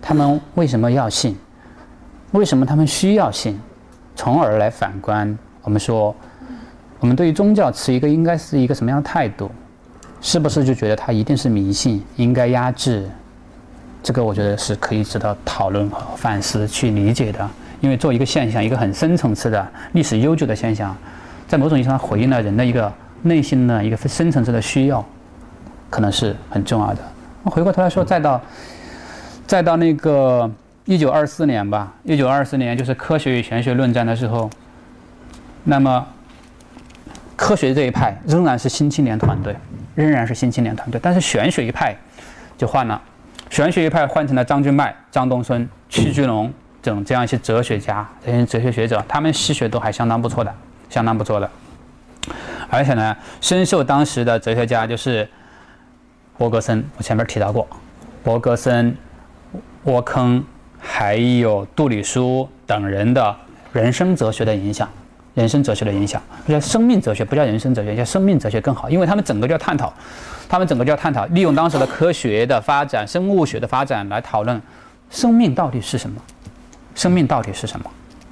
[0.00, 1.36] 他们为什么要信，
[2.30, 3.58] 为什么他们需要信，
[4.18, 6.12] 从而来反观我们说，
[6.98, 9.48] 我们对于宗教持一个应该是一个什么样的态度？
[10.20, 13.08] 是不是就觉得它一定是迷信，应该压制？
[14.02, 17.48] 这个我觉得是可以值得讨论和反思去理解的。
[17.80, 20.92] 因为做一个现象，一个很深层次的历史悠久的现象，
[21.46, 22.92] 在某种意义上回应了人的一个。
[23.22, 25.04] 内心的一个深层次的需要，
[25.90, 27.00] 可能是很重要的。
[27.42, 28.40] 我回过头来说，再到，
[29.44, 30.48] 再到那个
[30.88, 34.48] 一九二四年吧，一九二四年就是科学与玄学论战的时候，
[35.64, 36.06] 那么
[37.36, 39.54] 科学这一派仍然是新青年团队，
[39.94, 41.94] 仍然是新青年团队，但是玄学一派
[42.56, 42.98] 就换了，
[43.50, 46.50] 玄学一派换成了张君迈、张东孙、屈居龙
[46.80, 50.54] 等这样一些哲学家、这些哲学学者，他们西学都还相当不错的，
[50.88, 51.50] 相当不错的。
[52.70, 55.28] 而且呢，深受当时的哲学家就是
[56.38, 57.68] 伯格森，我前面提到过，
[58.24, 58.96] 伯格森、
[59.82, 60.42] 沃坑
[60.78, 63.36] 还有杜里舒等人的
[63.72, 64.88] 人生哲学的影响，
[65.34, 69.92] 人生哲学的影响，叫生命哲学，不叫人生哲学，叫生命哲学更好，因为他们整个就要探讨，
[70.48, 74.60] 他们整个就要探讨，利用当时的科学的发展、生物学的发展来讨论
[75.10, 76.20] 生命到底是什么，
[76.94, 77.90] 生命到底是什么。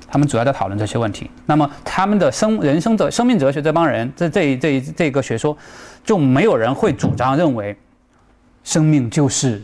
[0.08, 1.28] 他们主要在讨论这些问题。
[1.46, 5.54] 那么，他们的生人生哲、生命哲学这帮人，这这这这个学说，
[6.04, 7.76] 就没有人会主张认为，
[8.62, 9.60] 生命就是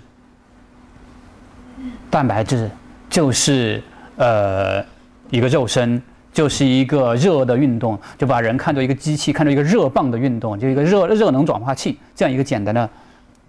[2.13, 2.71] 蛋白质，
[3.09, 3.83] 就是
[4.17, 4.85] 呃
[5.31, 6.01] 一个肉身，
[6.31, 12.87] 就是一个热的运动，就把人看作一个机器，看作一个热棒的运动，就一个热热能转化器，这样一个简单的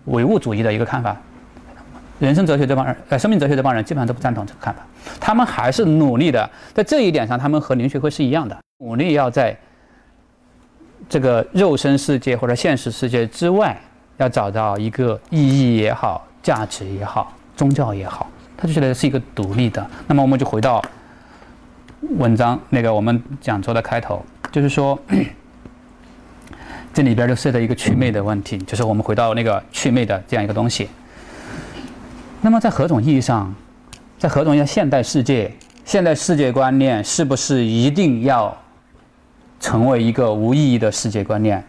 [0.06, 1.14] 唯物主义的一个看法。
[2.20, 4.80] 人生哲学这帮人，呃，生命哲学这帮人基本上都不赞同这个看法，
[5.20, 9.54] 他们还是努力的，在这一点上，他们和林学会是一样的，努力要在
[11.10, 13.78] 这个肉身世界或者现实世界之外，
[14.16, 18.30] 要找到一个意义也好，价值也好，宗教也好，
[18.64, 19.86] 他就觉得是一个独立的。
[20.08, 20.82] 那么我们就回到
[22.18, 24.98] 文章那个我们讲座的开头，就是说，
[26.94, 30.88] 这里边就涉及一个祛魅的问题，就是我们回到那个祛魅的这样一个东西。
[32.40, 33.54] 那么，在何种意义上，
[34.18, 38.58] 在何种意义上，现代世界、现代世界观念是不是一定要
[39.60, 41.62] 成为一个无意义的世界观念？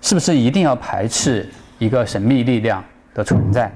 [0.00, 1.46] 是不是一定要排斥
[1.78, 3.70] 一个神秘力量的存在？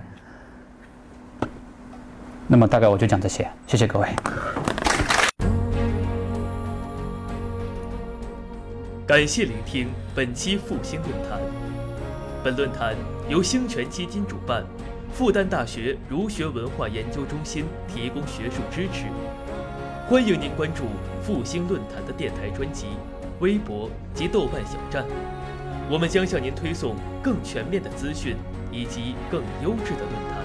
[2.53, 3.49] 那么，大概我就讲这些。
[3.65, 4.09] 谢谢各位。
[9.07, 11.41] 感谢聆听本期复兴论坛。
[12.43, 12.97] 本论坛
[13.29, 14.65] 由兴泉基金主办。
[15.12, 19.07] 复旦大学儒学文化研究中心提供学术支持，
[20.09, 20.85] 欢迎您关注
[21.23, 22.87] 复兴论坛的电台专辑、
[23.39, 25.05] 微博及豆瓣小站，
[25.89, 28.37] 我们将向您推送更全面的资讯
[28.73, 30.40] 以及更优质的论坛。